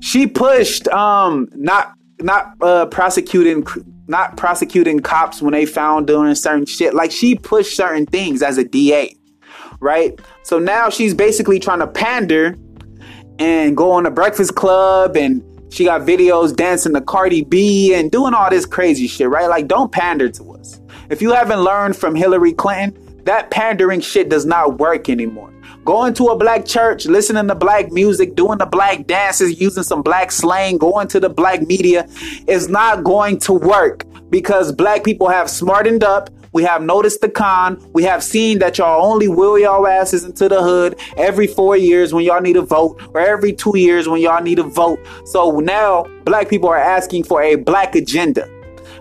She 0.00 0.26
pushed 0.26 0.86
um 0.88 1.48
not 1.54 1.92
not 2.20 2.52
uh 2.60 2.86
prosecuting 2.86 3.66
not 4.08 4.36
prosecuting 4.36 5.00
cops 5.00 5.40
when 5.40 5.52
they 5.52 5.66
found 5.66 6.06
doing 6.06 6.34
certain 6.34 6.66
shit. 6.66 6.94
Like 6.94 7.10
she 7.10 7.34
pushed 7.34 7.76
certain 7.76 8.06
things 8.06 8.42
as 8.42 8.58
a 8.58 8.64
DA. 8.64 9.16
Right? 9.80 10.18
So 10.42 10.58
now 10.58 10.90
she's 10.90 11.14
basically 11.14 11.58
trying 11.58 11.80
to 11.80 11.86
pander 11.86 12.56
and 13.38 13.76
go 13.76 13.92
on 13.92 14.06
a 14.06 14.10
breakfast 14.10 14.54
club 14.54 15.16
and 15.16 15.42
she 15.72 15.84
got 15.84 16.02
videos 16.02 16.54
dancing 16.54 16.94
to 16.94 17.00
Cardi 17.00 17.42
B 17.42 17.92
and 17.94 18.10
doing 18.10 18.34
all 18.34 18.48
this 18.48 18.64
crazy 18.64 19.06
shit, 19.06 19.28
right? 19.28 19.48
Like, 19.48 19.68
don't 19.68 19.92
pander 19.92 20.28
to 20.30 20.52
us. 20.54 20.80
If 21.10 21.20
you 21.20 21.32
haven't 21.32 21.60
learned 21.60 21.96
from 21.96 22.14
Hillary 22.14 22.52
Clinton, 22.52 23.22
that 23.24 23.50
pandering 23.50 24.00
shit 24.00 24.28
does 24.28 24.46
not 24.46 24.78
work 24.78 25.08
anymore. 25.08 25.52
Going 25.84 26.14
to 26.14 26.28
a 26.28 26.36
black 26.36 26.64
church, 26.64 27.06
listening 27.06 27.48
to 27.48 27.54
black 27.54 27.92
music, 27.92 28.34
doing 28.34 28.58
the 28.58 28.66
black 28.66 29.06
dances, 29.06 29.60
using 29.60 29.82
some 29.82 30.02
black 30.02 30.32
slang, 30.32 30.78
going 30.78 31.08
to 31.08 31.20
the 31.20 31.28
black 31.28 31.62
media 31.62 32.08
is 32.46 32.68
not 32.68 33.04
going 33.04 33.38
to 33.40 33.52
work 33.52 34.04
because 34.30 34.72
black 34.72 35.04
people 35.04 35.28
have 35.28 35.50
smartened 35.50 36.02
up. 36.02 36.30
We 36.56 36.62
have 36.62 36.80
noticed 36.80 37.20
the 37.20 37.28
con. 37.28 37.86
We 37.92 38.02
have 38.04 38.24
seen 38.24 38.60
that 38.60 38.78
y'all 38.78 39.04
only 39.04 39.28
will 39.28 39.58
y'all 39.58 39.86
asses 39.86 40.24
into 40.24 40.48
the 40.48 40.62
hood 40.62 40.98
every 41.18 41.46
four 41.46 41.76
years 41.76 42.14
when 42.14 42.24
y'all 42.24 42.40
need 42.40 42.56
a 42.56 42.62
vote, 42.62 42.98
or 43.12 43.20
every 43.20 43.52
two 43.52 43.76
years 43.76 44.08
when 44.08 44.22
y'all 44.22 44.42
need 44.42 44.58
a 44.58 44.62
vote. 44.62 44.98
So 45.26 45.60
now 45.60 46.04
black 46.24 46.48
people 46.48 46.70
are 46.70 46.78
asking 46.78 47.24
for 47.24 47.42
a 47.42 47.56
black 47.56 47.94
agenda. 47.94 48.46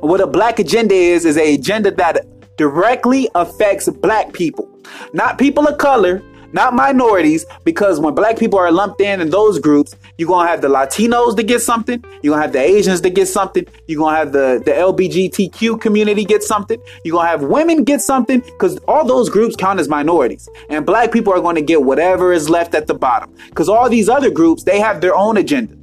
What 0.02 0.20
a 0.20 0.28
black 0.28 0.60
agenda 0.60 0.96
is, 0.96 1.24
is 1.24 1.38
a 1.38 1.56
agenda 1.56 1.92
that 1.92 2.26
directly 2.58 3.30
affects 3.36 3.88
black 3.88 4.34
people, 4.34 4.70
not 5.14 5.38
people 5.38 5.66
of 5.66 5.78
color, 5.78 6.22
not 6.56 6.74
minorities, 6.74 7.46
because 7.66 8.00
when 8.00 8.16
black 8.16 8.40
people 8.40 8.58
are 8.58 8.72
lumped 8.72 9.02
in 9.02 9.20
in 9.20 9.30
those 9.30 9.60
groups, 9.60 9.94
you're 10.18 10.30
gonna 10.30 10.48
have 10.48 10.62
the 10.62 10.70
Latinos 10.70 11.36
to 11.36 11.44
get 11.44 11.62
something, 11.62 12.02
you're 12.24 12.32
gonna 12.32 12.42
have 12.42 12.54
the 12.54 12.62
Asians 12.62 13.02
to 13.02 13.10
get 13.10 13.28
something, 13.28 13.68
you're 13.88 14.00
gonna 14.00 14.16
have 14.16 14.32
the, 14.32 14.62
the 14.64 14.72
LBGTQ 14.72 15.82
community 15.82 16.24
get 16.24 16.42
something, 16.44 16.82
you're 17.04 17.12
gonna 17.18 17.28
have 17.28 17.44
women 17.44 17.84
get 17.84 18.00
something, 18.00 18.40
because 18.40 18.78
all 18.88 19.06
those 19.06 19.30
groups 19.30 19.58
count 19.58 19.82
as 19.82 19.90
minorities. 19.90 20.48
And 20.70 20.86
black 20.86 21.12
people 21.12 21.34
are 21.34 21.42
gonna 21.42 21.62
get 21.62 21.84
whatever 21.84 22.32
is 22.32 22.50
left 22.50 22.74
at 22.74 22.88
the 22.88 22.94
bottom. 22.94 23.36
Because 23.50 23.68
all 23.68 23.90
these 23.90 24.08
other 24.08 24.32
groups, 24.32 24.64
they 24.64 24.80
have 24.80 25.02
their 25.02 25.14
own 25.14 25.36
agenda. 25.36 25.76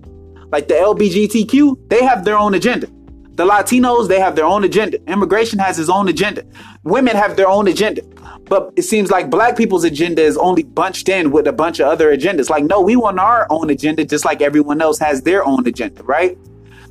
Like 0.51 0.69
the 0.69 0.75
LBGTQ, 0.75 1.91
they 1.91 2.03
have 2.03 2.25
their 2.25 2.39
own 2.39 2.55
agenda. 2.55 2.89
The 3.35 3.47
Latinos, 3.47 4.09
they 4.09 4.21
have 4.21 4.37
their 4.37 4.45
own 4.45 4.63
agenda. 4.65 4.99
Immigration 5.11 5.59
has 5.59 5.79
its 5.79 5.89
own 5.89 6.09
agenda. 6.09 6.45
Women 6.85 7.17
have 7.17 7.35
their 7.37 7.49
own 7.49 7.67
agenda. 7.67 8.03
But 8.45 8.73
it 8.77 8.83
seems 8.83 9.11
like 9.11 9.31
black 9.31 9.57
people's 9.57 9.85
agenda 9.85 10.23
is 10.23 10.37
only 10.37 10.65
bunched 10.65 11.09
in 11.09 11.31
with 11.31 11.47
a 11.47 11.53
bunch 11.53 11.81
of 11.81 11.87
other 11.87 12.15
agendas. 12.15 12.51
Like, 12.51 12.65
no, 12.65 12.83
we 12.83 12.95
want 12.95 13.19
our 13.19 13.47
own 13.49 13.71
agenda 13.71 14.05
just 14.05 14.27
like 14.27 14.43
everyone 14.43 14.83
else 14.83 14.99
has 14.99 15.23
their 15.23 15.45
own 15.47 15.67
agenda, 15.67 16.03
right? 16.03 16.37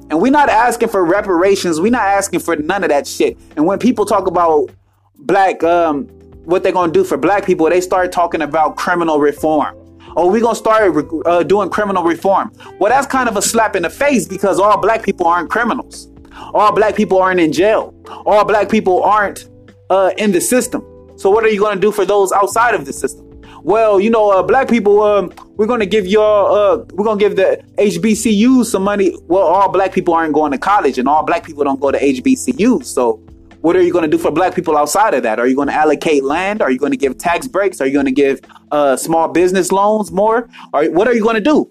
And 0.10 0.20
we're 0.20 0.32
not 0.32 0.50
asking 0.50 0.90
for 0.90 1.06
reparations. 1.06 1.80
We're 1.80 1.92
not 1.92 2.02
asking 2.02 2.40
for 2.40 2.56
none 2.56 2.84
of 2.84 2.90
that 2.90 3.06
shit. 3.06 3.38
And 3.56 3.68
when 3.68 3.78
people 3.78 4.06
talk 4.06 4.26
about 4.26 4.72
black, 5.20 5.64
um, 5.64 6.06
what 6.46 6.64
they're 6.64 6.72
gonna 6.72 6.92
do 6.92 7.04
for 7.04 7.18
black 7.18 7.46
people, 7.46 7.70
they 7.70 7.82
start 7.82 8.12
talking 8.12 8.42
about 8.42 8.78
criminal 8.78 9.20
reform. 9.20 9.78
Oh, 10.18 10.30
we're 10.30 10.42
gonna 10.42 10.56
start 10.56 10.98
uh, 11.26 11.44
doing 11.44 11.70
criminal 11.70 12.04
reform. 12.04 12.52
Well, 12.80 12.90
that's 12.90 13.08
kind 13.08 13.30
of 13.30 13.38
a 13.38 13.42
slap 13.42 13.76
in 13.76 13.84
the 13.84 13.90
face 13.90 14.28
because 14.28 14.60
all 14.60 14.78
black 14.82 15.04
people 15.04 15.28
aren't 15.28 15.50
criminals. 15.50 16.11
All 16.54 16.74
black 16.74 16.96
people 16.96 17.20
aren't 17.20 17.40
in 17.40 17.52
jail. 17.52 17.94
All 18.26 18.46
black 18.46 18.70
people 18.70 19.04
aren't 19.04 19.50
uh, 19.90 20.12
in 20.18 20.32
the 20.32 20.42
system. 20.42 20.86
So 21.18 21.30
what 21.30 21.44
are 21.44 21.50
you 21.50 21.60
going 21.60 21.76
to 21.76 21.82
do 21.82 21.92
for 21.92 22.06
those 22.06 22.32
outside 22.32 22.74
of 22.74 22.86
the 22.86 22.94
system? 22.94 23.28
Well, 23.64 24.00
you 24.00 24.10
know, 24.10 24.32
uh, 24.32 24.42
black 24.42 24.68
people, 24.68 25.04
um, 25.04 25.32
we're 25.56 25.68
going 25.68 25.82
to 25.82 25.86
give 25.86 26.08
your, 26.08 26.50
uh, 26.50 26.78
we're 26.94 27.06
going 27.06 27.20
to 27.20 27.24
give 27.24 27.36
the 27.36 27.64
HBCUs 27.78 28.66
some 28.66 28.84
money. 28.84 29.16
Well, 29.28 29.44
all 29.44 29.70
black 29.70 29.94
people 29.94 30.16
aren't 30.16 30.34
going 30.34 30.52
to 30.52 30.58
college 30.58 30.98
and 30.98 31.08
all 31.08 31.24
black 31.24 31.44
people 31.46 31.64
don't 31.64 31.80
go 31.80 31.92
to 31.92 32.00
HBCUs. 32.00 32.86
So 32.86 33.22
what 33.62 33.76
are 33.76 33.82
you 33.84 33.94
going 33.94 34.04
to 34.04 34.10
do 34.10 34.18
for 34.18 34.32
black 34.32 34.56
people 34.56 34.76
outside 34.76 35.14
of 35.14 35.22
that? 35.24 35.40
Are 35.40 35.46
you 35.46 35.56
going 35.56 35.68
to 35.68 35.74
allocate 35.74 36.24
land? 36.24 36.64
Are 36.64 36.72
you 36.72 36.80
going 36.80 36.92
to 36.92 36.98
give 36.98 37.20
tax 37.20 37.48
breaks? 37.48 37.80
Are 37.80 37.86
you 37.86 37.94
going 37.94 38.08
to 38.08 38.12
give 38.12 38.42
uh, 38.72 38.96
small 38.98 39.28
business 39.28 39.72
loans 39.72 40.12
more? 40.12 40.50
Or 40.74 40.86
what 40.86 41.08
are 41.08 41.14
you 41.14 41.22
going 41.22 41.36
to 41.36 41.42
do? 41.42 41.70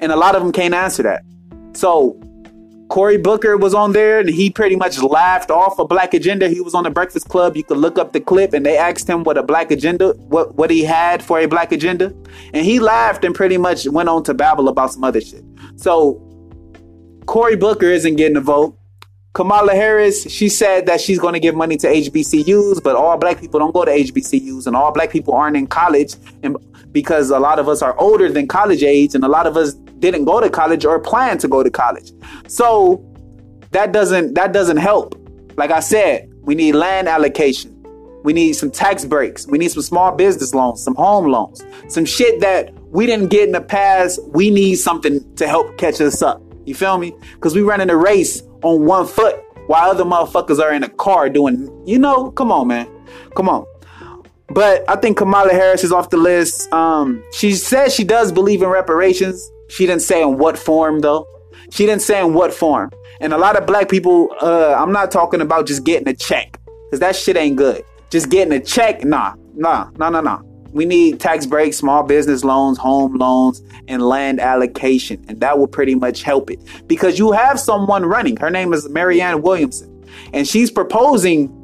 And 0.00 0.10
a 0.10 0.16
lot 0.16 0.34
of 0.34 0.42
them 0.42 0.50
can't 0.50 0.74
answer 0.74 1.04
that. 1.04 1.22
So 1.74 2.20
Cory 2.90 3.18
Booker 3.18 3.56
was 3.56 3.72
on 3.72 3.92
there 3.92 4.18
and 4.18 4.28
he 4.28 4.50
pretty 4.50 4.74
much 4.74 4.98
laughed 5.00 5.48
off 5.48 5.78
a 5.78 5.84
black 5.84 6.12
agenda. 6.12 6.48
He 6.48 6.60
was 6.60 6.74
on 6.74 6.82
the 6.82 6.90
Breakfast 6.90 7.28
Club. 7.28 7.56
You 7.56 7.62
could 7.62 7.78
look 7.78 7.98
up 7.98 8.12
the 8.12 8.20
clip 8.20 8.52
and 8.52 8.66
they 8.66 8.76
asked 8.76 9.08
him 9.08 9.22
what 9.22 9.38
a 9.38 9.44
black 9.44 9.70
agenda, 9.70 10.12
what, 10.14 10.56
what 10.56 10.72
he 10.72 10.82
had 10.82 11.22
for 11.22 11.38
a 11.38 11.46
black 11.46 11.70
agenda. 11.70 12.12
And 12.52 12.66
he 12.66 12.80
laughed 12.80 13.24
and 13.24 13.32
pretty 13.32 13.58
much 13.58 13.86
went 13.86 14.08
on 14.08 14.24
to 14.24 14.34
babble 14.34 14.68
about 14.68 14.92
some 14.92 15.04
other 15.04 15.20
shit. 15.20 15.44
So 15.76 16.20
Cory 17.26 17.54
Booker 17.54 17.86
isn't 17.86 18.16
getting 18.16 18.36
a 18.36 18.40
vote. 18.40 18.76
Kamala 19.34 19.76
Harris, 19.76 20.28
she 20.28 20.48
said 20.48 20.86
that 20.86 21.00
she's 21.00 21.20
going 21.20 21.34
to 21.34 21.40
give 21.40 21.54
money 21.54 21.76
to 21.76 21.86
HBCUs, 21.86 22.82
but 22.82 22.96
all 22.96 23.16
black 23.16 23.38
people 23.38 23.60
don't 23.60 23.72
go 23.72 23.84
to 23.84 23.92
HBCUs 23.92 24.66
and 24.66 24.74
all 24.74 24.90
black 24.90 25.12
people 25.12 25.34
aren't 25.34 25.56
in 25.56 25.68
college 25.68 26.16
and 26.42 26.56
because 26.90 27.30
a 27.30 27.38
lot 27.38 27.60
of 27.60 27.68
us 27.68 27.82
are 27.82 27.96
older 28.00 28.28
than 28.32 28.48
college 28.48 28.82
age 28.82 29.14
and 29.14 29.22
a 29.22 29.28
lot 29.28 29.46
of 29.46 29.56
us 29.56 29.76
didn't 30.00 30.24
go 30.24 30.40
to 30.40 30.50
college 30.50 30.84
or 30.84 30.98
plan 30.98 31.38
to 31.38 31.48
go 31.48 31.62
to 31.62 31.70
college. 31.70 32.12
So 32.48 33.04
that 33.70 33.92
doesn't 33.92 34.34
that 34.34 34.52
doesn't 34.52 34.78
help. 34.78 35.14
Like 35.56 35.70
I 35.70 35.80
said, 35.80 36.30
we 36.42 36.54
need 36.54 36.74
land 36.74 37.08
allocation. 37.08 37.76
We 38.22 38.32
need 38.32 38.52
some 38.52 38.70
tax 38.70 39.04
breaks. 39.04 39.46
We 39.46 39.56
need 39.56 39.70
some 39.70 39.82
small 39.82 40.14
business 40.14 40.54
loans, 40.54 40.82
some 40.82 40.94
home 40.94 41.26
loans, 41.26 41.62
some 41.88 42.04
shit 42.04 42.40
that 42.40 42.72
we 42.90 43.06
didn't 43.06 43.28
get 43.28 43.44
in 43.44 43.52
the 43.52 43.60
past. 43.60 44.20
We 44.28 44.50
need 44.50 44.76
something 44.76 45.34
to 45.36 45.48
help 45.48 45.78
catch 45.78 46.00
us 46.00 46.20
up. 46.20 46.42
You 46.66 46.74
feel 46.74 46.98
me? 46.98 47.14
Because 47.34 47.54
we 47.54 47.62
running 47.62 47.88
a 47.88 47.96
race 47.96 48.42
on 48.62 48.84
one 48.84 49.06
foot 49.06 49.42
while 49.68 49.90
other 49.90 50.04
motherfuckers 50.04 50.60
are 50.60 50.72
in 50.72 50.82
a 50.82 50.88
car 50.88 51.30
doing, 51.30 51.70
you 51.86 51.98
know, 51.98 52.30
come 52.32 52.52
on, 52.52 52.68
man. 52.68 52.88
Come 53.34 53.48
on. 53.48 53.64
But 54.48 54.84
I 54.88 54.96
think 54.96 55.16
Kamala 55.16 55.52
Harris 55.52 55.84
is 55.84 55.92
off 55.92 56.10
the 56.10 56.16
list. 56.16 56.72
Um, 56.72 57.22
she 57.32 57.52
says 57.52 57.94
she 57.94 58.04
does 58.04 58.32
believe 58.32 58.62
in 58.62 58.68
reparations. 58.68 59.50
She 59.70 59.86
didn't 59.86 60.02
say 60.02 60.22
in 60.22 60.38
what 60.38 60.58
form, 60.58 61.00
though. 61.00 61.26
She 61.70 61.86
didn't 61.86 62.02
say 62.02 62.20
in 62.20 62.34
what 62.34 62.52
form. 62.52 62.90
And 63.20 63.32
a 63.32 63.38
lot 63.38 63.56
of 63.56 63.66
black 63.66 63.88
people, 63.88 64.34
uh, 64.40 64.74
I'm 64.76 64.92
not 64.92 65.10
talking 65.10 65.40
about 65.40 65.66
just 65.66 65.84
getting 65.84 66.08
a 66.08 66.14
check, 66.14 66.58
because 66.86 67.00
that 67.00 67.14
shit 67.16 67.36
ain't 67.36 67.56
good. 67.56 67.84
Just 68.10 68.30
getting 68.30 68.52
a 68.52 68.60
check, 68.60 69.04
nah, 69.04 69.34
nah, 69.54 69.90
nah, 69.96 70.10
nah, 70.10 70.20
nah. 70.20 70.42
We 70.72 70.84
need 70.84 71.20
tax 71.20 71.46
breaks, 71.46 71.76
small 71.76 72.02
business 72.02 72.44
loans, 72.44 72.78
home 72.78 73.14
loans, 73.14 73.62
and 73.88 74.02
land 74.02 74.40
allocation. 74.40 75.24
And 75.28 75.40
that 75.40 75.58
will 75.58 75.66
pretty 75.66 75.94
much 75.96 76.22
help 76.22 76.50
it. 76.50 76.60
Because 76.86 77.18
you 77.18 77.32
have 77.32 77.58
someone 77.58 78.04
running. 78.04 78.36
Her 78.36 78.50
name 78.50 78.72
is 78.72 78.88
Marianne 78.88 79.42
Williamson. 79.42 79.88
And 80.32 80.46
she's 80.46 80.70
proposing 80.70 81.56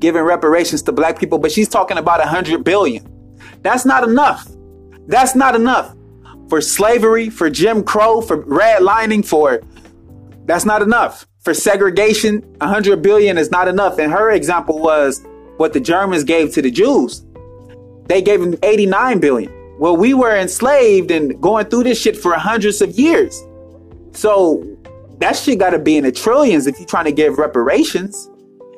giving 0.00 0.22
reparations 0.22 0.82
to 0.82 0.92
black 0.92 1.20
people, 1.20 1.38
but 1.38 1.52
she's 1.52 1.68
talking 1.68 1.98
about 1.98 2.20
a 2.20 2.26
hundred 2.26 2.64
billion. 2.64 3.06
That's 3.62 3.84
not 3.84 4.02
enough. 4.02 4.48
That's 5.06 5.34
not 5.36 5.54
enough. 5.54 5.94
For 6.50 6.60
slavery, 6.60 7.30
for 7.30 7.48
Jim 7.48 7.82
Crow, 7.82 8.20
for 8.20 8.42
redlining, 8.42 9.24
for 9.24 9.62
that's 10.46 10.64
not 10.64 10.82
enough. 10.82 11.26
For 11.38 11.54
segregation, 11.54 12.44
hundred 12.60 13.00
billion 13.02 13.38
is 13.38 13.50
not 13.50 13.68
enough. 13.68 13.98
And 13.98 14.12
her 14.12 14.30
example 14.30 14.80
was 14.80 15.24
what 15.56 15.72
the 15.72 15.80
Germans 15.80 16.24
gave 16.24 16.52
to 16.54 16.62
the 16.62 16.70
Jews. 16.70 17.24
They 18.06 18.20
gave 18.20 18.40
them 18.40 18.56
89 18.62 19.20
billion. 19.20 19.78
Well, 19.78 19.96
we 19.96 20.12
were 20.12 20.36
enslaved 20.36 21.10
and 21.10 21.40
going 21.40 21.66
through 21.66 21.84
this 21.84 22.00
shit 22.00 22.16
for 22.16 22.34
hundreds 22.34 22.82
of 22.82 22.98
years. 22.98 23.40
So 24.12 24.66
that 25.20 25.36
shit 25.36 25.58
got 25.58 25.70
to 25.70 25.78
be 25.78 25.96
in 25.96 26.04
the 26.04 26.12
trillions 26.12 26.66
if 26.66 26.78
you're 26.78 26.88
trying 26.88 27.04
to 27.04 27.12
give 27.12 27.38
reparations. 27.38 28.28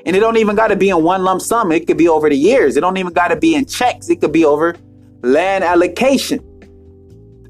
And 0.05 0.15
it 0.15 0.21
don't 0.21 0.37
even 0.37 0.57
got 0.57 0.69
to 0.69 0.77
be 0.77 0.91
in 0.91 1.03
one 1.03 1.25
lump 1.25 1.41
sum. 1.41 1.73
It 1.73 1.87
could 1.87 1.97
be 1.97 2.09
over 2.09 2.29
the 2.29 2.37
years. 2.37 2.77
It 2.77 2.81
don't 2.81 2.99
even 2.99 3.13
got 3.13 3.29
to 3.29 3.37
be 3.37 3.55
in 3.55 3.65
checks. 3.65 4.11
It 4.11 4.21
could 4.21 4.33
be 4.33 4.45
over 4.45 4.77
land 5.23 5.65
allocation, 5.65 6.41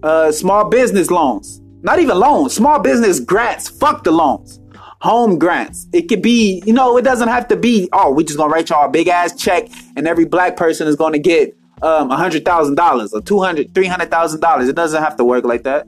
uh, 0.02 0.32
small 0.32 0.68
business 0.68 1.10
loans, 1.10 1.60
not 1.82 1.98
even 1.98 2.18
loans, 2.18 2.54
small 2.54 2.78
business 2.80 3.20
grants. 3.20 3.68
Fuck 3.68 4.04
the 4.04 4.10
loans, 4.10 4.60
home 5.00 5.38
grants. 5.38 5.86
It 5.92 6.08
could 6.08 6.22
be, 6.22 6.62
you 6.66 6.72
know, 6.72 6.96
it 6.96 7.02
doesn't 7.02 7.28
have 7.28 7.48
to 7.48 7.56
be. 7.56 7.88
Oh, 7.92 8.10
we 8.12 8.24
just 8.24 8.38
gonna 8.38 8.52
write 8.52 8.70
y'all 8.70 8.86
a 8.86 8.90
big 8.90 9.08
ass 9.08 9.34
check, 9.36 9.68
and 9.96 10.06
every 10.06 10.24
black 10.24 10.56
person 10.56 10.86
is 10.86 10.96
gonna 10.96 11.18
get 11.18 11.56
um, 11.82 12.10
a 12.10 12.16
hundred 12.16 12.44
thousand 12.44 12.76
dollars 12.76 13.12
or 13.12 13.20
two 13.20 13.40
hundred, 13.40 13.74
three 13.74 13.86
hundred 13.86 14.10
thousand 14.10 14.40
dollars. 14.40 14.68
It 14.68 14.76
doesn't 14.76 15.02
have 15.02 15.16
to 15.16 15.24
work 15.24 15.44
like 15.44 15.64
that. 15.64 15.86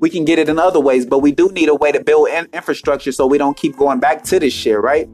We 0.00 0.10
can 0.10 0.24
get 0.24 0.38
it 0.38 0.48
in 0.48 0.58
other 0.58 0.78
ways, 0.78 1.04
but 1.04 1.20
we 1.20 1.32
do 1.32 1.48
need 1.50 1.68
a 1.68 1.74
way 1.74 1.90
to 1.90 2.02
build 2.02 2.28
in- 2.28 2.48
infrastructure 2.52 3.10
so 3.10 3.26
we 3.26 3.36
don't 3.36 3.56
keep 3.56 3.76
going 3.76 3.98
back 3.98 4.22
to 4.24 4.38
this 4.38 4.52
shit, 4.52 4.80
right? 4.80 5.08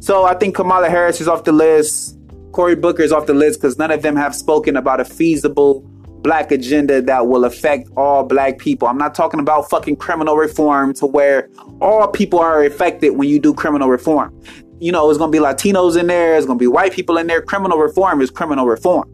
So 0.00 0.24
I 0.24 0.34
think 0.34 0.54
Kamala 0.54 0.90
Harris 0.90 1.20
is 1.20 1.28
off 1.28 1.44
the 1.44 1.52
list. 1.52 2.18
Cory 2.52 2.76
Booker 2.76 3.02
is 3.02 3.12
off 3.12 3.26
the 3.26 3.34
list 3.34 3.60
because 3.60 3.78
none 3.78 3.90
of 3.90 4.02
them 4.02 4.16
have 4.16 4.34
spoken 4.34 4.76
about 4.76 5.00
a 5.00 5.04
feasible 5.04 5.88
black 6.22 6.50
agenda 6.50 7.00
that 7.02 7.26
will 7.26 7.44
affect 7.44 7.88
all 7.96 8.24
black 8.24 8.58
people. 8.58 8.88
I'm 8.88 8.98
not 8.98 9.14
talking 9.14 9.40
about 9.40 9.70
fucking 9.70 9.96
criminal 9.96 10.36
reform 10.36 10.94
to 10.94 11.06
where 11.06 11.48
all 11.80 12.08
people 12.08 12.38
are 12.38 12.64
affected 12.64 13.10
when 13.10 13.28
you 13.28 13.38
do 13.38 13.54
criminal 13.54 13.88
reform. 13.88 14.38
You 14.80 14.92
know, 14.92 15.08
it's 15.10 15.18
going 15.18 15.32
to 15.32 15.38
be 15.38 15.42
Latinos 15.42 15.98
in 15.98 16.06
there, 16.06 16.36
it's 16.36 16.46
going 16.46 16.58
to 16.58 16.62
be 16.62 16.66
white 16.68 16.92
people 16.92 17.18
in 17.18 17.26
there. 17.26 17.42
Criminal 17.42 17.78
reform 17.78 18.20
is 18.20 18.30
criminal 18.30 18.66
reform. 18.66 19.08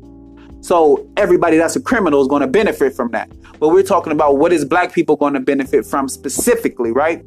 So 0.63 1.07
everybody 1.19 1.59
that's 1.59 1.77
a 1.77 1.81
criminal 1.81 2.23
is 2.23 2.29
going 2.29 2.41
to 2.41 2.47
benefit 2.47 2.95
from 2.95 3.11
that. 3.11 3.31
But 3.59 3.69
we're 3.69 3.83
talking 3.83 4.13
about 4.13 4.39
what 4.39 4.53
is 4.53 4.65
black 4.65 4.93
people 4.93 5.17
going 5.17 5.35
to 5.35 5.41
benefit 5.41 5.85
from 5.85 6.09
specifically, 6.09 6.91
right? 6.91 7.25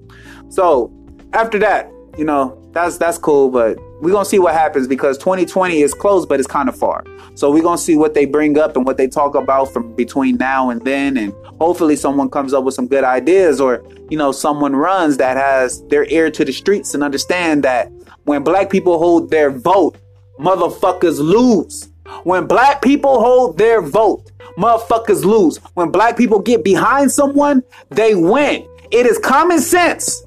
So 0.50 0.92
after 1.34 1.60
that, 1.60 1.92
you 2.18 2.26
know, 2.26 2.60
that's 2.74 2.98
that's 2.98 3.18
cool, 3.18 3.50
but 3.50 3.78
we're 4.02 4.12
gonna 4.12 4.26
see 4.26 4.40
what 4.40 4.54
happens 4.54 4.88
because 4.88 5.18
2020 5.18 5.82
is 5.82 5.94
close, 5.94 6.26
but 6.26 6.40
it's 6.40 6.48
kind 6.48 6.70
of 6.70 6.78
far. 6.78 7.04
So 7.36 7.52
we're 7.52 7.64
gonna 7.64 7.78
see 7.78 7.96
what 7.96 8.14
they 8.14 8.26
bring 8.26 8.58
up 8.58 8.76
and 8.76 8.86
what 8.86 8.98
they 8.98 9.08
talk 9.08 9.36
about 9.36 9.74
from 9.74 9.96
between 9.96 10.38
now 10.38 10.70
and 10.70 10.82
then, 10.84 11.18
and 11.18 11.34
hopefully 11.60 11.96
someone 11.96 12.30
comes 12.30 12.54
up 12.54 12.64
with 12.64 12.74
some 12.74 12.88
good 12.88 13.04
ideas, 13.04 13.60
or 13.60 13.84
you 14.10 14.18
know, 14.18 14.32
someone 14.32 14.76
runs 14.76 15.18
that 15.18 15.38
has 15.38 15.82
their 15.88 16.06
ear 16.06 16.30
to 16.32 16.46
the 16.46 16.54
streets 16.54 16.94
and 16.94 17.04
understand 17.04 17.64
that 17.64 17.92
when 18.26 18.44
black 18.44 18.70
people 18.70 19.00
hold 19.00 19.30
their 19.32 19.50
vote, 19.50 19.98
motherfuckers 20.40 21.20
lose. 21.20 21.90
When 22.24 22.48
black 22.48 22.82
people 22.82 23.20
hold 23.20 23.58
their 23.58 23.82
vote, 23.82 24.32
motherfuckers 24.58 25.26
lose. 25.26 25.58
When 25.74 25.92
black 25.92 26.18
people 26.18 26.40
get 26.40 26.64
behind 26.64 27.12
someone, 27.12 27.64
they 27.90 28.16
win. 28.16 28.68
It 28.92 29.06
is 29.06 29.18
common 29.18 29.60
sense. 29.60 30.24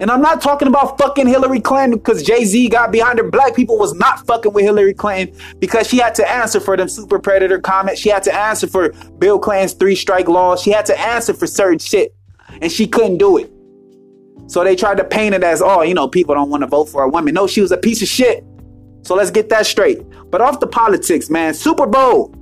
And 0.00 0.10
I'm 0.10 0.20
not 0.20 0.40
talking 0.40 0.68
about 0.68 0.96
fucking 0.98 1.26
Hillary 1.26 1.60
Clinton 1.60 1.98
because 1.98 2.22
Jay 2.22 2.44
Z 2.44 2.68
got 2.68 2.92
behind 2.92 3.18
her. 3.18 3.28
Black 3.28 3.56
people 3.56 3.78
was 3.78 3.94
not 3.94 4.24
fucking 4.26 4.52
with 4.52 4.64
Hillary 4.64 4.94
Clinton 4.94 5.36
because 5.58 5.88
she 5.88 5.98
had 5.98 6.14
to 6.16 6.30
answer 6.30 6.60
for 6.60 6.76
them 6.76 6.88
super 6.88 7.18
predator 7.18 7.58
comments. 7.58 8.00
She 8.00 8.08
had 8.08 8.22
to 8.24 8.34
answer 8.34 8.68
for 8.68 8.90
Bill 9.18 9.38
Clinton's 9.38 9.72
three 9.72 9.96
strike 9.96 10.28
laws. 10.28 10.62
She 10.62 10.70
had 10.70 10.86
to 10.86 10.98
answer 10.98 11.34
for 11.34 11.46
certain 11.46 11.80
shit. 11.80 12.14
And 12.62 12.70
she 12.70 12.86
couldn't 12.86 13.18
do 13.18 13.38
it. 13.38 13.50
So 14.46 14.64
they 14.64 14.76
tried 14.76 14.96
to 14.98 15.04
paint 15.04 15.34
it 15.34 15.42
as, 15.42 15.60
oh, 15.60 15.82
you 15.82 15.94
know, 15.94 16.08
people 16.08 16.34
don't 16.34 16.48
want 16.48 16.62
to 16.62 16.66
vote 16.66 16.88
for 16.88 17.02
a 17.02 17.08
woman. 17.08 17.34
No, 17.34 17.46
she 17.46 17.60
was 17.60 17.72
a 17.72 17.76
piece 17.76 18.00
of 18.00 18.08
shit. 18.08 18.44
So 19.02 19.14
let's 19.14 19.30
get 19.30 19.48
that 19.50 19.66
straight. 19.66 20.00
But 20.30 20.40
off 20.40 20.60
the 20.60 20.66
politics, 20.66 21.28
man, 21.28 21.54
Super 21.54 21.86
Bowl. 21.86 22.34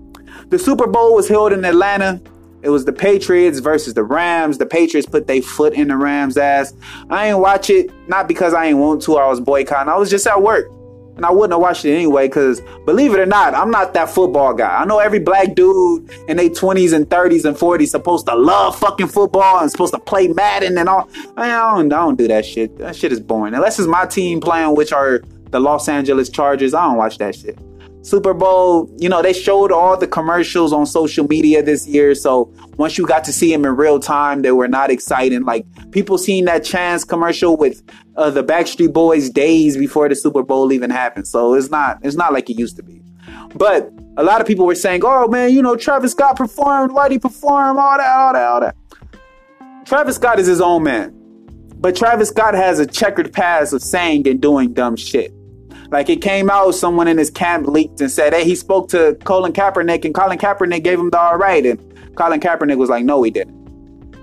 The 0.49 0.59
Super 0.59 0.87
Bowl 0.87 1.15
was 1.15 1.27
held 1.27 1.53
in 1.53 1.65
Atlanta. 1.65 2.21
It 2.67 2.71
was 2.71 2.85
the 2.85 2.93
Patriots 2.93 3.61
versus 3.61 3.95
the 3.95 4.03
Rams. 4.03 4.59
The 4.59 4.67
Patriots 4.67 5.09
put 5.09 5.29
their 5.29 5.41
foot 5.41 5.73
in 5.73 5.87
the 5.87 5.97
Rams' 5.97 6.37
ass. 6.37 6.75
I 7.09 7.29
ain't 7.29 7.39
watch 7.39 7.71
it, 7.71 7.93
not 8.09 8.27
because 8.27 8.55
I 8.55 8.67
ain't 8.67 8.79
want 8.79 9.03
to, 9.03 9.19
I 9.19 9.29
was 9.29 9.41
boycotting. 9.41 9.89
I 9.89 9.97
was 9.97 10.11
just 10.11 10.27
at 10.27 10.43
work. 10.43 10.67
And 11.15 11.25
I 11.25 11.31
wouldn't 11.31 11.53
have 11.53 11.61
watched 11.61 11.85
it 11.85 11.95
anyway, 11.95 12.27
because 12.27 12.61
believe 12.85 13.15
it 13.15 13.21
or 13.21 13.25
not, 13.25 13.55
I'm 13.55 13.71
not 13.71 13.95
that 13.95 14.11
football 14.11 14.53
guy. 14.53 14.79
I 14.79 14.85
know 14.85 14.99
every 14.99 15.21
black 15.21 15.55
dude 15.55 16.11
in 16.27 16.39
their 16.39 16.49
20s 16.49 16.93
and 16.93 17.09
30s 17.09 17.45
and 17.45 17.57
40s 17.57 17.87
supposed 17.87 18.27
to 18.27 18.35
love 18.35 18.77
fucking 18.77 19.09
football 19.09 19.61
and 19.61 19.71
supposed 19.71 19.95
to 19.95 20.01
play 20.01 20.27
Madden 20.27 20.77
and 20.77 20.89
all. 20.89 21.09
I 21.37 21.47
don't, 21.47 21.93
I 21.93 21.99
don't 21.99 22.19
do 22.19 22.27
that 22.27 22.45
shit. 22.45 22.79
That 22.79 22.97
shit 22.97 23.13
is 23.13 23.21
boring. 23.21 23.55
Unless 23.55 23.79
it's 23.79 23.87
my 23.87 24.07
team 24.07 24.41
playing, 24.41 24.75
which 24.75 24.93
are 24.93 25.23
the 25.53 25.61
Los 25.61 25.89
Angeles 25.89 26.29
Chargers, 26.31 26.75
I 26.75 26.83
don't 26.83 26.97
watch 26.97 27.19
that 27.19 27.37
shit. 27.37 27.57
Super 28.07 28.33
Bowl, 28.33 28.89
you 28.99 29.09
know, 29.09 29.21
they 29.21 29.33
showed 29.33 29.73
all 29.73 29.97
the 29.97 30.07
commercials 30.07 30.73
on 30.73 30.87
social 30.87 31.27
media 31.27 31.61
this 31.61 31.89
year. 31.89 32.15
So 32.15 32.55
once 32.77 32.97
you 32.97 33.05
got 33.05 33.25
to 33.25 33.33
see 33.33 33.51
them 33.51 33.65
in 33.65 33.75
real 33.75 33.99
time, 33.99 34.43
they 34.43 34.53
were 34.53 34.69
not 34.69 34.93
exciting. 34.93 35.43
Like 35.43 35.67
people 35.91 36.17
seeing 36.17 36.45
that 36.45 36.63
chance 36.63 37.05
commercial 37.05 37.57
with 37.57 37.83
uh, 38.17 38.31
the 38.31 38.45
Backstreet 38.45 38.93
Boys 38.93 39.29
days 39.29 39.77
before 39.77 40.09
the 40.09 40.15
Super 40.15 40.45
Bowl 40.45 40.73
even 40.73 40.89
happened. 40.89 41.27
So 41.27 41.55
it's 41.55 41.69
not 41.69 41.99
it's 42.05 42.15
not 42.15 42.33
like 42.33 42.49
it 42.49 42.57
used 42.57 42.77
to 42.77 42.85
be. 42.85 43.03
But 43.57 43.91
a 44.17 44.23
lot 44.23 44.41
of 44.41 44.47
people 44.47 44.67
were 44.67 44.77
saying, 44.77 45.01
"Oh 45.05 45.27
man, 45.27 45.53
you 45.53 45.61
know, 45.61 45.75
Travis 45.75 46.13
Scott 46.13 46.37
performed. 46.37 46.93
Why'd 46.93 47.11
he 47.11 47.19
perform? 47.19 47.77
All 47.77 47.99
that, 47.99 48.17
all 48.17 48.33
that, 48.35 48.43
all 48.45 48.61
that." 48.61 48.77
Travis 49.85 50.15
Scott 50.15 50.39
is 50.39 50.47
his 50.47 50.61
own 50.61 50.85
man, 50.85 51.13
but 51.81 51.97
Travis 51.97 52.29
Scott 52.29 52.55
has 52.55 52.79
a 52.79 52.87
checkered 52.87 53.33
past 53.33 53.73
of 53.73 53.83
saying 53.83 54.29
and 54.29 54.41
doing 54.41 54.73
dumb 54.75 54.95
shit. 54.95 55.33
Like 55.91 56.09
it 56.09 56.21
came 56.23 56.51
out, 56.51 56.75
someone 56.75 57.09
in 57.09 57.19
his 57.19 57.31
camp 57.31 57.67
leaked 57.67 58.01
and 58.01 58.11
said, 58.11 58.35
"Hey, 58.35 58.45
he 58.45 58.55
spoke 58.55 58.89
to 58.91 59.17
Colin 59.25 59.53
Kaepernick, 59.53 60.05
and 60.05 60.15
Colin 60.15 60.39
Kaepernick 60.39 60.83
gave 60.83 60.99
him 60.99 61.11
the 61.11 61.19
all 61.19 61.37
right." 61.37 61.65
And 61.65 61.79
Colin 62.17 62.41
Kaepernick 62.41 62.77
was 62.77 62.91
like, 62.91 63.05
"No, 63.05 63.23
he 63.23 63.31
didn't." 63.31 63.55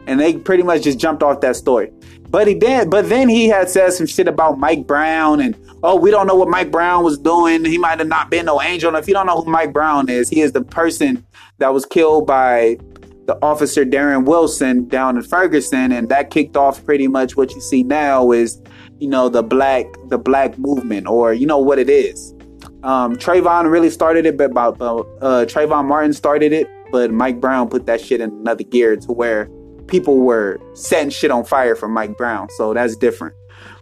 And 0.07 0.19
they 0.19 0.37
pretty 0.37 0.63
much 0.63 0.83
just 0.83 0.99
jumped 0.99 1.23
off 1.23 1.39
that 1.41 1.55
story. 1.55 1.91
But 2.29 2.47
he 2.47 2.55
did. 2.55 2.89
But 2.89 3.09
then 3.09 3.29
he 3.29 3.47
had 3.47 3.69
said 3.69 3.93
some 3.93 4.07
shit 4.07 4.27
about 4.27 4.59
Mike 4.59 4.87
Brown, 4.87 5.39
and 5.39 5.55
oh, 5.83 5.95
we 5.95 6.11
don't 6.11 6.27
know 6.27 6.35
what 6.35 6.49
Mike 6.49 6.71
Brown 6.71 7.03
was 7.03 7.17
doing. 7.17 7.63
He 7.63 7.77
might 7.77 7.99
have 7.99 8.07
not 8.07 8.29
been 8.29 8.45
no 8.45 8.61
angel. 8.61 8.89
And 8.89 8.97
if 8.97 9.07
you 9.07 9.13
don't 9.13 9.27
know 9.27 9.41
who 9.41 9.51
Mike 9.51 9.71
Brown 9.71 10.09
is, 10.09 10.29
he 10.29 10.41
is 10.41 10.51
the 10.51 10.63
person 10.63 11.25
that 11.59 11.73
was 11.73 11.85
killed 11.85 12.25
by 12.25 12.77
the 13.25 13.37
officer 13.41 13.85
Darren 13.85 14.25
Wilson 14.25 14.87
down 14.87 15.15
in 15.15 15.23
Ferguson, 15.23 15.91
and 15.91 16.09
that 16.09 16.29
kicked 16.29 16.57
off 16.57 16.83
pretty 16.85 17.07
much 17.07 17.37
what 17.37 17.51
you 17.51 17.61
see 17.61 17.83
now 17.83 18.31
is 18.31 18.61
you 19.03 19.09
know 19.09 19.27
the 19.27 19.43
black 19.43 19.85
the 20.07 20.17
black 20.17 20.57
movement 20.57 21.07
or 21.07 21.33
you 21.33 21.45
know 21.45 21.57
what 21.57 21.77
it 21.77 21.89
is. 21.89 22.33
Um, 22.83 23.17
Trayvon 23.17 23.69
really 23.69 23.89
started 23.89 24.25
it, 24.25 24.37
but 24.37 24.51
about 24.51 24.79
uh, 24.79 24.99
uh, 25.21 25.45
Trayvon 25.45 25.85
Martin 25.85 26.13
started 26.13 26.53
it, 26.53 26.67
but 26.89 27.11
Mike 27.11 27.41
Brown 27.41 27.67
put 27.67 27.85
that 27.85 27.99
shit 27.99 28.21
in 28.21 28.29
another 28.29 28.63
gear 28.63 28.95
to 28.95 29.11
where 29.11 29.49
people 29.87 30.19
were 30.19 30.57
setting 30.73 31.09
shit 31.09 31.31
on 31.31 31.43
fire 31.43 31.75
for 31.75 31.89
Mike 31.89 32.17
Brown. 32.17 32.49
So 32.51 32.73
that's 32.73 32.95
different. 32.95 33.35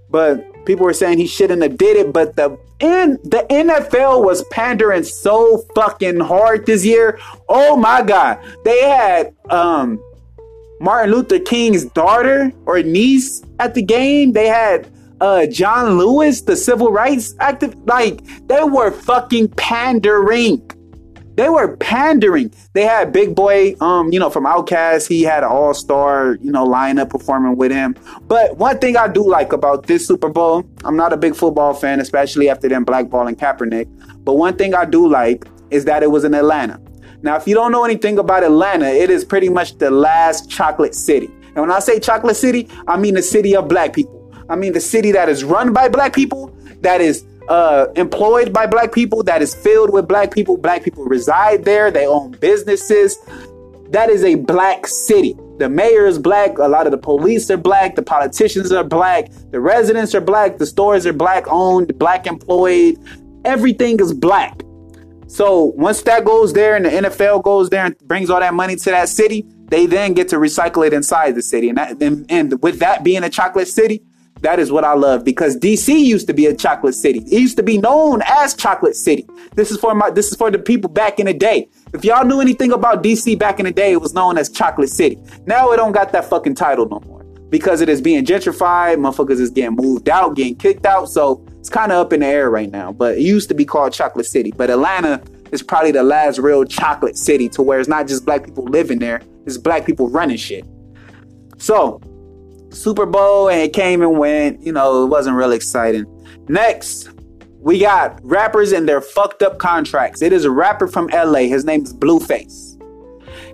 But 0.10 0.44
people 0.66 0.86
were 0.86 0.94
saying 0.94 1.20
he 1.20 1.28
shouldn't 1.28 1.62
have 1.62 1.78
did 1.78 1.98
it, 1.98 2.12
but 2.12 2.36
the 2.36 2.58
in 2.80 3.20
the 3.24 3.46
NFL 3.52 4.26
was 4.26 4.44
pandering 4.46 5.04
so 5.04 5.64
fucking 5.76 6.20
hard 6.20 6.66
this 6.66 6.84
year. 6.84 7.20
Oh 7.48 7.76
my 7.76 8.02
god. 8.02 8.40
They 8.66 8.82
had 8.82 9.36
um 9.52 10.04
Martin 10.80 11.12
Luther 11.12 11.38
King's 11.38 11.86
daughter 11.86 12.52
or 12.66 12.82
niece 12.82 13.44
at 13.60 13.76
the 13.76 13.84
game. 13.84 14.32
They 14.32 14.48
had 14.48 14.92
uh, 15.22 15.46
John 15.46 15.98
Lewis, 15.98 16.42
the 16.42 16.56
civil 16.58 16.92
rights 16.92 17.36
active, 17.40 17.76
like 17.86 18.26
they 18.48 18.64
were 18.64 18.92
fucking 18.92 19.50
pandering. 19.50 20.68
They 21.36 21.48
were 21.48 21.78
pandering. 21.78 22.52
They 22.74 22.84
had 22.84 23.14
Big 23.14 23.36
Boi, 23.36 23.76
um, 23.80 24.12
you 24.12 24.20
know, 24.20 24.30
from 24.30 24.44
Outkast. 24.44 25.08
He 25.08 25.22
had 25.22 25.44
an 25.44 25.50
all 25.50 25.74
star, 25.74 26.38
you 26.42 26.52
know, 26.52 26.68
lineup 26.68 27.10
performing 27.10 27.56
with 27.56 27.72
him. 27.72 27.96
But 28.24 28.58
one 28.58 28.80
thing 28.80 28.98
I 28.98 29.08
do 29.08 29.28
like 29.28 29.54
about 29.54 29.88
this 29.88 30.06
Super 30.06 30.28
Bowl, 30.28 30.66
I'm 30.84 30.98
not 30.98 31.14
a 31.14 31.18
big 31.18 31.36
football 31.36 31.74
fan, 31.74 32.00
especially 32.00 32.50
after 32.50 32.68
them 32.68 32.86
blackballing 32.86 33.36
Kaepernick. 33.36 33.88
But 34.26 34.36
one 34.36 34.58
thing 34.58 34.74
I 34.74 34.86
do 34.86 35.08
like 35.08 35.46
is 35.70 35.86
that 35.86 36.04
it 36.04 36.12
was 36.12 36.26
in 36.26 36.34
Atlanta. 36.34 36.82
Now, 37.22 37.38
if 37.38 37.48
you 37.48 37.54
don't 37.54 37.72
know 37.72 37.86
anything 37.86 38.18
about 38.18 38.44
Atlanta, 38.44 38.88
it 38.88 39.10
is 39.10 39.24
pretty 39.24 39.50
much 39.50 39.78
the 39.78 39.92
last 39.92 40.50
chocolate 40.50 40.96
city. 40.96 41.28
And 41.28 41.58
when 41.58 41.72
I 41.72 41.80
say 41.80 42.00
chocolate 42.00 42.36
city, 42.36 42.68
I 42.88 42.98
mean 42.98 43.14
the 43.14 43.22
city 43.22 43.56
of 43.56 43.68
black 43.68 43.94
people. 43.94 44.21
I 44.52 44.56
mean 44.56 44.74
the 44.74 44.82
city 44.82 45.12
that 45.14 45.30
is 45.30 45.44
run 45.44 45.72
by 45.72 45.88
black 45.88 46.14
people, 46.14 46.56
that 46.82 47.00
is 47.00 47.24
uh, 47.48 47.88
employed 47.96 48.54
by 48.54 48.68
black 48.68 48.92
people, 48.92 49.24
that 49.24 49.42
is 49.42 49.56
filled 49.56 49.92
with 49.92 50.08
black 50.08 50.32
people. 50.32 50.58
Black 50.58 50.84
people 50.84 51.06
reside 51.06 51.66
there, 51.66 51.90
they 51.90 52.06
own 52.06 52.32
businesses. 52.32 53.18
That 53.90 54.10
is 54.10 54.24
a 54.24 54.36
black 54.36 54.88
city. 54.88 55.36
The 55.58 55.70
mayor 55.70 56.06
is 56.06 56.18
black, 56.18 56.58
a 56.58 56.68
lot 56.68 56.86
of 56.86 56.92
the 56.92 56.98
police 56.98 57.50
are 57.52 57.58
black, 57.58 57.96
the 57.96 58.02
politicians 58.02 58.72
are 58.72 58.84
black, 58.84 59.30
the 59.52 59.60
residents 59.60 60.16
are 60.16 60.22
black, 60.22 60.58
the 60.58 60.66
stores 60.66 61.06
are 61.06 61.14
black 61.14 61.46
owned, 61.48 61.98
black 62.00 62.26
employed. 62.26 62.98
Everything 63.46 64.00
is 64.00 64.14
black. 64.14 64.62
So 65.28 65.66
once 65.78 66.02
that 66.04 66.26
goes 66.26 66.54
there 66.54 66.76
and 66.76 66.86
the 66.86 66.90
NFL 66.90 67.44
goes 67.44 67.70
there 67.70 67.86
and 67.86 67.98
brings 68.00 68.30
all 68.30 68.40
that 68.40 68.54
money 68.54 68.76
to 68.76 68.90
that 68.90 69.08
city, 69.08 69.46
they 69.68 69.86
then 69.86 70.14
get 70.14 70.28
to 70.30 70.36
recycle 70.36 70.86
it 70.86 70.94
inside 70.94 71.36
the 71.36 71.42
city. 71.42 71.70
And, 71.70 71.78
that, 71.78 72.02
and, 72.02 72.26
and 72.30 72.62
with 72.62 72.80
that 72.80 73.04
being 73.04 73.24
a 73.24 73.30
chocolate 73.30 73.68
city, 73.70 74.04
that 74.42 74.60
is 74.60 74.72
what 74.72 74.84
I 74.84 74.94
love 74.94 75.24
because 75.24 75.56
DC 75.56 75.98
used 75.98 76.28
to 76.28 76.34
be 76.34 76.48
a 76.48 76.56
chocolate 76.56 76.96
city. 76.96 77.20
It 77.20 77.40
used 77.40 77.58
to 77.58 77.64
be 77.64 77.78
known 77.78 78.22
as 78.26 78.56
Chocolate 78.56 78.96
City. 78.96 79.28
This 79.56 79.72
is 79.72 79.78
for 79.78 79.94
my 79.94 80.10
this 80.10 80.32
is 80.32 80.38
for 80.38 80.50
the 80.50 80.60
people 80.60 80.90
back 80.90 81.20
in 81.20 81.28
the 81.28 81.34
day. 81.34 81.70
If 81.94 82.04
y'all 82.04 82.26
knew 82.26 82.42
anything 82.42 82.72
about 82.72 83.04
DC 83.04 83.38
back 83.38 83.60
in 83.60 83.66
the 83.66 83.72
day, 83.72 83.92
it 83.92 84.02
was 84.02 84.14
known 84.14 84.38
as 84.38 84.50
Chocolate 84.50 84.90
City. 84.90 85.20
Now 85.46 85.72
it 85.72 85.78
don't 85.78 85.92
got 85.92 86.12
that 86.12 86.26
fucking 86.26 86.56
title 86.56 86.88
no 86.88 87.00
more. 87.02 87.22
Because 87.50 87.82
it 87.82 87.90
is 87.90 88.02
being 88.02 88.26
gentrified, 88.26 88.96
motherfuckers 88.96 89.42
is 89.42 89.50
getting 89.50 89.76
moved 89.76 90.08
out, 90.08 90.38
getting 90.38 90.56
kicked 90.56 90.86
out. 90.86 91.10
So 91.10 91.46
it's 91.60 91.70
kind 91.70 91.92
of 91.92 91.98
up 91.98 92.14
in 92.14 92.22
the 92.22 92.26
air 92.26 92.50
right 92.50 92.72
now. 92.72 92.94
But 92.94 93.18
it 93.18 93.22
used 93.22 93.50
to 93.50 93.54
be 93.54 93.66
called 93.66 93.92
Chocolate 93.92 94.26
City. 94.26 94.54
But 94.56 94.70
Atlanta 94.70 95.22
is 95.52 95.62
probably 95.62 95.92
the 95.92 96.02
last 96.02 96.40
real 96.40 96.64
chocolate 96.64 97.18
city 97.18 97.50
to 97.50 97.62
where 97.62 97.80
it's 97.80 97.90
not 97.90 98.08
just 98.08 98.26
black 98.26 98.46
people 98.46 98.64
living 98.64 99.00
there, 99.00 99.22
it's 99.46 99.58
black 99.58 99.86
people 99.86 100.08
running 100.08 100.38
shit. 100.38 100.66
So, 101.58 102.02
Super 102.72 103.06
Bowl 103.06 103.50
and 103.50 103.62
it 103.62 103.74
came 103.74 104.02
and 104.02 104.18
went, 104.18 104.62
you 104.62 104.72
know, 104.72 105.04
it 105.04 105.08
wasn't 105.08 105.36
really 105.36 105.56
exciting. 105.56 106.06
Next, 106.48 107.10
we 107.60 107.80
got 107.80 108.20
rappers 108.24 108.72
and 108.72 108.88
their 108.88 109.02
fucked 109.02 109.44
up 109.44 109.60
contracts. 109.60 110.22
It 110.22 110.34
is 110.34 110.46
a 110.46 110.52
rapper 110.52 110.88
from 110.88 111.08
LA. 111.08 111.42
His 111.42 111.66
name 111.66 111.84
is 111.84 111.94
Blueface. 111.94 112.72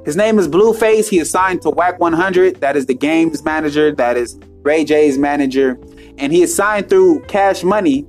His 0.06 0.16
name 0.16 0.40
is 0.40 0.48
Blueface. 0.48 1.10
He 1.10 1.20
is 1.20 1.30
signed 1.30 1.62
to 1.64 1.70
Wack 1.70 2.00
100. 2.00 2.62
That 2.62 2.78
is 2.78 2.86
the 2.86 2.94
Game's 2.94 3.44
manager. 3.44 3.94
That 3.94 4.16
is 4.16 4.40
Ray 4.62 4.86
J's 4.86 5.18
manager. 5.18 5.78
And 6.18 6.32
he 6.32 6.44
is 6.44 6.56
signed 6.56 6.90
through 6.90 7.22
Cash 7.24 7.64
Money. 7.64 8.06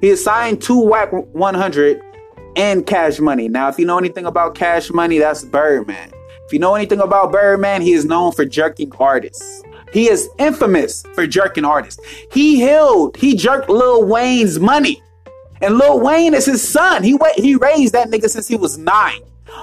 He 0.00 0.08
is 0.08 0.24
signed 0.24 0.60
to 0.62 0.78
Wack 0.78 1.12
100 1.12 2.02
and 2.56 2.86
Cash 2.86 3.20
Money. 3.20 3.48
Now, 3.48 3.68
if 3.68 3.78
you 3.78 3.84
know 3.84 3.98
anything 3.98 4.26
about 4.26 4.54
Cash 4.56 4.90
Money, 4.90 5.18
that's 5.18 5.44
Birdman. 5.44 6.10
If 6.46 6.52
you 6.52 6.58
know 6.58 6.74
anything 6.74 7.00
about 7.00 7.30
Birdman, 7.30 7.82
he 7.82 7.92
is 7.92 8.04
known 8.04 8.32
for 8.32 8.44
jerking 8.44 8.90
artists. 8.98 9.62
He 9.92 10.08
is 10.08 10.28
infamous 10.38 11.02
for 11.14 11.26
jerking 11.26 11.64
artists. 11.64 12.00
He 12.32 12.60
held, 12.60 13.16
he 13.16 13.34
jerked 13.34 13.68
Lil 13.68 14.04
Wayne's 14.04 14.58
money. 14.58 15.02
And 15.62 15.78
Lil 15.78 16.00
Wayne 16.00 16.34
is 16.34 16.44
his 16.44 16.66
son. 16.66 17.02
He 17.02 17.18
he 17.36 17.56
raised 17.56 17.94
that 17.94 18.08
nigga 18.08 18.28
since 18.28 18.46
he 18.46 18.56
was 18.56 18.76
nine. 18.76 19.20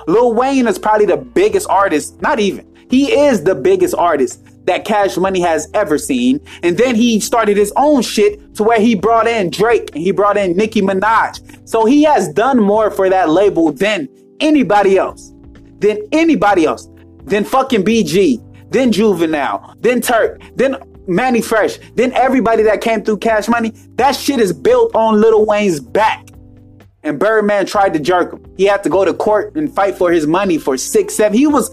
Lil 0.08 0.34
Wayne 0.34 0.68
is 0.68 0.80
probably 0.80 1.06
the 1.06 1.18
biggest 1.18 1.70
artist, 1.70 2.20
not 2.22 2.40
even. 2.40 2.68
He 2.90 3.12
is 3.12 3.44
the 3.44 3.56
biggest 3.56 3.96
artist 3.96 4.44
that 4.66 4.86
Cash 4.86 5.18
Money 5.18 5.42
has 5.42 5.70
ever 5.74 5.98
seen. 5.98 6.40
And 6.62 6.78
then 6.78 6.96
he 6.96 7.20
started 7.20 7.58
his 7.58 7.74
own 7.76 8.02
shit 8.02 8.56
to 8.56 8.64
where 8.64 8.80
he 8.80 8.96
brought 8.96 9.28
in 9.28 9.50
Drake 9.50 9.90
and 9.94 10.02
he 10.02 10.12
brought 10.12 10.38
in 10.38 10.56
Nicki 10.56 10.82
Minaj. 10.82 11.68
So 11.68 11.86
he 11.86 12.04
has 12.04 12.32
done 12.34 12.60
more 12.60 12.90
for 12.92 13.10
that 13.10 13.30
label 13.30 13.72
than 13.72 14.08
anybody 14.40 14.98
else. 14.98 15.34
Than 15.80 16.00
anybody 16.12 16.66
else. 16.66 16.88
Than 17.26 17.44
fucking 17.44 17.84
BG. 17.84 18.42
Then 18.74 18.92
Juvenile. 18.92 19.76
Then 19.80 20.02
Turk. 20.02 20.42
Then 20.56 20.76
Manny 21.08 21.42
Fresh. 21.42 21.78
Then 21.96 22.12
everybody 22.14 22.64
that 22.64 22.82
came 22.82 23.04
through 23.04 23.18
Cash 23.18 23.48
Money. 23.48 23.72
That 23.96 24.16
shit 24.16 24.40
is 24.40 24.52
built 24.52 24.96
on 24.96 25.22
Lil 25.22 25.46
Wayne's 25.46 25.80
back. 25.80 26.28
And 27.04 27.20
Birdman 27.20 27.66
tried 27.66 27.94
to 27.94 28.00
jerk 28.00 28.34
him. 28.34 28.46
He 28.58 28.64
had 28.64 28.82
to 28.84 28.90
go 28.90 29.06
to 29.06 29.14
court 29.14 29.56
and 29.56 29.74
fight 29.74 29.96
for 29.96 30.12
his 30.12 30.26
money 30.26 30.58
for 30.58 30.78
six, 30.78 31.16
seven. 31.16 31.38
He 31.38 31.48
was 31.48 31.70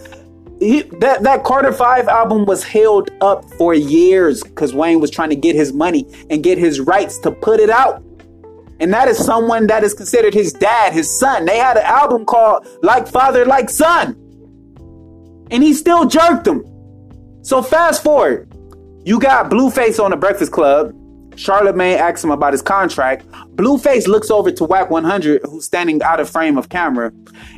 he, 0.59 0.83
that 0.99 1.23
that 1.23 1.45
Carter 1.45 1.73
Five 1.73 2.09
album 2.09 2.45
was 2.45 2.65
held 2.65 3.11
up 3.21 3.49
for 3.53 3.73
years 3.73 4.43
because 4.43 4.75
Wayne 4.75 5.01
was 5.01 5.11
trying 5.11 5.31
to 5.31 5.37
get 5.37 5.57
his 5.57 5.73
money 5.73 6.07
and 6.29 6.43
get 6.43 6.59
his 6.59 6.81
rights 6.81 7.19
to 7.21 7.31
put 7.31 7.61
it 7.61 7.71
out. 7.71 8.03
And 8.81 8.93
that 8.93 9.09
is 9.09 9.19
someone 9.19 9.69
that 9.69 9.85
is 9.85 9.95
considered 9.95 10.35
his 10.35 10.53
dad, 10.53 10.93
his 10.93 11.09
son. 11.09 11.45
They 11.45 11.59
had 11.59 11.77
an 11.77 11.85
album 11.85 12.25
called 12.25 12.67
Like 12.83 13.07
Father, 13.07 13.47
Like 13.47 13.71
Son. 13.71 14.17
And 15.51 15.63
he 15.63 15.75
still 15.75 16.07
jerked 16.07 16.45
them. 16.45 16.65
So 17.43 17.63
fast 17.63 18.03
forward, 18.03 18.53
you 19.05 19.19
got 19.19 19.51
Blueface 19.51 20.03
on 20.03 20.11
the 20.11 20.17
Breakfast 20.17 20.53
Club. 20.53 20.95
Charlemagne 21.37 21.97
asks 21.97 22.23
him 22.23 22.31
about 22.31 22.53
his 22.53 22.61
contract. 22.61 23.27
Blueface 23.57 24.07
looks 24.07 24.31
over 24.31 24.51
to 24.51 24.65
Wack 24.65 24.91
100, 24.91 25.43
who's 25.45 25.65
standing 25.65 26.03
out 26.03 26.21
of 26.21 26.29
frame 26.29 26.59
of 26.59 26.69
camera, 26.69 27.13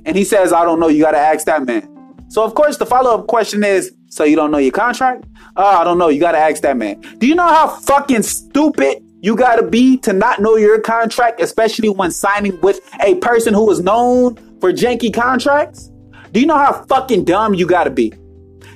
and 0.05 0.16
he 0.16 0.25
says, 0.25 0.53
I 0.53 0.64
don't 0.64 0.79
know, 0.79 0.88
you 0.88 1.03
gotta 1.03 1.18
ask 1.18 1.47
that 1.47 1.64
man. 1.64 1.88
So 2.29 2.45
of 2.45 2.55
course 2.55 2.77
the 2.77 2.87
follow-up 2.87 3.27
question 3.27 3.64
is, 3.64 3.92
so 4.09 4.25
you 4.25 4.37
don't 4.37 4.51
know 4.51 4.59
your 4.59 4.73
contract? 4.73 5.25
Oh, 5.57 5.81
I 5.81 5.85
don't 5.85 5.99
know. 5.99 6.09
You 6.09 6.21
gotta 6.21 6.38
ask 6.38 6.62
that 6.62 6.77
man. 6.77 7.01
Do 7.18 7.27
you 7.27 7.35
know 7.35 7.49
how 7.49 7.68
fucking 7.68 8.23
stupid 8.23 9.03
you 9.21 9.37
gotta 9.37 9.62
be 9.62 9.97
to 9.99 10.12
not 10.12 10.40
know 10.40 10.57
your 10.57 10.81
contract, 10.81 11.40
especially 11.40 11.88
when 11.88 12.11
signing 12.11 12.61
with 12.61 12.81
a 13.03 13.16
person 13.16 13.53
who 13.53 13.71
is 13.71 13.81
known 13.81 14.37
for 14.61 14.73
janky 14.73 15.12
contracts? 15.12 15.90
Do 16.31 16.40
you 16.40 16.47
know 16.47 16.57
how 16.57 16.85
fucking 16.85 17.25
dumb 17.25 17.55
you 17.55 17.66
gotta 17.66 17.90
be? 17.90 18.12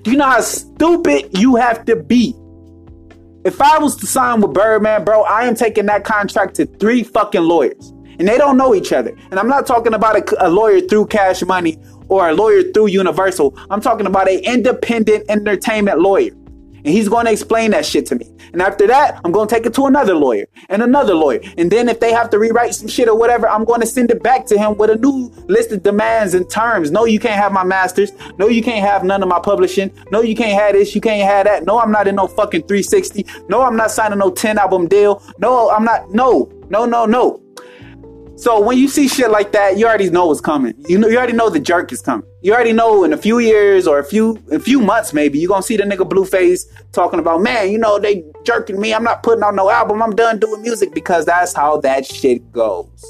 Do 0.07 0.12
you 0.12 0.19
know 0.19 0.31
how 0.31 0.40
stupid 0.40 1.37
you 1.37 1.57
have 1.57 1.85
to 1.87 1.97
be? 1.97 2.33
If 3.45 3.61
I 3.61 3.77
was 3.81 3.97
to 3.97 4.07
sign 4.07 4.40
with 4.40 4.55
Birdman, 4.55 5.03
bro, 5.03 5.25
I 5.25 5.47
am 5.47 5.57
taking 5.57 5.87
that 5.87 6.05
contract 6.05 6.55
to 6.57 6.66
three 6.66 7.03
fucking 7.03 7.42
lawyers. 7.42 7.88
And 8.21 8.29
they 8.29 8.38
don't 8.38 8.57
know 8.57 8.73
each 8.73 8.92
other. 8.92 9.16
And 9.33 9.40
I'm 9.40 9.49
not 9.49 9.66
talking 9.66 9.95
about 9.95 10.16
a, 10.16 10.47
a 10.47 10.49
lawyer 10.49 10.81
through 10.81 11.07
cash 11.07 11.42
money 11.42 11.77
or 12.07 12.29
a 12.29 12.35
lawyer 12.35 12.62
through 12.71 12.87
Universal. 12.87 13.59
I'm 13.69 13.81
talking 13.81 14.07
about 14.07 14.31
an 14.31 14.38
independent 14.45 15.29
entertainment 15.29 15.99
lawyer. 15.99 16.31
And 16.87 16.94
he's 16.94 17.09
going 17.09 17.27
to 17.27 17.33
explain 17.33 17.72
that 17.72 17.85
shit 17.85 18.07
to 18.07 18.14
me. 18.14 18.31
And 18.53 18.62
after 18.62 18.87
that, 18.87 19.20
I'm 19.25 19.33
going 19.33 19.49
to 19.49 19.55
take 19.55 19.66
it 19.66 19.75
to 19.75 19.87
another 19.87 20.14
lawyer 20.14 20.46
and 20.68 20.83
another 20.83 21.14
lawyer. 21.14 21.40
And 21.59 21.68
then 21.68 21.88
if 21.88 21.99
they 21.99 22.12
have 22.12 22.31
to 22.31 22.38
rewrite 22.38 22.77
some 22.77 22.87
shit 22.87 23.09
or 23.09 23.18
whatever, 23.18 23.49
I'm 23.49 23.64
going 23.64 23.81
to 23.81 23.87
send 23.88 24.12
it 24.12 24.22
back 24.22 24.46
to 24.46 24.57
him 24.57 24.77
with 24.77 24.90
a 24.90 24.94
new 24.94 25.33
list 25.49 25.72
of 25.72 25.83
demands 25.83 26.33
and 26.35 26.49
terms. 26.49 26.92
No, 26.92 27.05
you 27.05 27.18
can't 27.18 27.35
have 27.35 27.51
my 27.51 27.64
masters. 27.64 28.12
No, 28.38 28.46
you 28.46 28.62
can't 28.62 28.87
have 28.87 29.03
none 29.03 29.20
of 29.20 29.29
my 29.29 29.40
publishing. 29.40 29.90
No, 30.12 30.22
you 30.22 30.37
can't 30.37 30.53
have 30.53 30.75
this. 30.75 30.94
You 30.94 31.01
can't 31.01 31.29
have 31.29 31.46
that. 31.46 31.66
No, 31.66 31.81
I'm 31.81 31.90
not 31.90 32.07
in 32.07 32.14
no 32.14 32.29
fucking 32.29 32.68
360. 32.68 33.27
No, 33.49 33.62
I'm 33.62 33.75
not 33.75 33.90
signing 33.90 34.20
no 34.20 34.31
10 34.31 34.57
album 34.57 34.87
deal. 34.87 35.20
No, 35.38 35.70
I'm 35.70 35.85
not. 35.85 36.12
No, 36.14 36.49
no, 36.70 36.87
no, 36.87 37.05
no. 37.05 37.45
So 38.37 38.61
when 38.61 38.77
you 38.77 38.87
see 38.87 39.09
shit 39.09 39.31
like 39.31 39.53
that, 39.53 39.79
you 39.79 39.87
already 39.87 40.11
know 40.11 40.27
what's 40.27 40.42
coming. 40.42 40.75
You 40.88 40.99
know, 40.99 41.09
you 41.09 41.16
already 41.16 41.33
know 41.33 41.49
the 41.49 41.59
jerk 41.59 41.90
is 41.90 42.03
coming. 42.03 42.29
You 42.42 42.53
already 42.53 42.75
know 42.75 43.03
in 43.03 43.14
a 43.14 43.16
few 43.16 43.38
years 43.38 43.87
or 43.87 43.99
a 43.99 44.05
few 44.05 44.38
a 44.53 44.59
few 44.59 44.81
months 44.81 45.14
maybe 45.14 45.38
you're 45.38 45.49
gonna 45.49 45.62
see 45.62 45.79
the 45.79 45.85
nigga 45.85 46.07
Blueface 46.09 46.66
talking 46.92 47.18
about, 47.18 47.42
man, 47.42 47.70
you 47.70 47.79
know 47.79 47.99
they 47.99 48.25
jerking 48.44 48.79
me. 48.79 48.92
I'm 48.92 49.05
not 49.05 49.22
putting 49.22 49.42
out 49.42 49.55
no 49.55 49.70
album. 49.70 50.03
I'm 50.03 50.14
done 50.14 50.38
doing 50.38 50.61
music 50.61 50.92
because 50.92 51.25
that's 51.25 51.55
how 51.55 51.79
that 51.79 52.05
shit 52.05 52.53
goes. 52.53 53.05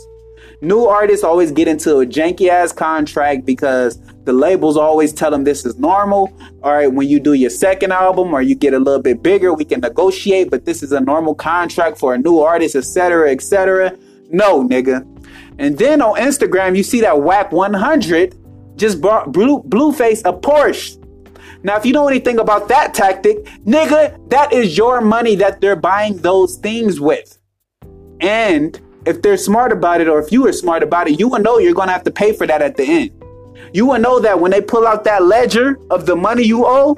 New 0.62 0.86
artists 0.86 1.24
always 1.24 1.50
get 1.50 1.66
into 1.68 1.98
a 1.98 2.06
janky 2.06 2.48
ass 2.48 2.72
contract 2.72 3.44
because 3.44 3.98
the 4.24 4.32
labels 4.32 4.76
always 4.76 5.12
tell 5.12 5.30
them 5.30 5.44
this 5.44 5.66
is 5.66 5.76
normal. 5.76 6.32
All 6.62 6.72
right, 6.72 6.90
when 6.90 7.08
you 7.08 7.20
do 7.20 7.34
your 7.34 7.50
second 7.50 7.92
album 7.92 8.32
or 8.32 8.42
you 8.42 8.54
get 8.54 8.74
a 8.74 8.78
little 8.78 9.02
bit 9.02 9.22
bigger, 9.22 9.52
we 9.52 9.64
can 9.64 9.80
negotiate, 9.80 10.50
but 10.50 10.64
this 10.64 10.82
is 10.82 10.92
a 10.92 11.00
normal 11.00 11.34
contract 11.34 11.98
for 11.98 12.14
a 12.14 12.18
new 12.18 12.38
artist, 12.38 12.74
etc., 12.74 13.32
etc. 13.32 13.96
No, 14.30 14.66
nigga. 14.66 15.04
And 15.58 15.78
then 15.78 16.02
on 16.02 16.18
Instagram, 16.18 16.76
you 16.76 16.82
see 16.82 17.00
that 17.00 17.22
Wack 17.22 17.52
100 17.52 18.36
just 18.76 19.00
brought 19.00 19.32
Blue, 19.32 19.62
Blueface 19.62 20.20
a 20.24 20.32
Porsche. 20.32 21.02
Now, 21.62 21.76
if 21.76 21.86
you 21.86 21.92
know 21.92 22.06
anything 22.08 22.38
about 22.38 22.68
that 22.68 22.94
tactic, 22.94 23.44
nigga, 23.64 24.28
that 24.30 24.52
is 24.52 24.76
your 24.76 25.00
money 25.00 25.34
that 25.36 25.60
they're 25.60 25.76
buying 25.76 26.18
those 26.18 26.56
things 26.56 27.00
with. 27.00 27.38
And 28.20 28.78
if 29.06 29.22
they're 29.22 29.36
smart 29.36 29.72
about 29.72 30.00
it, 30.00 30.08
or 30.08 30.20
if 30.20 30.30
you 30.30 30.46
are 30.46 30.52
smart 30.52 30.82
about 30.82 31.08
it, 31.08 31.18
you 31.18 31.28
will 31.28 31.40
know 31.40 31.58
you're 31.58 31.74
gonna 31.74 31.92
have 31.92 32.04
to 32.04 32.10
pay 32.10 32.32
for 32.32 32.46
that 32.46 32.62
at 32.62 32.76
the 32.76 32.84
end. 32.84 33.10
You 33.72 33.86
will 33.86 33.98
know 33.98 34.20
that 34.20 34.40
when 34.40 34.50
they 34.50 34.60
pull 34.60 34.86
out 34.86 35.04
that 35.04 35.24
ledger 35.24 35.78
of 35.90 36.06
the 36.06 36.16
money 36.16 36.44
you 36.44 36.64
owe, 36.66 36.96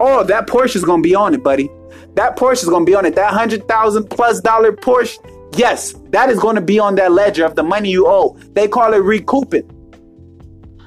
oh, 0.00 0.24
that 0.24 0.46
Porsche 0.46 0.76
is 0.76 0.84
gonna 0.84 1.02
be 1.02 1.14
on 1.14 1.34
it, 1.34 1.42
buddy. 1.42 1.70
That 2.14 2.36
Porsche 2.36 2.62
is 2.62 2.68
gonna 2.68 2.84
be 2.84 2.94
on 2.94 3.04
it. 3.04 3.14
That 3.14 3.32
hundred 3.32 3.66
thousand 3.68 4.08
plus 4.08 4.40
dollar 4.40 4.72
Porsche, 4.72 5.18
yes, 5.56 5.94
that 6.10 6.30
is 6.30 6.38
gonna 6.38 6.60
be 6.60 6.78
on 6.78 6.94
that 6.96 7.12
ledger 7.12 7.44
of 7.44 7.54
the 7.54 7.62
money 7.62 7.90
you 7.90 8.06
owe. 8.06 8.36
They 8.52 8.68
call 8.68 8.94
it 8.94 8.98
recouping. 8.98 9.68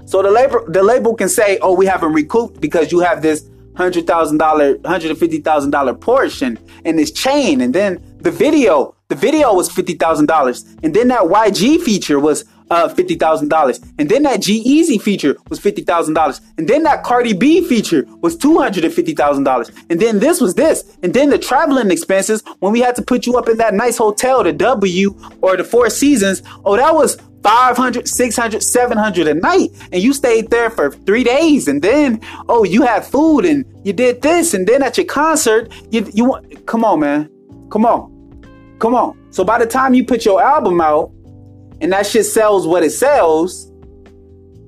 So 0.05 0.21
the 0.21 0.31
label 0.31 0.65
the 0.67 0.83
label 0.83 1.15
can 1.15 1.29
say, 1.29 1.57
"Oh, 1.61 1.73
we 1.73 1.85
haven't 1.85 2.13
recouped 2.13 2.59
because 2.59 2.91
you 2.91 2.99
have 2.99 3.21
this 3.21 3.49
hundred 3.75 4.05
thousand 4.07 4.39
dollar, 4.39 4.77
hundred 4.85 5.11
and 5.11 5.19
fifty 5.19 5.39
thousand 5.39 5.71
dollar 5.71 5.93
Porsche 5.93 6.57
and 6.85 6.99
this 6.99 7.11
chain." 7.11 7.61
And 7.61 7.73
then 7.73 8.03
the 8.19 8.31
video, 8.31 8.95
the 9.07 9.15
video 9.15 9.53
was 9.53 9.71
fifty 9.71 9.93
thousand 9.93 10.25
dollars, 10.25 10.65
and 10.83 10.93
then 10.93 11.07
that 11.09 11.21
YG 11.21 11.81
feature 11.81 12.19
was 12.19 12.43
uh, 12.71 12.89
fifty 12.89 13.15
thousand 13.15 13.49
dollars, 13.49 13.79
and 13.99 14.09
then 14.09 14.23
that 14.23 14.41
G-Eazy 14.41 14.99
feature 14.99 15.35
was 15.49 15.59
fifty 15.59 15.83
thousand 15.83 16.15
dollars, 16.15 16.41
and 16.57 16.67
then 16.67 16.83
that 16.83 17.03
Cardi 17.03 17.33
B 17.33 17.63
feature 17.67 18.05
was 18.21 18.35
two 18.35 18.57
hundred 18.57 18.85
and 18.85 18.93
fifty 18.93 19.13
thousand 19.13 19.43
dollars, 19.43 19.69
and 19.89 19.99
then 19.99 20.19
this 20.19 20.41
was 20.41 20.55
this, 20.55 20.97
and 21.03 21.13
then 21.13 21.29
the 21.29 21.37
traveling 21.37 21.91
expenses 21.91 22.41
when 22.59 22.71
we 22.71 22.79
had 22.79 22.95
to 22.95 23.01
put 23.01 23.27
you 23.27 23.37
up 23.37 23.49
in 23.49 23.57
that 23.57 23.73
nice 23.73 23.97
hotel, 23.97 24.43
the 24.43 24.53
W 24.53 25.15
or 25.41 25.57
the 25.57 25.63
Four 25.63 25.89
Seasons. 25.89 26.41
Oh, 26.65 26.77
that 26.77 26.95
was 26.95 27.17
500, 27.43 28.07
600, 28.07 28.63
700 28.63 29.27
a 29.27 29.33
night. 29.33 29.69
And 29.91 30.01
you 30.01 30.13
stayed 30.13 30.49
there 30.49 30.69
for 30.69 30.91
three 30.91 31.23
days. 31.23 31.67
And 31.67 31.81
then, 31.81 32.21
oh, 32.47 32.63
you 32.63 32.83
had 32.83 33.03
food 33.03 33.45
and 33.45 33.65
you 33.83 33.93
did 33.93 34.21
this. 34.21 34.53
And 34.53 34.67
then 34.67 34.83
at 34.83 34.97
your 34.97 35.07
concert, 35.07 35.71
you, 35.89 36.09
you 36.13 36.39
come 36.65 36.85
on, 36.85 36.99
man. 36.99 37.29
Come 37.71 37.85
on. 37.85 38.77
Come 38.79 38.95
on. 38.95 39.17
So 39.31 39.43
by 39.43 39.57
the 39.57 39.65
time 39.65 39.93
you 39.93 40.05
put 40.05 40.25
your 40.25 40.41
album 40.41 40.81
out 40.81 41.11
and 41.81 41.91
that 41.91 42.05
shit 42.05 42.25
sells 42.25 42.67
what 42.67 42.83
it 42.83 42.91
sells, 42.91 43.71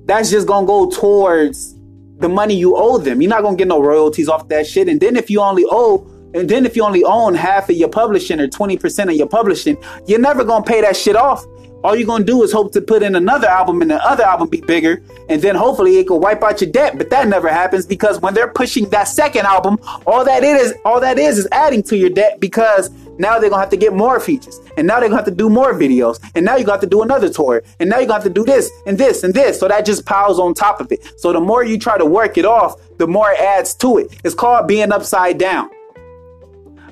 that's 0.04 0.30
just 0.30 0.46
gonna 0.46 0.66
go 0.66 0.90
towards 0.90 1.74
the 2.18 2.28
money 2.28 2.54
you 2.54 2.76
owe 2.76 2.98
them. 2.98 3.22
You're 3.22 3.30
not 3.30 3.42
gonna 3.42 3.56
get 3.56 3.68
no 3.68 3.80
royalties 3.80 4.28
off 4.28 4.48
that 4.48 4.66
shit. 4.66 4.88
And 4.88 5.00
then 5.00 5.16
if 5.16 5.30
you 5.30 5.40
only 5.40 5.64
owe 5.70 6.10
and 6.34 6.48
then 6.48 6.66
if 6.66 6.74
you 6.74 6.82
only 6.82 7.04
own 7.04 7.34
half 7.34 7.70
of 7.70 7.76
your 7.76 7.88
publishing 7.88 8.40
or 8.40 8.48
20% 8.48 9.08
of 9.08 9.14
your 9.14 9.28
publishing, 9.28 9.76
you're 10.06 10.18
never 10.18 10.44
gonna 10.44 10.64
pay 10.64 10.80
that 10.80 10.96
shit 10.96 11.14
off 11.14 11.44
all 11.84 11.94
you're 11.94 12.06
gonna 12.06 12.24
do 12.24 12.42
is 12.42 12.50
hope 12.50 12.72
to 12.72 12.80
put 12.80 13.02
in 13.02 13.14
another 13.14 13.46
album 13.46 13.82
and 13.82 13.90
the 13.90 14.02
other 14.02 14.24
album 14.24 14.48
be 14.48 14.62
bigger, 14.62 15.02
and 15.28 15.42
then 15.42 15.54
hopefully 15.54 15.98
it 15.98 16.08
could 16.08 16.16
wipe 16.16 16.42
out 16.42 16.62
your 16.62 16.70
debt. 16.70 16.96
But 16.96 17.10
that 17.10 17.28
never 17.28 17.48
happens 17.48 17.84
because 17.84 18.20
when 18.20 18.32
they're 18.32 18.48
pushing 18.48 18.88
that 18.88 19.04
second 19.04 19.44
album, 19.44 19.78
all 20.06 20.24
that 20.24 20.42
is 20.42 20.72
all 20.86 20.98
that 21.00 21.18
is 21.18 21.36
is 21.36 21.46
adding 21.52 21.82
to 21.84 21.96
your 21.96 22.08
debt 22.08 22.40
because 22.40 22.88
now 23.18 23.38
they're 23.38 23.50
gonna 23.50 23.62
have 23.62 23.70
to 23.70 23.76
get 23.76 23.92
more 23.92 24.20
features, 24.20 24.60
and 24.76 24.86
now 24.86 25.00
they're 25.00 25.08
gonna 25.08 25.22
have 25.22 25.24
to 25.26 25.30
do 25.30 25.48
more 25.48 25.72
videos, 25.72 26.18
and 26.34 26.44
now 26.44 26.56
you 26.56 26.64
got 26.64 26.80
to 26.80 26.86
do 26.86 27.02
another 27.02 27.28
tour, 27.28 27.62
and 27.80 27.90
now 27.90 27.98
you 27.98 28.06
got 28.06 28.22
to 28.22 28.30
do 28.30 28.44
this 28.44 28.70
and 28.86 28.98
this 28.98 29.22
and 29.24 29.34
this. 29.34 29.58
So 29.58 29.68
that 29.68 29.84
just 29.86 30.04
piles 30.06 30.38
on 30.38 30.54
top 30.54 30.80
of 30.80 30.90
it. 30.92 31.18
So 31.18 31.32
the 31.32 31.40
more 31.40 31.64
you 31.64 31.78
try 31.78 31.98
to 31.98 32.06
work 32.06 32.38
it 32.38 32.44
off, 32.44 32.74
the 32.98 33.06
more 33.06 33.30
it 33.32 33.40
adds 33.40 33.74
to 33.76 33.98
it. 33.98 34.18
It's 34.24 34.34
called 34.34 34.66
being 34.66 34.92
upside 34.92 35.38
down. 35.38 35.70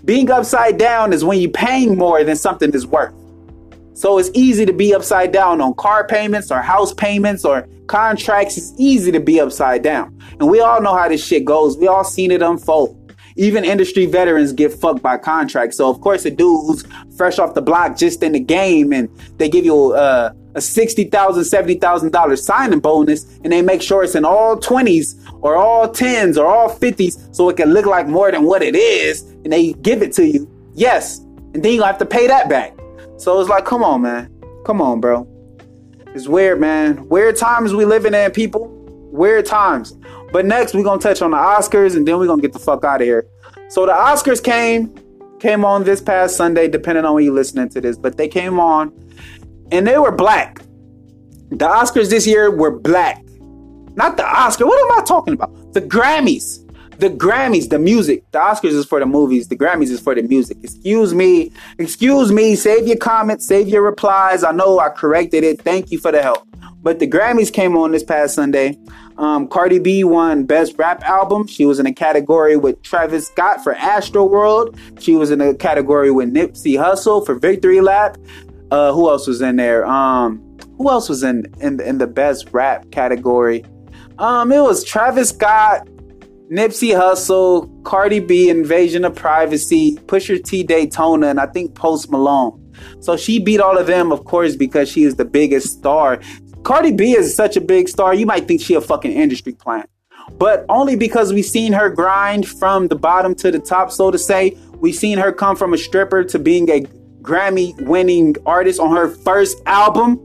Being 0.04 0.30
upside 0.30 0.78
down 0.78 1.12
is 1.12 1.24
when 1.24 1.40
you're 1.40 1.50
paying 1.50 1.96
more 1.96 2.24
than 2.24 2.34
something 2.34 2.72
is 2.72 2.86
worth. 2.86 3.14
So 3.94 4.18
it's 4.18 4.30
easy 4.34 4.66
to 4.66 4.72
be 4.72 4.94
upside 4.94 5.32
down 5.32 5.60
on 5.60 5.74
car 5.74 6.06
payments 6.06 6.50
or 6.50 6.60
house 6.60 6.92
payments 6.94 7.44
or 7.44 7.68
contracts. 7.86 8.56
It's 8.56 8.72
easy 8.78 9.12
to 9.12 9.20
be 9.20 9.38
upside 9.38 9.82
down. 9.82 10.18
And 10.40 10.50
we 10.50 10.60
all 10.60 10.80
know 10.80 10.96
how 10.96 11.08
this 11.08 11.24
shit 11.24 11.44
goes. 11.44 11.76
We 11.76 11.86
all 11.88 12.02
seen 12.02 12.30
it 12.30 12.42
unfold. 12.42 12.98
Even 13.36 13.64
industry 13.64 14.06
veterans 14.06 14.52
get 14.52 14.72
fucked 14.72 15.02
by 15.02 15.18
contracts. 15.18 15.76
So 15.76 15.88
of 15.88 16.00
course, 16.00 16.24
a 16.24 16.30
dude 16.30 16.66
who's 16.66 16.84
fresh 17.16 17.38
off 17.38 17.54
the 17.54 17.62
block, 17.62 17.96
just 17.96 18.22
in 18.22 18.32
the 18.32 18.40
game, 18.40 18.92
and 18.92 19.08
they 19.38 19.48
give 19.48 19.64
you 19.64 19.92
uh, 19.92 20.32
a 20.54 20.60
sixty 20.60 21.04
thousand, 21.04 21.44
seventy 21.44 21.74
thousand 21.74 22.12
dollars 22.12 22.44
signing 22.44 22.80
bonus, 22.80 23.38
and 23.42 23.52
they 23.52 23.62
make 23.62 23.82
sure 23.82 24.04
it's 24.04 24.14
in 24.14 24.24
all 24.24 24.58
twenties 24.58 25.16
or 25.40 25.56
all 25.56 25.90
tens 25.90 26.36
or 26.36 26.46
all 26.46 26.68
fifties, 26.68 27.28
so 27.32 27.48
it 27.48 27.56
can 27.56 27.72
look 27.72 27.86
like 27.86 28.06
more 28.06 28.30
than 28.30 28.44
what 28.44 28.62
it 28.62 28.76
is, 28.76 29.22
and 29.22 29.52
they 29.52 29.72
give 29.74 30.02
it 30.02 30.12
to 30.12 30.26
you. 30.26 30.48
Yes, 30.74 31.18
and 31.54 31.62
then 31.62 31.72
you 31.74 31.82
have 31.82 31.98
to 31.98 32.06
pay 32.06 32.26
that 32.26 32.48
back. 32.48 32.76
So 33.16 33.40
it's 33.40 33.48
like, 33.48 33.64
come 33.64 33.82
on, 33.82 34.02
man. 34.02 34.30
Come 34.64 34.80
on, 34.80 35.00
bro. 35.00 35.26
It's 36.14 36.28
weird, 36.28 36.60
man. 36.60 37.08
Weird 37.08 37.36
times 37.36 37.74
we 37.74 37.84
living 37.84 38.14
in, 38.14 38.30
people. 38.32 38.68
Weird 39.10 39.46
times. 39.46 39.96
But 40.32 40.46
next, 40.46 40.74
we're 40.74 40.82
gonna 40.82 41.00
touch 41.00 41.22
on 41.22 41.30
the 41.30 41.36
Oscars, 41.36 41.94
and 41.94 42.08
then 42.08 42.18
we're 42.18 42.26
gonna 42.26 42.42
get 42.42 42.52
the 42.52 42.58
fuck 42.58 42.84
out 42.84 43.00
of 43.00 43.06
here. 43.06 43.26
So 43.68 43.86
the 43.86 43.92
Oscars 43.92 44.42
came, 44.42 44.94
came 45.40 45.64
on 45.64 45.84
this 45.84 46.00
past 46.00 46.36
Sunday, 46.36 46.68
depending 46.68 47.04
on 47.04 47.14
when 47.14 47.24
you're 47.24 47.34
listening 47.34 47.68
to 47.70 47.80
this. 47.80 47.96
But 47.96 48.16
they 48.16 48.28
came 48.28 48.58
on, 48.58 48.92
and 49.70 49.86
they 49.86 49.98
were 49.98 50.12
black. 50.12 50.62
The 51.50 51.68
Oscars 51.68 52.08
this 52.10 52.26
year 52.26 52.50
were 52.50 52.70
black. 52.70 53.22
Not 53.94 54.16
the 54.16 54.24
Oscar. 54.24 54.66
What 54.66 54.80
am 54.80 55.02
I 55.02 55.04
talking 55.04 55.34
about? 55.34 55.74
The 55.74 55.82
Grammys 55.82 56.62
the 57.02 57.10
Grammys, 57.10 57.68
the 57.68 57.80
music. 57.80 58.22
The 58.30 58.38
Oscars 58.38 58.70
is 58.70 58.86
for 58.86 59.00
the 59.00 59.06
movies. 59.06 59.48
The 59.48 59.56
Grammys 59.56 59.90
is 59.90 59.98
for 59.98 60.14
the 60.14 60.22
music. 60.22 60.58
Excuse 60.62 61.12
me. 61.12 61.50
Excuse 61.78 62.30
me. 62.30 62.54
Save 62.54 62.86
your 62.86 62.96
comments. 62.96 63.44
Save 63.44 63.68
your 63.68 63.82
replies. 63.82 64.44
I 64.44 64.52
know 64.52 64.78
I 64.78 64.88
corrected 64.88 65.42
it. 65.42 65.60
Thank 65.62 65.90
you 65.90 65.98
for 65.98 66.12
the 66.12 66.22
help. 66.22 66.46
But 66.80 67.00
the 67.00 67.08
Grammys 67.08 67.52
came 67.52 67.76
on 67.76 67.90
this 67.90 68.04
past 68.04 68.36
Sunday. 68.36 68.78
Um, 69.18 69.48
Cardi 69.48 69.78
B 69.78 70.04
won 70.04 70.44
Best 70.44 70.76
Rap 70.78 71.02
Album. 71.04 71.46
She 71.46 71.64
was 71.64 71.78
in 71.78 71.86
a 71.86 71.92
category 71.92 72.56
with 72.56 72.82
Travis 72.82 73.26
Scott 73.26 73.62
for 73.62 73.74
Astroworld. 73.74 74.78
She 75.00 75.16
was 75.16 75.30
in 75.30 75.40
a 75.40 75.54
category 75.54 76.10
with 76.10 76.32
Nipsey 76.32 76.74
Hussle 76.74 77.24
for 77.24 77.34
Victory 77.34 77.80
Lap. 77.80 78.16
Uh, 78.70 78.92
who 78.92 79.08
else 79.10 79.26
was 79.26 79.42
in 79.42 79.56
there? 79.56 79.84
Um, 79.86 80.58
who 80.78 80.88
else 80.88 81.08
was 81.08 81.22
in, 81.22 81.44
in 81.60 81.80
in 81.80 81.98
the 81.98 82.06
Best 82.06 82.48
Rap 82.52 82.90
category? 82.90 83.64
Um, 84.18 84.50
it 84.52 84.60
was 84.60 84.84
Travis 84.84 85.30
Scott, 85.30 85.86
Nipsey 86.50 86.90
Hussle, 86.90 87.68
Cardi 87.84 88.20
B, 88.20 88.48
Invasion 88.48 89.04
of 89.04 89.14
Privacy, 89.14 89.96
Pusha 90.06 90.42
T, 90.42 90.62
Daytona, 90.62 91.28
and 91.28 91.40
I 91.40 91.46
think 91.46 91.74
Post 91.74 92.10
Malone. 92.10 92.58
So 93.00 93.16
she 93.16 93.38
beat 93.38 93.60
all 93.60 93.78
of 93.78 93.86
them, 93.86 94.12
of 94.12 94.24
course, 94.24 94.56
because 94.56 94.90
she 94.90 95.04
is 95.04 95.16
the 95.16 95.24
biggest 95.24 95.68
star. 95.68 96.20
Cardi 96.62 96.92
B 96.92 97.16
is 97.16 97.34
such 97.34 97.56
a 97.56 97.60
big 97.60 97.88
star, 97.88 98.14
you 98.14 98.26
might 98.26 98.46
think 98.46 98.60
she 98.60 98.74
a 98.74 98.80
fucking 98.80 99.12
industry 99.12 99.52
plant. 99.52 99.88
But 100.38 100.64
only 100.68 100.96
because 100.96 101.32
we've 101.32 101.44
seen 101.44 101.72
her 101.72 101.90
grind 101.90 102.48
from 102.48 102.88
the 102.88 102.96
bottom 102.96 103.34
to 103.36 103.50
the 103.50 103.58
top, 103.58 103.90
so 103.90 104.10
to 104.10 104.18
say. 104.18 104.56
We've 104.76 104.94
seen 104.94 105.18
her 105.18 105.32
come 105.32 105.56
from 105.56 105.74
a 105.74 105.78
stripper 105.78 106.24
to 106.24 106.38
being 106.38 106.68
a 106.70 106.82
Grammy 107.20 107.80
winning 107.86 108.36
artist 108.46 108.80
on 108.80 108.96
her 108.96 109.08
first 109.08 109.60
album. 109.66 110.20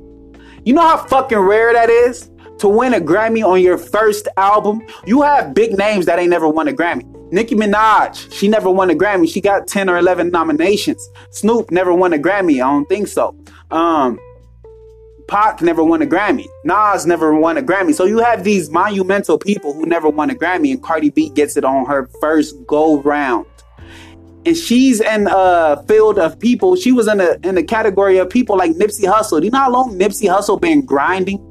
You 0.66 0.74
know 0.74 0.82
how 0.82 0.98
fucking 0.98 1.38
rare 1.38 1.74
that 1.74 1.90
is? 1.90 2.30
to 2.60 2.68
win 2.68 2.94
a 2.94 3.00
Grammy 3.00 3.46
on 3.46 3.62
your 3.62 3.78
first 3.78 4.28
album. 4.38 4.82
You 5.06 5.22
have 5.22 5.54
big 5.54 5.78
names 5.78 6.06
that 6.08 6.20
ain't 6.20 6.30
never 6.30 6.48
won 6.48 6.68
a 6.68 6.74
Grammy. 6.74 7.06
Nicki 7.32 7.56
Minaj, 7.56 8.32
she 8.32 8.48
never 8.48 8.70
won 8.70 8.90
a 8.90 8.96
Grammy. 8.96 9.32
She 9.32 9.42
got 9.42 9.68
10 9.68 9.90
or 9.90 9.98
11 9.98 10.32
nominations. 10.32 11.06
Snoop 11.32 11.72
never 11.72 11.94
won 11.94 12.14
a 12.14 12.18
Grammy. 12.18 12.56
I 12.56 12.72
don't 12.72 12.88
think 12.88 13.08
so. 13.08 13.38
Um, 13.70 14.20
Pac 15.28 15.62
never 15.62 15.84
won 15.84 16.02
a 16.02 16.06
Grammy. 16.06 16.46
Nas 16.64 17.06
never 17.06 17.34
won 17.36 17.58
a 17.58 17.62
Grammy. 17.62 17.94
So 17.94 18.06
you 18.06 18.20
have 18.20 18.44
these 18.44 18.70
monumental 18.70 19.38
people 19.38 19.74
who 19.74 19.86
never 19.86 20.10
won 20.10 20.30
a 20.30 20.36
Grammy, 20.36 20.72
and 20.72 20.82
Cardi 20.82 21.10
B 21.10 21.30
gets 21.30 21.58
it 21.58 21.66
on 21.66 21.86
her 21.86 22.08
first 22.22 22.56
go 22.66 23.02
round. 23.02 23.46
And 24.46 24.56
she's 24.56 25.02
in 25.02 25.28
a 25.30 25.84
field 25.88 26.18
of 26.18 26.40
people. 26.40 26.78
She 26.78 26.94
was 26.94 27.08
in 27.10 27.20
a 27.20 27.36
in 27.44 27.58
a 27.58 27.64
category 27.64 28.18
of 28.18 28.30
people 28.30 28.58
like 28.58 28.72
Nipsey 28.72 29.12
Hussle. 29.12 29.40
Do 29.40 29.46
you 29.46 29.52
know 29.52 29.60
how 29.60 29.72
long 29.72 30.00
Nipsey 30.00 30.30
Hussle 30.30 30.60
been 30.60 30.86
grinding? 30.86 31.44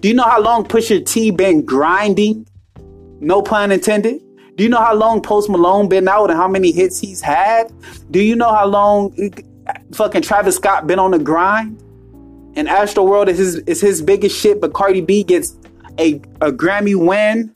Do 0.00 0.08
you 0.08 0.14
know 0.14 0.24
how 0.24 0.40
long 0.40 0.64
Pusha 0.64 1.04
T 1.04 1.30
been 1.30 1.64
grinding? 1.64 2.46
No 3.20 3.40
pun 3.40 3.72
intended. 3.72 4.20
Do 4.56 4.64
you 4.64 4.68
know 4.68 4.78
how 4.78 4.94
long 4.94 5.22
Post 5.22 5.48
Malone 5.48 5.88
been 5.88 6.06
out 6.06 6.28
and 6.30 6.38
how 6.38 6.48
many 6.48 6.72
hits 6.72 6.98
he's 6.98 7.22
had? 7.22 7.72
Do 8.10 8.22
you 8.22 8.36
know 8.36 8.52
how 8.52 8.66
long 8.66 9.14
eh, 9.18 9.30
fucking 9.92 10.20
Travis 10.20 10.56
Scott 10.56 10.86
been 10.86 10.98
on 10.98 11.12
the 11.12 11.18
grind? 11.18 11.82
And 12.56 12.68
Astroworld 12.68 13.28
is 13.28 13.38
his 13.38 13.56
is 13.56 13.80
his 13.80 14.02
biggest 14.02 14.38
shit, 14.38 14.60
but 14.60 14.72
Cardi 14.72 15.00
B 15.00 15.22
gets 15.22 15.56
a, 15.98 16.14
a 16.40 16.50
Grammy 16.50 16.96
win 16.96 17.54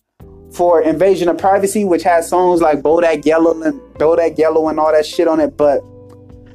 for 0.53 0.81
Invasion 0.83 1.29
of 1.29 1.39
Privacy, 1.39 1.85
which 1.85 2.03
has 2.05 2.29
songs 2.29 2.61
like 2.61 2.81
Bodak 2.81 3.25
Yellow 3.25 3.61
and 3.63 3.81
Bodak 3.95 4.39
Yellow 4.39 4.69
and 4.69 4.79
all 4.79 4.93
that 4.93 5.05
shit 5.05 5.27
on 5.27 5.41
it. 5.41 5.57
But 5.57 5.81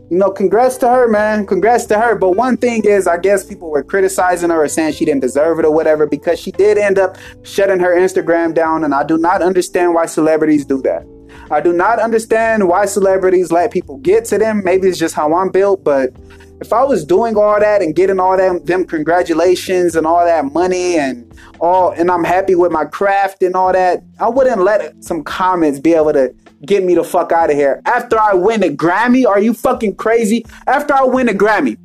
you 0.10 0.18
know, 0.18 0.32
congrats 0.32 0.78
to 0.78 0.90
her, 0.90 1.08
man. 1.08 1.46
Congrats 1.46 1.86
to 1.88 2.00
her. 2.00 2.16
But 2.16 2.32
one 2.32 2.58
thing 2.58 2.84
is, 2.84 3.06
I 3.06 3.18
guess 3.18 3.46
people 3.46 3.70
were 3.70 3.84
criticizing 3.84 4.50
her 4.50 4.64
or 4.64 4.68
saying 4.68 4.94
she 4.94 5.06
didn't 5.06 5.22
deserve 5.22 5.60
it 5.60 5.66
or 5.66 5.72
whatever 5.72 6.08
because 6.08 6.40
she 6.40 6.52
did 6.52 6.80
end 6.80 6.98
up 6.98 7.18
shutting 7.44 7.80
her 7.80 7.96
Instagram 7.96 8.56
down. 8.56 8.84
And 8.84 8.96
I 8.96 9.04
do 9.04 9.18
not 9.18 9.44
understand 9.44 9.94
why 9.94 10.08
celebrities 10.08 10.66
do 10.66 10.82
that. 10.82 11.06
I 11.52 11.62
do 11.62 11.74
not 11.74 12.00
understand 12.00 12.68
why 12.68 12.86
celebrities 12.86 13.52
let 13.52 13.72
people 13.72 13.98
get 13.98 14.26
to 14.26 14.38
them. 14.38 14.64
Maybe 14.64 14.88
it's 14.88 15.00
just 15.00 15.16
how 15.16 15.34
I'm 15.34 15.50
built, 15.50 15.84
but 15.84 16.12
if 16.62 16.74
I 16.74 16.84
was 16.84 17.06
doing 17.06 17.38
all 17.38 17.60
that 17.60 17.82
and 17.82 17.96
getting 17.96 18.20
all 18.20 18.38
them 18.38 18.64
them 18.66 18.86
congratulations 18.86 19.96
and 19.96 20.06
all 20.06 20.24
that 20.26 20.46
money 20.54 20.98
and 20.98 21.34
all 21.60 21.92
and 21.92 22.12
I'm 22.12 22.24
happy 22.24 22.54
with 22.54 22.72
my 22.72 22.86
craft 22.86 23.42
and 23.42 23.56
all 23.56 23.74
that, 23.74 24.04
I 24.20 24.30
wouldn't 24.30 24.62
let 24.62 25.04
some 25.04 25.24
comments 25.24 25.80
be 25.80 25.94
able 25.94 26.14
to 26.14 26.34
get 26.66 26.84
me 26.84 26.96
the 26.96 27.04
fuck 27.04 27.32
out 27.32 27.50
of 27.50 27.56
here. 27.56 27.82
After 27.86 28.20
I 28.20 28.34
win 28.34 28.64
a 28.64 28.70
Grammy, 28.70 29.26
are 29.26 29.40
you 29.40 29.54
fucking 29.54 29.96
crazy? 29.96 30.46
After 30.68 30.94
I 30.94 31.04
win 31.04 31.30
a 31.30 31.34
Grammy, 31.34 31.78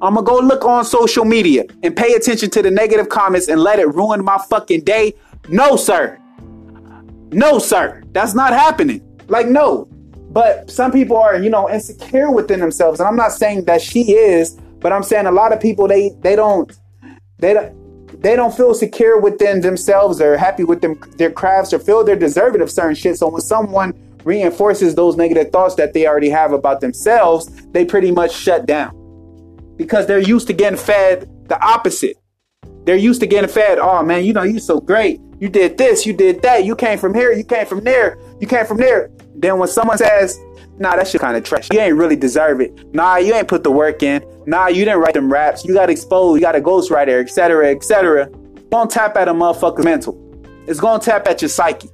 I'm 0.00 0.14
gonna 0.14 0.22
go 0.22 0.38
look 0.38 0.64
on 0.64 0.84
social 0.84 1.24
media 1.24 1.64
and 1.82 1.94
pay 1.94 2.14
attention 2.14 2.50
to 2.50 2.62
the 2.62 2.70
negative 2.70 3.08
comments 3.08 3.48
and 3.48 3.60
let 3.60 3.78
it 3.78 3.86
ruin 3.86 4.24
my 4.24 4.38
fucking 4.48 4.82
day. 4.82 5.14
No, 5.48 5.76
sir. 5.76 6.18
No, 7.30 7.58
sir. 7.58 8.02
That's 8.12 8.34
not 8.34 8.52
happening. 8.52 9.00
Like, 9.28 9.48
no. 9.48 9.88
But 10.30 10.70
some 10.70 10.92
people 10.92 11.16
are, 11.16 11.38
you 11.38 11.50
know, 11.50 11.68
insecure 11.68 12.30
within 12.30 12.60
themselves, 12.60 13.00
and 13.00 13.08
I'm 13.08 13.16
not 13.16 13.32
saying 13.32 13.66
that 13.66 13.82
she 13.82 14.12
is, 14.12 14.58
but 14.80 14.92
I'm 14.92 15.02
saying 15.02 15.26
a 15.26 15.32
lot 15.32 15.52
of 15.52 15.60
people 15.60 15.86
they 15.86 16.10
they 16.20 16.34
don't 16.34 16.72
they 17.38 17.52
don't 17.52 18.22
they 18.22 18.36
don't 18.36 18.54
feel 18.54 18.72
secure 18.72 19.20
within 19.20 19.60
themselves 19.60 20.20
or 20.20 20.36
happy 20.36 20.64
with 20.64 20.80
them 20.80 20.98
their 21.18 21.30
crafts 21.30 21.72
or 21.72 21.78
feel 21.78 22.02
they're 22.02 22.16
deserving 22.16 22.62
of 22.62 22.70
certain 22.70 22.94
shit. 22.94 23.18
So 23.18 23.28
when 23.28 23.42
someone 23.42 23.92
reinforces 24.24 24.94
those 24.94 25.16
negative 25.16 25.50
thoughts 25.50 25.74
that 25.74 25.92
they 25.92 26.06
already 26.06 26.30
have 26.30 26.52
about 26.52 26.80
themselves, 26.80 27.46
they 27.72 27.84
pretty 27.84 28.10
much 28.10 28.34
shut 28.34 28.66
down 28.66 28.96
because 29.76 30.06
they're 30.06 30.18
used 30.18 30.46
to 30.46 30.52
getting 30.52 30.78
fed 30.78 31.28
the 31.48 31.60
opposite. 31.62 32.16
They're 32.84 32.96
used 32.96 33.20
to 33.20 33.26
getting 33.26 33.50
fed, 33.50 33.78
oh 33.78 34.02
man, 34.02 34.24
you 34.24 34.32
know, 34.32 34.42
you're 34.42 34.60
so 34.60 34.80
great. 34.80 35.20
You 35.40 35.48
did 35.48 35.76
this, 35.76 36.06
you 36.06 36.12
did 36.12 36.42
that, 36.42 36.64
you 36.64 36.76
came 36.76 36.98
from 36.98 37.14
here, 37.14 37.32
you 37.32 37.44
came 37.44 37.66
from 37.66 37.82
there, 37.84 38.16
you 38.42 38.48
came 38.48 38.66
from 38.66 38.76
there. 38.76 39.08
Then 39.36 39.58
when 39.58 39.68
someone 39.68 39.96
says, 39.96 40.38
nah, 40.76 40.96
that 40.96 41.06
shit 41.06 41.20
kind 41.20 41.36
of 41.36 41.44
trash. 41.44 41.68
You 41.72 41.78
ain't 41.78 41.96
really 41.96 42.16
deserve 42.16 42.60
it. 42.60 42.92
Nah, 42.92 43.16
you 43.16 43.32
ain't 43.34 43.46
put 43.46 43.62
the 43.62 43.70
work 43.70 44.02
in. 44.02 44.22
Nah, 44.46 44.66
you 44.66 44.84
didn't 44.84 44.98
write 44.98 45.14
them 45.14 45.32
raps. 45.32 45.64
You 45.64 45.74
got 45.74 45.88
exposed. 45.88 46.40
You 46.40 46.44
got 46.44 46.56
a 46.56 46.60
ghostwriter, 46.60 47.22
etc., 47.22 47.70
etc. 47.70 48.28
Gonna 48.70 48.90
tap 48.90 49.16
at 49.16 49.28
a 49.28 49.32
motherfucker's 49.32 49.84
mental. 49.84 50.18
It's 50.66 50.80
gonna 50.80 51.00
tap 51.00 51.28
at 51.28 51.40
your 51.40 51.50
psyche. 51.50 51.88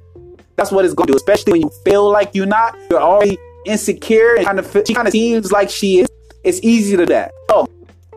That's 0.55 0.71
what 0.71 0.85
it's 0.85 0.95
gonna 0.95 1.11
do. 1.11 1.15
Especially 1.15 1.51
when 1.53 1.61
you 1.61 1.71
feel 1.85 2.09
like 2.09 2.33
you're 2.33 2.47
not. 2.47 2.75
You're 2.89 2.99
already 2.99 3.37
insecure 3.65 4.35
and 4.35 4.45
kind 4.45 4.57
of 4.57 4.83
she 4.87 4.95
kind 4.95 5.07
of 5.07 5.11
seems 5.11 5.51
like 5.51 5.69
she 5.69 5.99
is. 5.99 6.07
It's 6.43 6.59
easy 6.63 6.97
to 6.97 7.05
that. 7.05 7.31
Oh, 7.49 7.67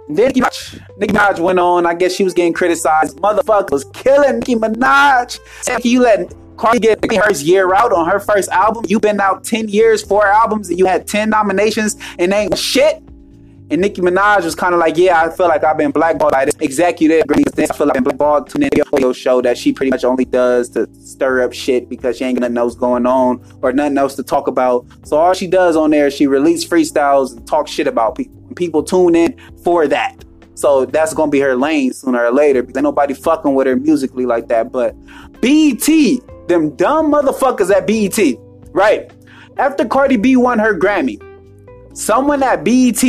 Nicki 0.08 0.40
Minaj, 0.40 0.80
Nicki 0.96 1.12
Minaj 1.12 1.38
went 1.38 1.58
on. 1.58 1.84
I 1.84 1.92
guess 1.92 2.14
she 2.14 2.24
was 2.24 2.32
getting 2.32 2.54
criticized. 2.54 3.18
Motherfucker 3.18 3.72
was 3.72 3.84
killing 3.92 4.38
Nicki 4.38 4.54
Minaj. 4.54 5.38
Saying 5.60 5.80
you 5.84 6.00
let 6.00 6.32
Cardi 6.62 6.78
get 6.78 7.04
her 7.04 7.32
year 7.32 7.74
out 7.74 7.92
on 7.92 8.08
her 8.08 8.20
first 8.20 8.48
album. 8.50 8.84
You've 8.86 9.02
been 9.02 9.20
out 9.20 9.42
10 9.42 9.68
years, 9.68 10.00
four 10.00 10.24
albums, 10.28 10.70
and 10.70 10.78
you 10.78 10.86
had 10.86 11.08
10 11.08 11.28
nominations 11.28 11.96
and 12.20 12.32
ain't 12.32 12.56
shit. 12.56 13.02
And 13.72 13.80
Nicki 13.80 14.00
Minaj 14.00 14.44
was 14.44 14.54
kind 14.54 14.72
of 14.72 14.78
like, 14.78 14.96
yeah, 14.96 15.20
I 15.20 15.30
feel 15.30 15.48
like 15.48 15.64
I've 15.64 15.76
been 15.76 15.90
blackballed 15.90 16.30
by 16.30 16.44
this 16.44 16.54
executive. 16.60 17.24
I 17.28 17.66
feel 17.66 17.88
like 17.88 17.96
I've 17.96 18.04
been 18.04 18.16
blackballed 18.16 18.48
to 18.50 18.58
the 18.58 18.84
radio 18.92 19.12
show 19.12 19.42
that 19.42 19.58
she 19.58 19.72
pretty 19.72 19.90
much 19.90 20.04
only 20.04 20.24
does 20.24 20.68
to 20.70 20.88
stir 21.04 21.42
up 21.42 21.52
shit 21.52 21.88
because 21.88 22.18
she 22.18 22.24
ain't 22.26 22.38
got 22.38 22.42
nothing 22.42 22.58
else 22.58 22.76
going 22.76 23.06
on 23.06 23.44
or 23.60 23.72
nothing 23.72 23.98
else 23.98 24.14
to 24.14 24.22
talk 24.22 24.46
about. 24.46 24.86
So 25.02 25.16
all 25.16 25.34
she 25.34 25.48
does 25.48 25.74
on 25.74 25.90
there, 25.90 26.12
she 26.12 26.28
release 26.28 26.64
freestyles 26.64 27.36
and 27.36 27.44
talk 27.44 27.66
shit 27.66 27.88
about 27.88 28.14
people. 28.14 28.40
And 28.46 28.54
people 28.54 28.84
tune 28.84 29.16
in 29.16 29.36
for 29.64 29.88
that. 29.88 30.24
So 30.54 30.84
that's 30.84 31.12
gonna 31.12 31.32
be 31.32 31.40
her 31.40 31.56
lane 31.56 31.92
sooner 31.92 32.24
or 32.24 32.30
later 32.30 32.62
because 32.62 32.76
ain't 32.76 32.84
nobody 32.84 33.14
fucking 33.14 33.52
with 33.52 33.66
her 33.66 33.74
musically 33.74 34.26
like 34.26 34.46
that. 34.46 34.70
But 34.70 34.94
BET, 35.40 35.88
them 36.48 36.74
dumb 36.76 37.12
motherfuckers 37.12 37.70
at 37.70 37.86
BET, 37.86 38.38
right? 38.72 39.10
After 39.58 39.84
Cardi 39.84 40.16
B 40.16 40.36
won 40.36 40.58
her 40.58 40.78
Grammy, 40.78 41.20
someone 41.96 42.42
at 42.42 42.64
BET 42.64 43.02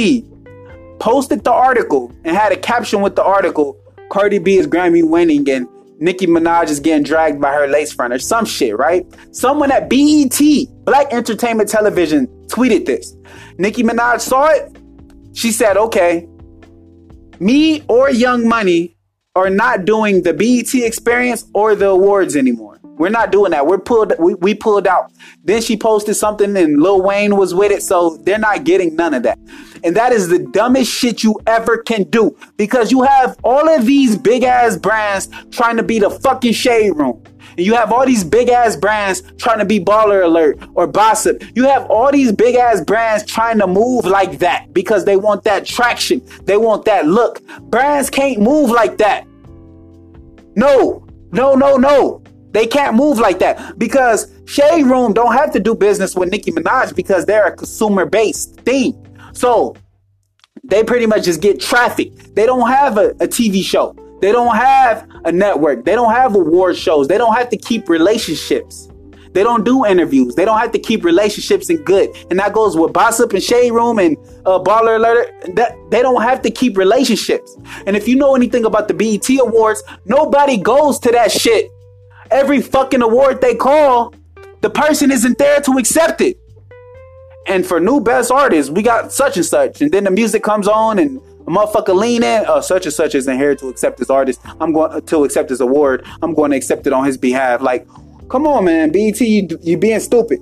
posted 0.99 1.43
the 1.43 1.51
article 1.51 2.11
and 2.23 2.35
had 2.35 2.51
a 2.51 2.57
caption 2.57 3.01
with 3.01 3.15
the 3.15 3.23
article 3.23 3.77
Cardi 4.09 4.37
B 4.37 4.57
is 4.57 4.67
Grammy 4.67 5.03
winning 5.03 5.49
and 5.49 5.67
Nicki 5.99 6.27
Minaj 6.27 6.69
is 6.69 6.79
getting 6.79 7.03
dragged 7.03 7.39
by 7.39 7.53
her 7.53 7.67
lace 7.67 7.93
front 7.93 8.13
or 8.13 8.19
some 8.19 8.45
shit, 8.45 8.77
right? 8.77 9.05
Someone 9.31 9.71
at 9.71 9.89
BET, 9.89 10.39
Black 10.85 11.11
Entertainment 11.13 11.69
Television, 11.69 12.27
tweeted 12.47 12.85
this. 12.85 13.15
Nicki 13.57 13.83
Minaj 13.83 14.19
saw 14.19 14.47
it. 14.47 14.77
She 15.33 15.51
said, 15.51 15.77
okay, 15.77 16.27
me 17.39 17.83
or 17.87 18.09
Young 18.09 18.47
Money 18.47 18.95
are 19.35 19.49
not 19.49 19.85
doing 19.85 20.21
the 20.23 20.33
BET 20.33 20.75
experience 20.75 21.45
or 21.53 21.73
the 21.73 21.87
awards 21.87 22.35
anymore. 22.35 22.79
We're 22.97 23.09
not 23.09 23.31
doing 23.31 23.51
that. 23.51 23.65
We're 23.65 23.79
pulled. 23.79 24.13
We, 24.19 24.35
we 24.35 24.53
pulled 24.53 24.87
out. 24.87 25.11
Then 25.43 25.61
she 25.61 25.75
posted 25.75 26.15
something, 26.15 26.55
and 26.55 26.81
Lil 26.81 27.01
Wayne 27.01 27.35
was 27.35 27.53
with 27.53 27.71
it, 27.71 27.81
so 27.81 28.17
they're 28.23 28.37
not 28.37 28.63
getting 28.63 28.95
none 28.95 29.13
of 29.13 29.23
that. 29.23 29.39
And 29.83 29.95
that 29.97 30.13
is 30.13 30.29
the 30.29 30.39
dumbest 30.39 30.91
shit 30.91 31.23
you 31.23 31.39
ever 31.45 31.79
can 31.79 32.03
do 32.03 32.37
because 32.55 32.91
you 32.91 33.01
have 33.01 33.37
all 33.43 33.67
of 33.67 33.85
these 33.85 34.17
big 34.17 34.43
ass 34.43 34.77
brands 34.77 35.27
trying 35.51 35.75
to 35.77 35.83
be 35.83 35.99
the 35.99 36.09
fucking 36.09 36.53
shade 36.53 36.91
room. 36.91 37.21
And 37.57 37.65
you 37.65 37.75
have 37.75 37.91
all 37.91 38.05
these 38.05 38.23
big 38.23 38.47
ass 38.49 38.77
brands 38.77 39.23
trying 39.37 39.59
to 39.59 39.65
be 39.65 39.79
baller 39.79 40.23
alert 40.23 40.59
or 40.73 40.87
gossip. 40.87 41.43
You 41.55 41.65
have 41.65 41.85
all 41.91 42.11
these 42.11 42.31
big 42.31 42.55
ass 42.55 42.81
brands 42.81 43.25
trying 43.25 43.59
to 43.59 43.67
move 43.67 44.05
like 44.05 44.39
that 44.39 44.73
because 44.73 45.03
they 45.03 45.17
want 45.17 45.43
that 45.43 45.65
traction. 45.65 46.21
They 46.45 46.57
want 46.57 46.85
that 46.85 47.05
look. 47.05 47.45
Brands 47.69 48.09
can't 48.09 48.39
move 48.39 48.69
like 48.69 48.97
that. 48.99 49.27
No, 50.55 51.05
no, 51.31 51.55
no, 51.55 51.75
no. 51.75 52.22
They 52.53 52.67
can't 52.67 52.95
move 52.95 53.17
like 53.19 53.39
that 53.39 53.77
because 53.77 54.31
Shade 54.45 54.83
Room 54.83 55.11
don't 55.11 55.33
have 55.33 55.51
to 55.53 55.59
do 55.59 55.75
business 55.75 56.15
with 56.15 56.29
Nicki 56.29 56.51
Minaj 56.51 56.95
because 56.95 57.25
they're 57.25 57.47
a 57.47 57.55
consumer 57.55 58.05
based 58.05 58.55
thing. 58.61 58.95
So 59.33 59.75
they 60.63 60.83
pretty 60.83 61.07
much 61.07 61.23
just 61.23 61.41
get 61.41 61.59
traffic. 61.59 62.13
They 62.35 62.45
don't 62.45 62.69
have 62.69 62.97
a, 62.97 63.09
a 63.19 63.27
TV 63.27 63.63
show. 63.63 63.95
They 64.21 64.31
don't 64.31 64.55
have 64.55 65.09
a 65.25 65.31
network. 65.31 65.83
They 65.83 65.95
don't 65.95 66.13
have 66.13 66.35
award 66.35 66.77
shows. 66.77 67.07
They 67.07 67.17
don't 67.17 67.35
have 67.35 67.49
to 67.49 67.57
keep 67.57 67.89
relationships. 67.89 68.87
They 69.33 69.41
don't 69.41 69.65
do 69.65 69.83
interviews. 69.85 70.35
They 70.35 70.45
don't 70.45 70.59
have 70.59 70.71
to 70.73 70.79
keep 70.79 71.03
relationships 71.03 71.71
in 71.71 71.77
good. 71.77 72.15
And 72.29 72.39
that 72.39 72.53
goes 72.53 72.77
with 72.77 72.93
Gossip 72.93 73.33
and 73.33 73.41
Shade 73.41 73.71
Room 73.71 73.97
and 73.97 74.15
uh, 74.45 74.59
Baller 74.59 74.97
Alert. 74.97 75.55
That, 75.55 75.75
they 75.89 76.03
don't 76.03 76.21
have 76.21 76.43
to 76.43 76.51
keep 76.51 76.77
relationships. 76.77 77.57
And 77.87 77.97
if 77.97 78.07
you 78.07 78.15
know 78.15 78.35
anything 78.35 78.63
about 78.63 78.87
the 78.87 78.93
BET 78.93 79.27
Awards, 79.41 79.83
nobody 80.05 80.57
goes 80.57 80.99
to 80.99 81.11
that 81.11 81.31
shit 81.31 81.71
every 82.33 82.61
fucking 82.61 83.01
award 83.01 83.39
they 83.41 83.55
call, 83.55 84.13
the 84.61 84.69
person 84.69 85.11
isn't 85.11 85.37
there 85.37 85.61
to 85.61 85.77
accept 85.77 86.21
it. 86.21 86.37
And 87.47 87.65
for 87.65 87.79
new 87.79 87.99
best 87.99 88.31
artists, 88.31 88.71
we 88.71 88.81
got 88.81 89.11
such 89.11 89.37
and 89.37 89.45
such. 89.45 89.81
And 89.81 89.91
then 89.91 90.05
the 90.05 90.11
music 90.11 90.43
comes 90.43 90.67
on 90.67 90.97
and 90.97 91.17
a 91.45 91.51
motherfucker 91.51 91.93
lean 91.93 92.23
in, 92.23 92.45
oh, 92.47 92.61
such 92.61 92.85
and 92.85 92.93
such 92.93 93.15
isn't 93.15 93.37
here 93.37 93.53
to 93.55 93.67
accept 93.67 93.97
this 93.99 94.09
artist. 94.09 94.39
I'm 94.61 94.71
going 94.71 94.91
uh, 94.91 95.01
to 95.01 95.25
accept 95.25 95.49
this 95.49 95.59
award. 95.59 96.05
I'm 96.21 96.33
going 96.33 96.51
to 96.51 96.57
accept 96.57 96.87
it 96.87 96.93
on 96.93 97.05
his 97.05 97.17
behalf. 97.17 97.61
Like, 97.61 97.85
come 98.29 98.47
on, 98.47 98.65
man. 98.65 98.91
BET, 98.91 99.19
you, 99.19 99.47
you 99.61 99.77
being 99.77 99.99
stupid. 99.99 100.39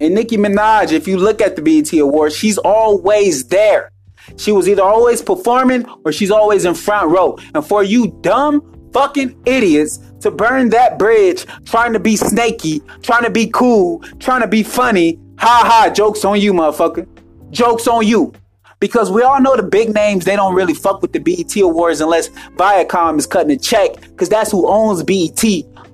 And 0.00 0.14
Nicki 0.16 0.36
Minaj, 0.36 0.90
if 0.90 1.06
you 1.06 1.16
look 1.16 1.40
at 1.40 1.54
the 1.54 1.62
BET 1.62 1.92
Awards, 1.92 2.36
she's 2.36 2.58
always 2.58 3.46
there. 3.46 3.92
She 4.36 4.50
was 4.50 4.68
either 4.68 4.82
always 4.82 5.22
performing 5.22 5.86
or 6.04 6.10
she's 6.10 6.32
always 6.32 6.64
in 6.64 6.74
front 6.74 7.10
row. 7.10 7.38
And 7.54 7.64
for 7.64 7.84
you 7.84 8.18
dumb 8.22 8.90
fucking 8.92 9.40
idiots 9.46 10.00
to 10.22 10.30
burn 10.30 10.70
that 10.70 10.98
bridge 10.98 11.46
trying 11.64 11.92
to 11.92 12.00
be 12.00 12.16
snaky, 12.16 12.80
trying 13.02 13.24
to 13.24 13.30
be 13.30 13.48
cool, 13.48 14.00
trying 14.18 14.40
to 14.40 14.48
be 14.48 14.62
funny. 14.62 15.18
Ha 15.38 15.62
ha, 15.64 15.92
jokes 15.92 16.24
on 16.24 16.40
you, 16.40 16.52
motherfucker. 16.52 17.06
Jokes 17.50 17.86
on 17.86 18.06
you. 18.06 18.32
Because 18.80 19.12
we 19.12 19.22
all 19.22 19.40
know 19.40 19.56
the 19.56 19.62
big 19.62 19.94
names, 19.94 20.24
they 20.24 20.34
don't 20.34 20.54
really 20.54 20.74
fuck 20.74 21.02
with 21.02 21.12
the 21.12 21.20
BET 21.20 21.54
Awards 21.56 22.00
unless 22.00 22.30
Viacom 22.56 23.18
is 23.18 23.26
cutting 23.26 23.52
a 23.52 23.56
check, 23.56 24.00
because 24.00 24.28
that's 24.28 24.50
who 24.50 24.68
owns 24.68 25.04
BET. 25.04 25.36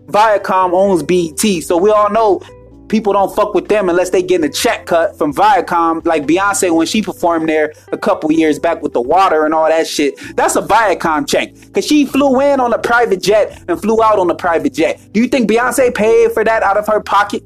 Viacom 0.06 0.72
owns 0.72 1.02
BET. 1.02 1.62
So 1.62 1.76
we 1.76 1.90
all 1.90 2.10
know 2.10 2.40
people 2.88 3.12
don't 3.12 3.34
fuck 3.34 3.54
with 3.54 3.68
them 3.68 3.88
unless 3.88 4.10
they 4.10 4.22
getting 4.22 4.48
a 4.48 4.52
check 4.52 4.86
cut 4.86 5.16
from 5.16 5.32
Viacom, 5.32 6.04
like 6.06 6.26
Beyonce 6.26 6.74
when 6.74 6.86
she 6.86 7.02
performed 7.02 7.48
there 7.48 7.72
a 7.92 7.98
couple 7.98 8.32
years 8.32 8.58
back 8.58 8.82
with 8.82 8.92
the 8.92 9.00
water 9.00 9.44
and 9.44 9.54
all 9.54 9.68
that 9.68 9.86
shit. 9.86 10.14
That's 10.36 10.56
a 10.56 10.62
Viacom 10.62 11.28
check 11.28 11.54
because 11.54 11.86
she 11.86 12.06
flew 12.06 12.40
in 12.40 12.60
on 12.60 12.72
a 12.72 12.78
private 12.78 13.22
jet 13.22 13.62
and 13.68 13.80
flew 13.80 14.02
out 14.02 14.18
on 14.18 14.30
a 14.30 14.34
private 14.34 14.74
jet. 14.74 15.00
Do 15.12 15.20
you 15.20 15.28
think 15.28 15.50
Beyonce 15.50 15.94
paid 15.94 16.32
for 16.32 16.44
that 16.44 16.62
out 16.62 16.76
of 16.76 16.86
her 16.86 17.00
pocket? 17.00 17.42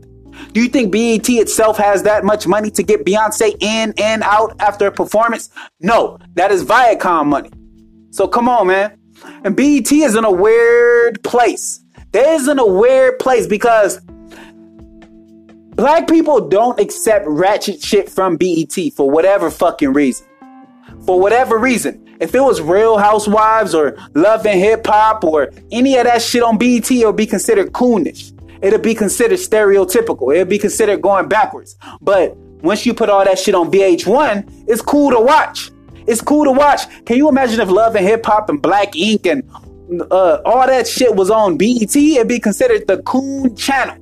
Do 0.53 0.63
you 0.63 0.69
think 0.69 0.93
BET 0.93 1.29
itself 1.29 1.77
has 1.77 2.03
that 2.05 2.25
much 2.25 2.47
money 2.47 2.71
to 2.73 2.83
get 2.83 3.05
Beyonce 3.05 3.55
in 3.61 3.95
and 3.99 4.23
out 4.23 4.57
after 4.61 4.87
a 4.87 4.93
performance? 4.93 5.51
No, 5.81 6.19
that 6.35 6.51
is 6.51 6.65
Viacom 6.65 7.27
money. 7.27 7.51
So 8.11 8.27
come 8.27 8.49
on, 8.49 8.67
man. 8.67 8.99
And 9.45 9.57
BET 9.57 9.91
is 9.93 10.17
in 10.17 10.25
a 10.25 10.31
weird 10.31 11.23
place. 11.23 11.83
There's 12.13 12.49
in 12.49 12.59
a 12.59 12.67
weird 12.67 13.19
place 13.19 13.47
because 13.47 14.01
Black 15.75 16.07
people 16.07 16.49
don't 16.49 16.79
accept 16.79 17.27
ratchet 17.27 17.83
shit 17.83 18.09
from 18.09 18.37
BET 18.37 18.77
for 18.95 19.11
whatever 19.11 19.51
fucking 19.51 19.95
reason. 19.95 20.27
For 21.07 21.19
whatever 21.19 21.57
reason. 21.57 22.17
If 22.21 22.35
it 22.35 22.41
was 22.41 22.61
Real 22.61 22.99
Housewives 22.99 23.75
or 23.75 23.97
Love 24.15 24.45
and 24.45 24.61
Hip 24.61 24.87
Hop 24.87 25.25
or 25.25 25.51
any 25.71 25.97
of 25.97 26.05
that 26.05 26.21
shit 26.21 26.43
on 26.43 26.59
BET, 26.59 26.91
it 26.91 27.07
would 27.07 27.17
be 27.17 27.27
considered 27.27 27.73
coonish. 27.73 28.39
It'll 28.63 28.81
be 28.81 28.95
considered 28.95 29.39
stereotypical. 29.39 30.35
It'll 30.35 30.45
be 30.45 30.59
considered 30.59 31.01
going 31.01 31.29
backwards. 31.29 31.77
But 32.03 32.37
once 32.37 32.85
you 32.85 32.93
put 32.93 33.09
all 33.09 33.25
that 33.25 33.39
shit 33.39 33.55
on 33.55 33.73
VH1, 33.73 34.67
it's 34.69 34.83
cool 34.83 35.11
to 35.11 35.21
watch. 35.21 35.71
It's 36.07 36.21
cool 36.21 36.45
to 36.45 36.53
watch. 36.53 36.83
Can 37.07 37.17
you 37.17 37.31
imagine 37.31 37.61
if 37.61 37.71
Love 37.71 37.97
and 37.97 38.07
Hip 38.07 38.27
Hop 38.27 38.51
and 38.51 38.61
Black 38.61 38.95
Ink 38.95 39.27
and 39.27 39.43
uh, 40.11 40.43
all 40.45 40.67
that 40.67 40.87
shit 40.87 41.17
was 41.17 41.31
on 41.31 41.57
BET? 41.57 41.97
It'd 41.97 42.29
be 42.29 42.39
considered 42.39 42.87
the 42.87 42.99
coon 43.03 43.57
channel. 43.57 44.02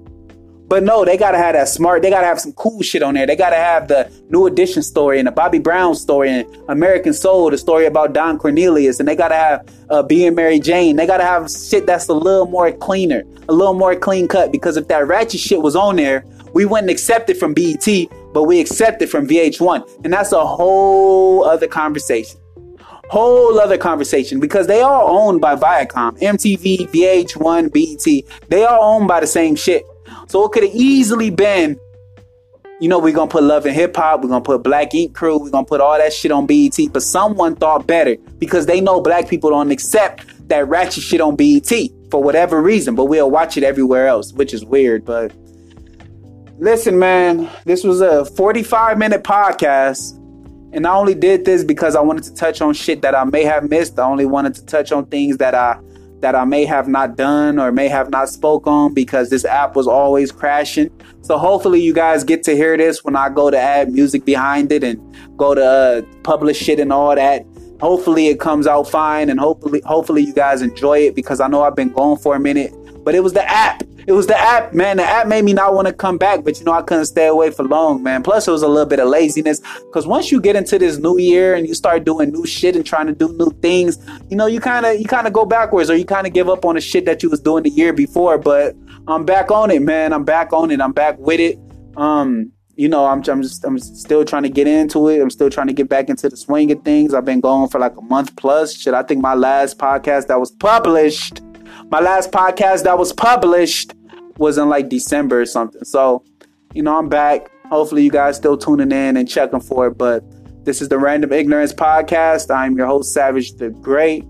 But 0.70 0.84
no, 0.84 1.04
they 1.04 1.16
gotta 1.16 1.36
have 1.36 1.54
that 1.54 1.68
smart. 1.68 2.00
They 2.00 2.10
gotta 2.10 2.28
have 2.28 2.40
some 2.40 2.52
cool 2.52 2.80
shit 2.80 3.02
on 3.02 3.14
there. 3.14 3.26
They 3.26 3.34
gotta 3.34 3.56
have 3.56 3.88
the 3.88 4.08
New 4.28 4.46
Edition 4.46 4.84
story 4.84 5.18
and 5.18 5.26
the 5.26 5.32
Bobby 5.32 5.58
Brown 5.58 5.96
story 5.96 6.30
and 6.30 6.46
American 6.68 7.12
Soul, 7.12 7.50
the 7.50 7.58
story 7.58 7.86
about 7.86 8.12
Don 8.12 8.38
Cornelius, 8.38 9.00
and 9.00 9.08
they 9.08 9.16
gotta 9.16 9.34
have 9.34 9.68
uh, 9.90 10.04
being 10.04 10.36
Mary 10.36 10.60
Jane. 10.60 10.94
They 10.94 11.08
gotta 11.08 11.24
have 11.24 11.50
shit 11.50 11.86
that's 11.86 12.06
a 12.06 12.14
little 12.14 12.46
more 12.46 12.70
cleaner, 12.70 13.24
a 13.48 13.52
little 13.52 13.74
more 13.74 13.96
clean 13.96 14.28
cut. 14.28 14.52
Because 14.52 14.76
if 14.76 14.86
that 14.86 15.08
ratchet 15.08 15.40
shit 15.40 15.60
was 15.60 15.74
on 15.74 15.96
there, 15.96 16.24
we 16.54 16.66
wouldn't 16.66 16.88
accept 16.88 17.28
it 17.30 17.36
from 17.36 17.52
BET. 17.52 17.88
but 18.32 18.44
we 18.44 18.60
accept 18.60 19.02
it 19.02 19.08
from 19.08 19.26
VH1. 19.26 20.04
And 20.04 20.12
that's 20.12 20.30
a 20.30 20.46
whole 20.46 21.42
other 21.42 21.66
conversation. 21.66 22.38
Whole 23.08 23.58
other 23.58 23.76
conversation 23.76 24.38
because 24.38 24.68
they 24.68 24.82
are 24.82 25.02
owned 25.02 25.40
by 25.40 25.56
Viacom, 25.56 26.16
MTV, 26.20 26.88
VH1, 26.90 27.72
BET. 27.72 28.48
They 28.48 28.62
are 28.64 28.78
owned 28.78 29.08
by 29.08 29.18
the 29.18 29.26
same 29.26 29.56
shit. 29.56 29.84
So 30.30 30.44
it 30.44 30.52
could 30.52 30.62
have 30.62 30.72
easily 30.72 31.28
been, 31.28 31.76
you 32.78 32.88
know, 32.88 33.00
we're 33.00 33.12
gonna 33.12 33.28
put 33.28 33.42
Love 33.42 33.66
and 33.66 33.74
Hip 33.74 33.96
Hop, 33.96 34.22
we're 34.22 34.28
gonna 34.28 34.40
put 34.40 34.62
Black 34.62 34.94
Ink 34.94 35.12
Crew, 35.12 35.36
we're 35.36 35.50
gonna 35.50 35.66
put 35.66 35.80
all 35.80 35.98
that 35.98 36.12
shit 36.12 36.30
on 36.30 36.46
BET. 36.46 36.78
But 36.92 37.02
someone 37.02 37.56
thought 37.56 37.88
better 37.88 38.16
because 38.38 38.66
they 38.66 38.80
know 38.80 39.00
black 39.00 39.28
people 39.28 39.50
don't 39.50 39.72
accept 39.72 40.24
that 40.46 40.68
ratchet 40.68 41.02
shit 41.02 41.20
on 41.20 41.34
BET 41.34 41.68
for 42.12 42.22
whatever 42.22 42.62
reason, 42.62 42.94
but 42.94 43.06
we'll 43.06 43.28
watch 43.28 43.56
it 43.56 43.64
everywhere 43.64 44.06
else, 44.06 44.32
which 44.32 44.54
is 44.54 44.64
weird. 44.64 45.04
But 45.04 45.32
listen, 46.60 46.96
man, 46.96 47.50
this 47.64 47.82
was 47.82 48.00
a 48.00 48.24
45 48.24 48.98
minute 48.98 49.24
podcast. 49.24 50.16
And 50.72 50.86
I 50.86 50.94
only 50.94 51.16
did 51.16 51.44
this 51.44 51.64
because 51.64 51.96
I 51.96 52.00
wanted 52.02 52.22
to 52.22 52.34
touch 52.34 52.60
on 52.60 52.72
shit 52.74 53.02
that 53.02 53.16
I 53.16 53.24
may 53.24 53.42
have 53.42 53.68
missed. 53.68 53.98
I 53.98 54.04
only 54.04 54.26
wanted 54.26 54.54
to 54.54 54.64
touch 54.64 54.92
on 54.92 55.06
things 55.06 55.38
that 55.38 55.56
I 55.56 55.80
that 56.20 56.34
I 56.34 56.44
may 56.44 56.64
have 56.64 56.86
not 56.88 57.16
done 57.16 57.58
or 57.58 57.72
may 57.72 57.88
have 57.88 58.10
not 58.10 58.28
spoke 58.28 58.66
on 58.66 58.94
because 58.94 59.30
this 59.30 59.44
app 59.44 59.74
was 59.74 59.86
always 59.86 60.30
crashing. 60.30 60.90
So 61.22 61.38
hopefully 61.38 61.80
you 61.80 61.92
guys 61.92 62.24
get 62.24 62.42
to 62.44 62.54
hear 62.54 62.76
this 62.76 63.04
when 63.04 63.16
I 63.16 63.28
go 63.28 63.50
to 63.50 63.58
add 63.58 63.92
music 63.92 64.24
behind 64.24 64.70
it 64.72 64.84
and 64.84 65.00
go 65.36 65.54
to 65.54 65.64
uh, 65.64 66.02
publish 66.22 66.68
it 66.68 66.78
and 66.78 66.92
all 66.92 67.14
that. 67.14 67.46
Hopefully 67.80 68.26
it 68.28 68.38
comes 68.38 68.66
out 68.66 68.84
fine 68.84 69.30
and 69.30 69.40
hopefully 69.40 69.80
hopefully 69.86 70.22
you 70.22 70.34
guys 70.34 70.60
enjoy 70.60 70.98
it 70.98 71.14
because 71.14 71.40
I 71.40 71.48
know 71.48 71.62
I've 71.62 71.76
been 71.76 71.92
going 71.92 72.18
for 72.18 72.36
a 72.36 72.40
minute, 72.40 72.74
but 73.04 73.14
it 73.14 73.20
was 73.20 73.32
the 73.32 73.48
app. 73.48 73.82
It 74.06 74.12
was 74.12 74.26
the 74.26 74.38
app, 74.38 74.72
man. 74.72 74.96
The 74.96 75.04
app 75.04 75.26
made 75.26 75.44
me 75.44 75.52
not 75.52 75.74
want 75.74 75.86
to 75.86 75.92
come 75.92 76.18
back, 76.18 76.42
but 76.42 76.58
you 76.58 76.64
know 76.64 76.72
I 76.72 76.82
couldn't 76.82 77.06
stay 77.06 77.26
away 77.26 77.50
for 77.50 77.64
long, 77.64 78.02
man. 78.02 78.22
Plus 78.22 78.48
it 78.48 78.50
was 78.50 78.62
a 78.62 78.68
little 78.68 78.86
bit 78.86 78.98
of 78.98 79.08
laziness 79.08 79.60
because 79.60 80.06
once 80.06 80.32
you 80.32 80.40
get 80.40 80.56
into 80.56 80.78
this 80.78 80.98
new 80.98 81.18
year 81.18 81.54
and 81.54 81.66
you 81.68 81.74
start 81.74 82.04
doing 82.04 82.30
new 82.30 82.46
shit 82.46 82.76
and 82.76 82.84
trying 82.84 83.06
to 83.06 83.12
do 83.12 83.28
new 83.36 83.50
things, 83.60 83.98
you 84.28 84.36
know 84.36 84.46
you 84.46 84.60
kind 84.60 84.86
of 84.86 84.98
you 84.98 85.06
kind 85.06 85.26
of 85.26 85.32
go 85.32 85.44
backwards 85.44 85.90
or 85.90 85.96
you 85.96 86.04
kind 86.04 86.26
of 86.26 86.32
give 86.32 86.48
up 86.48 86.64
on 86.64 86.74
the 86.74 86.80
shit 86.80 87.04
that 87.04 87.22
you 87.22 87.30
was 87.30 87.40
doing 87.40 87.62
the 87.62 87.70
year 87.70 87.92
before. 87.92 88.38
But 88.38 88.74
I'm 89.06 89.24
back 89.24 89.50
on 89.50 89.70
it, 89.70 89.82
man. 89.82 90.12
I'm 90.12 90.24
back 90.24 90.52
on 90.52 90.70
it. 90.70 90.80
I'm 90.80 90.92
back 90.92 91.18
with 91.18 91.40
it. 91.40 91.58
Um, 91.96 92.52
you 92.80 92.88
know, 92.88 93.04
I'm 93.04 93.22
I'm 93.28 93.42
just 93.42 93.62
I'm 93.64 93.78
still 93.78 94.24
trying 94.24 94.44
to 94.44 94.48
get 94.48 94.66
into 94.66 95.08
it. 95.08 95.20
I'm 95.20 95.28
still 95.28 95.50
trying 95.50 95.66
to 95.66 95.74
get 95.74 95.90
back 95.90 96.08
into 96.08 96.30
the 96.30 96.36
swing 96.36 96.72
of 96.72 96.82
things. 96.82 97.12
I've 97.12 97.26
been 97.26 97.40
going 97.40 97.68
for 97.68 97.78
like 97.78 97.94
a 97.96 98.02
month 98.02 98.34
plus. 98.36 98.74
Shit, 98.74 98.94
I 98.94 99.02
think 99.02 99.20
my 99.20 99.34
last 99.34 99.76
podcast 99.76 100.28
that 100.28 100.40
was 100.40 100.50
published, 100.50 101.42
my 101.90 102.00
last 102.00 102.30
podcast 102.30 102.84
that 102.84 102.98
was 102.98 103.12
published 103.12 103.94
was 104.38 104.58
in 104.58 104.68
like 104.68 104.88
December 104.88 105.40
or 105.40 105.46
something. 105.46 105.84
So, 105.84 106.24
you 106.72 106.82
know, 106.82 106.96
I'm 106.96 107.08
back. 107.08 107.50
Hopefully 107.66 108.04
you 108.04 108.10
guys 108.10 108.36
still 108.36 108.56
tuning 108.56 108.92
in 108.92 109.16
and 109.16 109.28
checking 109.28 109.60
for 109.60 109.88
it. 109.88 109.98
But 109.98 110.24
this 110.64 110.80
is 110.80 110.88
the 110.88 110.98
Random 110.98 111.32
Ignorance 111.32 111.72
Podcast. 111.72 112.54
I'm 112.54 112.76
your 112.76 112.86
host, 112.86 113.12
Savage 113.12 113.52
the 113.54 113.70
Great. 113.70 114.24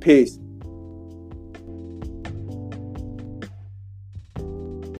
Peace. 0.00 0.38